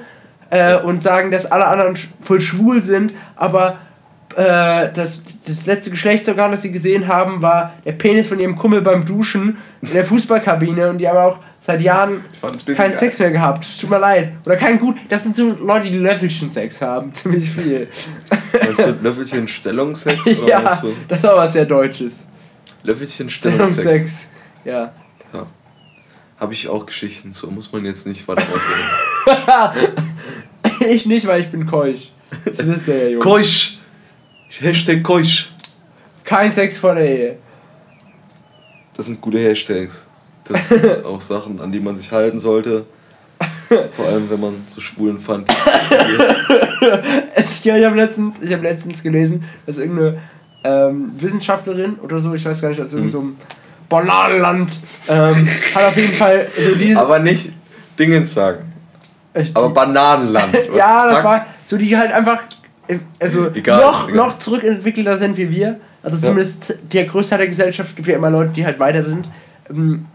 äh, 0.49 0.75
und 0.77 1.03
sagen, 1.03 1.31
dass 1.31 1.51
alle 1.51 1.65
anderen 1.67 1.95
voll 2.21 2.41
schwul 2.41 2.83
sind, 2.83 3.13
aber 3.35 3.79
äh, 4.35 4.91
das, 4.93 5.23
das 5.45 5.65
letzte 5.65 5.91
Geschlechtsorgan, 5.91 6.51
das 6.51 6.61
sie 6.61 6.71
gesehen 6.71 7.07
haben, 7.07 7.41
war 7.41 7.73
der 7.85 7.93
Penis 7.93 8.27
von 8.27 8.39
ihrem 8.39 8.55
Kumpel 8.55 8.81
beim 8.81 9.03
Duschen 9.05 9.57
in 9.81 9.93
der 9.93 10.05
Fußballkabine 10.05 10.89
und 10.89 10.99
die 10.99 11.07
haben 11.07 11.17
auch 11.17 11.39
seit 11.61 11.81
Jahren 11.81 12.21
keinen. 12.75 12.97
Sex 12.97 13.19
mehr 13.19 13.31
gehabt. 13.31 13.65
Tut 13.79 13.89
mir 13.89 13.99
leid. 13.99 14.33
Oder 14.45 14.57
keinen 14.57 14.79
gut. 14.79 14.97
Das 15.09 15.23
sind 15.23 15.35
so 15.35 15.49
Leute, 15.49 15.89
die 15.89 15.97
Löffelchen 15.97 16.49
Sex 16.49 16.81
haben. 16.81 17.13
Ziemlich 17.13 17.49
viel. 17.49 17.87
Meinst 18.53 18.79
du 18.79 18.91
Löffelchen 19.01 19.47
Stellungsex? 19.47 20.19
Oder 20.25 20.47
ja, 20.47 20.61
meinst 20.61 20.83
du 20.83 20.93
das 21.07 21.23
war 21.23 21.37
was 21.37 21.53
sehr 21.53 21.65
Deutsches. 21.65 22.27
Löffelchen 22.83 23.29
Stellungsex? 23.29 23.79
Stellungsex. 23.79 24.27
Ja. 24.65 24.93
Ja. 25.33 25.45
Habe 26.39 26.53
ich 26.53 26.67
auch 26.67 26.85
Geschichten 26.87 27.33
zu, 27.33 27.49
muss 27.51 27.71
man 27.71 27.85
jetzt 27.85 28.07
nicht 28.07 28.27
weiter 28.27 28.43
ausreden. 28.43 30.01
Ich 30.89 31.05
nicht, 31.05 31.27
weil 31.27 31.41
ich 31.41 31.49
bin 31.49 31.67
keusch. 31.67 32.11
Das 32.43 32.65
wisst 32.65 32.87
ihr 32.87 32.97
ja, 32.97 33.09
Junge. 33.09 33.19
Keusch! 33.19 33.77
Hashtag 34.49 35.03
Keusch. 35.03 35.51
Kein 36.23 36.51
Sex 36.51 36.77
vor 36.77 36.95
der 36.95 37.05
Ehe. 37.05 37.37
Das 38.95 39.05
sind 39.05 39.21
gute 39.21 39.39
Hashtags. 39.39 40.07
Das 40.51 40.69
sind 40.69 41.05
auch 41.05 41.21
Sachen, 41.21 41.59
an 41.61 41.71
die 41.71 41.79
man 41.79 41.95
sich 41.95 42.11
halten 42.11 42.37
sollte. 42.37 42.85
Vor 43.95 44.05
allem, 44.05 44.29
wenn 44.29 44.39
man 44.39 44.53
so 44.67 44.81
schwulen 44.81 45.17
fand. 45.17 45.49
Ich, 47.37 47.65
ich 47.65 47.85
habe 47.85 47.95
letztens, 47.95 48.41
ich 48.41 48.51
hab 48.53 48.61
letztens 48.61 49.01
gelesen, 49.01 49.43
dass 49.65 49.77
irgendeine 49.77 50.17
ähm, 50.63 51.11
Wissenschaftlerin 51.15 51.95
oder 52.01 52.19
so, 52.19 52.33
ich 52.33 52.45
weiß 52.45 52.61
gar 52.61 52.69
nicht, 52.69 52.81
aus 52.81 52.93
irgendeinem 52.93 53.21
einem 53.21 53.35
Bananenland, 53.89 54.79
ähm, 55.07 55.47
hat 55.75 55.83
auf 55.85 55.97
jeden 55.97 56.13
Fall 56.13 56.47
so 56.57 56.75
diese. 56.75 56.99
Aber 56.99 57.19
nicht 57.19 57.51
Dingens 57.97 58.33
sagen. 58.33 58.71
Echt, 59.33 59.55
Aber 59.55 59.69
Bananenland. 59.69 60.55
Ja, 60.75 61.07
das 61.07 61.15
fuck? 61.17 61.25
war 61.25 61.45
so, 61.65 61.77
die 61.77 61.95
halt 61.97 62.11
einfach, 62.11 62.41
äh, 62.87 62.99
also 63.19 63.47
Egal, 63.53 63.81
noch, 63.81 64.09
egal. 64.09 64.17
noch 64.17 64.39
zurückentwickelter 64.39 65.17
sind 65.17 65.37
wie 65.37 65.49
wir. 65.49 65.79
Also 66.03 66.17
Ja. 66.17 66.23
zumindest 66.31 66.75
der 66.91 67.05
Großteil 67.05 67.37
der 67.39 67.47
Gesellschaft 67.47 67.95
gibt 67.95 68.07
ja 68.07 68.15
immer 68.15 68.29
Leute, 68.29 68.51
die 68.51 68.65
halt 68.65 68.79
weiter 68.79 69.03
sind. 69.03 69.29
Ähm, 69.69 70.05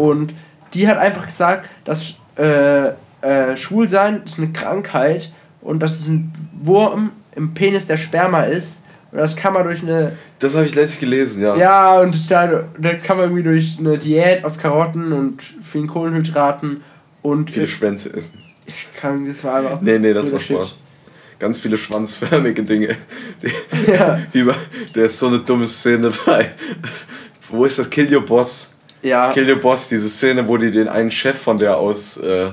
Und 0.00 0.32
die 0.72 0.88
hat 0.88 0.96
einfach 0.96 1.26
gesagt, 1.26 1.68
dass 1.84 2.14
äh, 2.36 2.88
äh, 3.20 3.56
Schwulsein 3.56 4.22
ist 4.24 4.38
eine 4.38 4.50
Krankheit 4.50 5.30
und 5.60 5.80
dass 5.80 6.00
es 6.00 6.08
ein 6.08 6.32
Wurm 6.58 7.12
im 7.36 7.52
Penis 7.52 7.86
der 7.86 7.98
Sperma 7.98 8.44
ist. 8.44 8.82
Und 9.12 9.18
das 9.18 9.36
kann 9.36 9.52
man 9.52 9.64
durch 9.64 9.82
eine. 9.82 10.16
Das 10.38 10.54
habe 10.54 10.64
ich 10.64 10.74
letztlich 10.74 11.00
gelesen, 11.00 11.42
ja. 11.42 11.54
Ja, 11.56 12.00
und 12.00 12.30
da, 12.30 12.64
da 12.78 12.94
kann 12.94 13.18
man 13.18 13.26
irgendwie 13.26 13.42
durch 13.42 13.76
eine 13.78 13.98
Diät 13.98 14.42
aus 14.44 14.56
Karotten 14.56 15.12
und 15.12 15.42
vielen 15.62 15.86
Kohlenhydraten 15.86 16.82
und. 17.20 17.50
Viele 17.50 17.66
Schwänze 17.66 18.14
essen. 18.14 18.38
ich 18.66 18.88
kann, 18.98 19.28
das 19.28 19.44
war 19.44 19.56
einfach. 19.56 19.80
Nee, 19.82 19.98
nee, 19.98 20.14
das 20.14 20.32
war 20.32 20.40
Shit. 20.40 20.56
Spaß. 20.56 20.76
Ganz 21.38 21.58
viele 21.58 21.76
schwanzförmige 21.76 22.62
Dinge. 22.62 22.96
Die, 23.42 23.90
Ja. 23.90 24.18
wie 24.32 24.44
bei, 24.44 24.54
der 24.94 25.06
ist 25.06 25.18
so 25.18 25.26
eine 25.26 25.40
dumme 25.40 25.64
Szene 25.64 26.10
bei. 26.24 26.52
Wo 27.50 27.64
ist 27.64 27.78
das? 27.78 27.90
Kill 27.90 28.14
Your 28.14 28.24
Boss. 28.24 28.76
Ja. 29.02 29.30
Kill 29.30 29.50
Your 29.50 29.60
Boss, 29.60 29.88
diese 29.88 30.08
Szene, 30.08 30.46
wo 30.46 30.56
die 30.56 30.70
den 30.70 30.88
einen 30.88 31.10
Chef 31.10 31.38
von 31.38 31.56
der 31.56 31.76
aus 31.76 32.18
äh, 32.18 32.50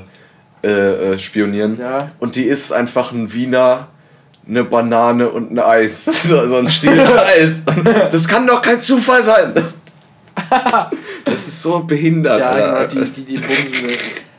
äh, 0.64 0.68
äh, 1.12 1.20
spionieren. 1.20 1.78
Ja. 1.82 2.10
Und 2.20 2.36
die 2.36 2.44
isst 2.44 2.74
einfach 2.74 3.12
ein 3.12 3.32
Wiener, 3.32 3.90
eine 4.48 4.64
Banane 4.64 5.30
und 5.30 5.52
ein 5.52 5.60
Eis. 5.60 6.06
So, 6.24 6.48
so 6.48 6.58
ein 6.58 6.70
Stiel 6.70 7.00
Eis. 7.40 7.64
Das 8.12 8.28
kann 8.28 8.48
doch 8.48 8.62
kein 8.62 8.82
Zufall 8.82 9.24
sein. 9.24 9.54
Das 11.26 11.46
ist 11.46 11.62
so 11.62 11.80
behindert. 11.80 12.40
Ja, 12.40 12.84
genau, 12.86 13.04
die, 13.04 13.12
die, 13.12 13.26
die 13.26 13.38
Bumsen. 13.38 13.90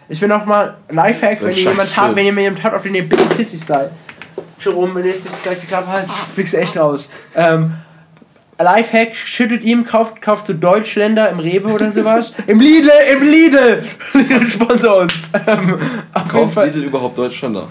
Ich 0.08 0.20
will 0.22 0.28
noch 0.28 0.46
mal 0.46 0.78
Lifehack, 0.88 1.38
So 1.38 1.46
wenn 1.46 1.56
ihr 1.56 1.64
jemand 1.64 1.96
habt, 1.96 2.16
wenn 2.16 2.24
ihr 2.24 2.32
mir 2.32 2.42
jemand 2.42 2.62
habt, 2.64 2.74
auf 2.74 2.82
den 2.82 2.94
ihr 2.94 3.06
bitte 3.06 3.24
pissig 3.34 3.62
seid. 3.62 3.90
Jerome, 4.58 4.94
wenn 4.94 5.04
ihr 5.04 5.10
jetzt 5.10 5.24
nicht 5.24 5.42
gleich 5.42 5.60
die 5.60 5.66
Klappe 5.66 5.88
hast, 5.88 6.10
fliegst 6.34 6.54
du 6.54 6.58
echt 6.58 6.76
raus. 6.78 7.10
Ähm, 7.36 7.74
Lifehack, 8.58 9.14
schüttet 9.14 9.62
ihm, 9.62 9.84
kauft, 9.84 10.20
kauft 10.20 10.46
so 10.48 10.52
Deutschländer 10.52 11.30
im 11.30 11.38
Rewe 11.38 11.68
oder 11.72 11.92
sowas. 11.92 12.32
Im 12.46 12.58
Lidl, 12.60 12.90
im 13.12 13.22
Lidl! 13.22 13.84
Lidl 14.14 14.50
sponsor 14.50 14.98
uns. 15.02 15.30
Ähm, 15.46 15.78
auf 16.12 16.32
jeden 16.34 16.54
Kauft. 16.54 16.74
Lidl 16.74 16.86
überhaupt 16.86 17.16
Deutschländer? 17.18 17.68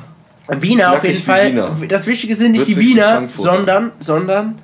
Wiener 0.60 0.94
auf 0.94 1.02
Knackig 1.02 1.10
jeden 1.10 1.20
wie 1.20 1.26
Fall. 1.26 1.52
Wiener. 1.52 1.88
Das 1.90 2.08
Wichtige 2.08 2.34
sind 2.36 2.54
nicht 2.54 2.62
Würzig 2.62 2.76
die 2.76 2.82
wie 2.82 2.90
Wiener, 2.96 3.28
sondern, 3.28 3.92
sondern 4.00 4.60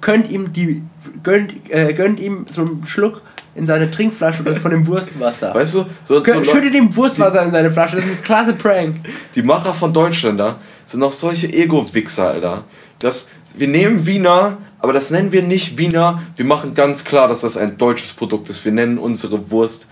könnt 0.00 0.28
ihm 0.28 0.52
die 0.52 0.82
gönnt, 1.22 1.52
äh, 1.70 1.92
gönnt 1.94 2.18
ihm 2.18 2.46
so 2.50 2.62
einen 2.62 2.84
Schluck 2.86 3.22
in 3.54 3.66
seine 3.66 3.90
Trinkflasche 3.90 4.42
oder 4.42 4.56
von 4.56 4.70
dem 4.70 4.86
Wurstwasser. 4.86 5.54
Weißt 5.54 5.74
du, 5.74 5.78
so, 6.04 6.16
so 6.16 6.22
Gön- 6.22 6.44
Schüttet 6.44 6.74
ihm 6.74 6.94
Wurstwasser 6.94 7.42
in 7.44 7.50
seine 7.52 7.70
Flasche. 7.70 7.96
Das 7.96 8.04
ist 8.04 8.10
ein 8.12 8.22
klasse 8.22 8.52
Prank. 8.54 8.96
die 9.34 9.42
Macher 9.42 9.72
von 9.74 9.92
Deutschländer 9.92 10.56
sind 10.86 11.02
auch 11.02 11.12
solche 11.12 11.46
Ego-Wichser, 11.52 12.28
Alter. 12.30 12.64
Das, 12.98 13.28
wir 13.54 13.68
nehmen 13.68 14.04
Wiener, 14.06 14.58
aber 14.80 14.92
das 14.92 15.10
nennen 15.10 15.32
wir 15.32 15.42
nicht 15.42 15.78
Wiener. 15.78 16.20
Wir 16.36 16.44
machen 16.44 16.74
ganz 16.74 17.04
klar, 17.04 17.28
dass 17.28 17.42
das 17.42 17.56
ein 17.56 17.76
deutsches 17.76 18.12
Produkt 18.12 18.48
ist. 18.48 18.64
Wir 18.64 18.72
nennen 18.72 18.98
unsere 18.98 19.50
Wurst 19.50 19.88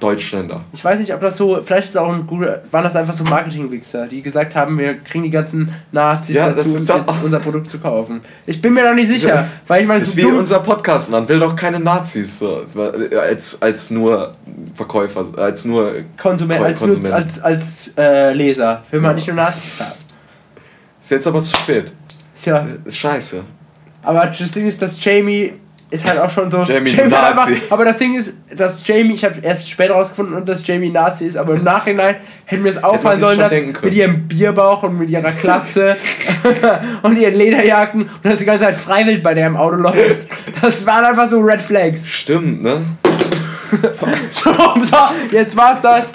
Deutschländer. 0.00 0.64
Ich 0.72 0.82
weiß 0.82 0.98
nicht, 0.98 1.12
ob 1.14 1.20
das 1.20 1.36
so, 1.36 1.60
vielleicht 1.62 1.88
ist 1.88 1.98
auch 1.98 2.10
ein 2.10 2.26
guter, 2.26 2.62
waren 2.70 2.84
das 2.84 2.96
einfach 2.96 3.12
so 3.12 3.22
Marketing-Wichser, 3.24 4.06
die 4.06 4.22
gesagt 4.22 4.54
haben, 4.54 4.78
wir 4.78 4.94
kriegen 4.98 5.24
die 5.24 5.30
ganzen 5.30 5.70
Nazis 5.92 6.36
Ja, 6.36 6.48
dazu, 6.48 6.72
das 6.72 6.88
jetzt 6.88 7.22
unser 7.22 7.38
Produkt 7.38 7.70
zu 7.70 7.78
kaufen. 7.78 8.22
Ich 8.46 8.60
bin 8.60 8.72
mir 8.72 8.88
noch 8.88 8.94
nicht 8.94 9.10
sicher, 9.10 9.46
weil 9.66 9.82
ich 9.82 9.88
meine, 9.88 10.02
ist 10.02 10.16
wie 10.16 10.24
unser 10.24 10.60
Podcast. 10.60 11.12
Man 11.12 11.28
will 11.28 11.38
doch 11.38 11.54
keine 11.54 11.78
Nazis 11.78 12.38
so, 12.38 12.64
als, 13.20 13.60
als 13.60 13.90
nur 13.90 14.32
Verkäufer, 14.74 15.26
als 15.36 15.64
nur 15.64 15.92
Konsument, 16.20 16.62
als, 16.62 16.78
Konsument. 16.78 17.12
als, 17.12 17.40
als 17.42 17.92
äh, 17.98 18.32
Leser, 18.32 18.82
will 18.90 19.00
man 19.00 19.14
nicht 19.14 19.26
nur 19.26 19.36
Nazis 19.36 19.80
haben. 19.80 19.98
Ist 21.02 21.10
jetzt 21.10 21.26
aber 21.26 21.42
zu 21.42 21.54
spät. 21.54 21.92
Tja. 22.42 22.66
Ist 22.84 22.96
scheiße. 22.96 23.42
Aber 24.02 24.26
das 24.26 24.50
Ding 24.52 24.66
ist, 24.66 24.80
dass 24.80 25.02
Jamie 25.04 25.54
ist 25.90 26.06
halt 26.06 26.20
auch 26.20 26.30
schon 26.30 26.50
so. 26.50 26.62
Jamie 26.62 26.92
hat 26.92 27.10
Nazi. 27.10 27.52
Einfach, 27.52 27.70
aber 27.70 27.84
das 27.84 27.98
Ding 27.98 28.16
ist, 28.16 28.34
dass 28.56 28.86
Jamie, 28.86 29.14
ich 29.14 29.24
habe 29.24 29.40
erst 29.42 29.68
später 29.68 29.94
rausgefunden, 29.94 30.36
und 30.36 30.48
dass 30.48 30.64
Jamie 30.66 30.90
Nazi 30.90 31.26
ist, 31.26 31.36
aber 31.36 31.54
im 31.54 31.64
Nachhinein 31.64 32.16
hätten 32.44 32.62
wir 32.62 32.70
es 32.70 32.82
auffallen 32.82 33.20
sollen, 33.20 33.38
dass 33.38 33.52
mit 33.82 33.94
ihrem 33.94 34.28
Bierbauch 34.28 34.84
und 34.84 34.98
mit 34.98 35.10
ihrer 35.10 35.32
Klatze 35.32 35.96
und 37.02 37.18
ihren 37.18 37.34
Lederjacken 37.34 38.02
und 38.02 38.24
dass 38.24 38.38
die 38.38 38.44
ganze 38.44 38.66
Zeit 38.66 38.76
freiwillig 38.76 39.22
bei 39.22 39.34
der 39.34 39.48
im 39.48 39.56
Auto 39.56 39.76
läuft. 39.76 40.28
Das 40.62 40.86
waren 40.86 41.04
einfach 41.04 41.26
so 41.26 41.40
Red 41.40 41.60
Flags. 41.60 42.08
Stimmt, 42.08 42.62
ne? 42.62 42.80
So, 44.32 44.52
so 44.82 44.96
jetzt 45.30 45.56
war's 45.56 45.82
das. 45.82 46.12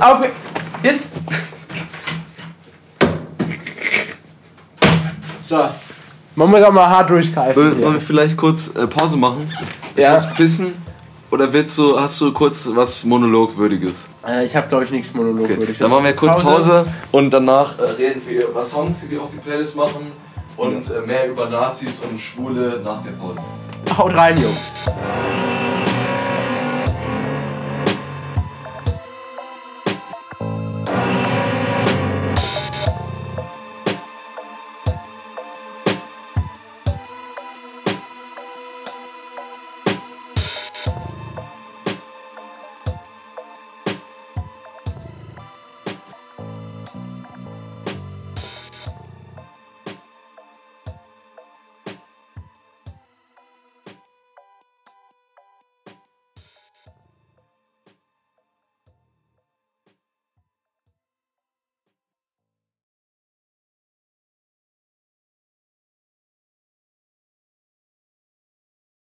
Auf, 0.00 0.24
jetzt. 0.82 1.16
So. 5.42 5.68
Man 6.38 6.50
muss 6.52 6.62
auch 6.62 6.70
mal 6.72 6.88
hart 6.88 7.10
durchgreifen. 7.10 7.56
Wollen 7.60 7.82
wollen 7.82 7.94
wir 7.94 8.00
vielleicht 8.00 8.36
kurz 8.36 8.68
äh, 8.76 8.86
Pause 8.86 9.16
machen? 9.16 9.50
Ich 9.96 10.00
Ja. 10.02 10.12
muss 10.12 10.24
pissen. 10.36 10.72
Oder 11.32 11.52
willst 11.52 11.76
du, 11.76 11.98
hast 11.98 12.20
du 12.20 12.32
kurz 12.32 12.70
was 12.74 13.02
Monologwürdiges? 13.04 14.08
Äh, 14.24 14.44
ich 14.44 14.54
habe, 14.54 14.68
glaube 14.68 14.84
ich, 14.84 14.92
nichts 14.92 15.12
Monolog. 15.12 15.50
Okay. 15.50 15.74
Dann 15.76 15.90
machen 15.90 16.04
wir 16.04 16.12
kurz 16.12 16.36
Pause. 16.36 16.44
Pause, 16.46 16.86
und 17.10 17.30
danach 17.30 17.76
äh, 17.80 17.82
reden 17.90 18.22
wir 18.24 18.46
über 18.50 18.62
Songs, 18.62 19.00
die 19.00 19.10
wir 19.10 19.20
auf 19.20 19.30
die 19.32 19.38
Playlist 19.38 19.74
machen 19.76 20.12
und 20.56 20.88
äh, 20.88 21.00
mehr 21.04 21.28
über 21.28 21.48
Nazis 21.50 22.04
und 22.08 22.20
Schwule 22.20 22.82
nach 22.84 23.02
der 23.02 23.10
Pause. 23.12 23.40
Haut 23.98 24.14
rein, 24.14 24.36
Jungs. 24.40 24.84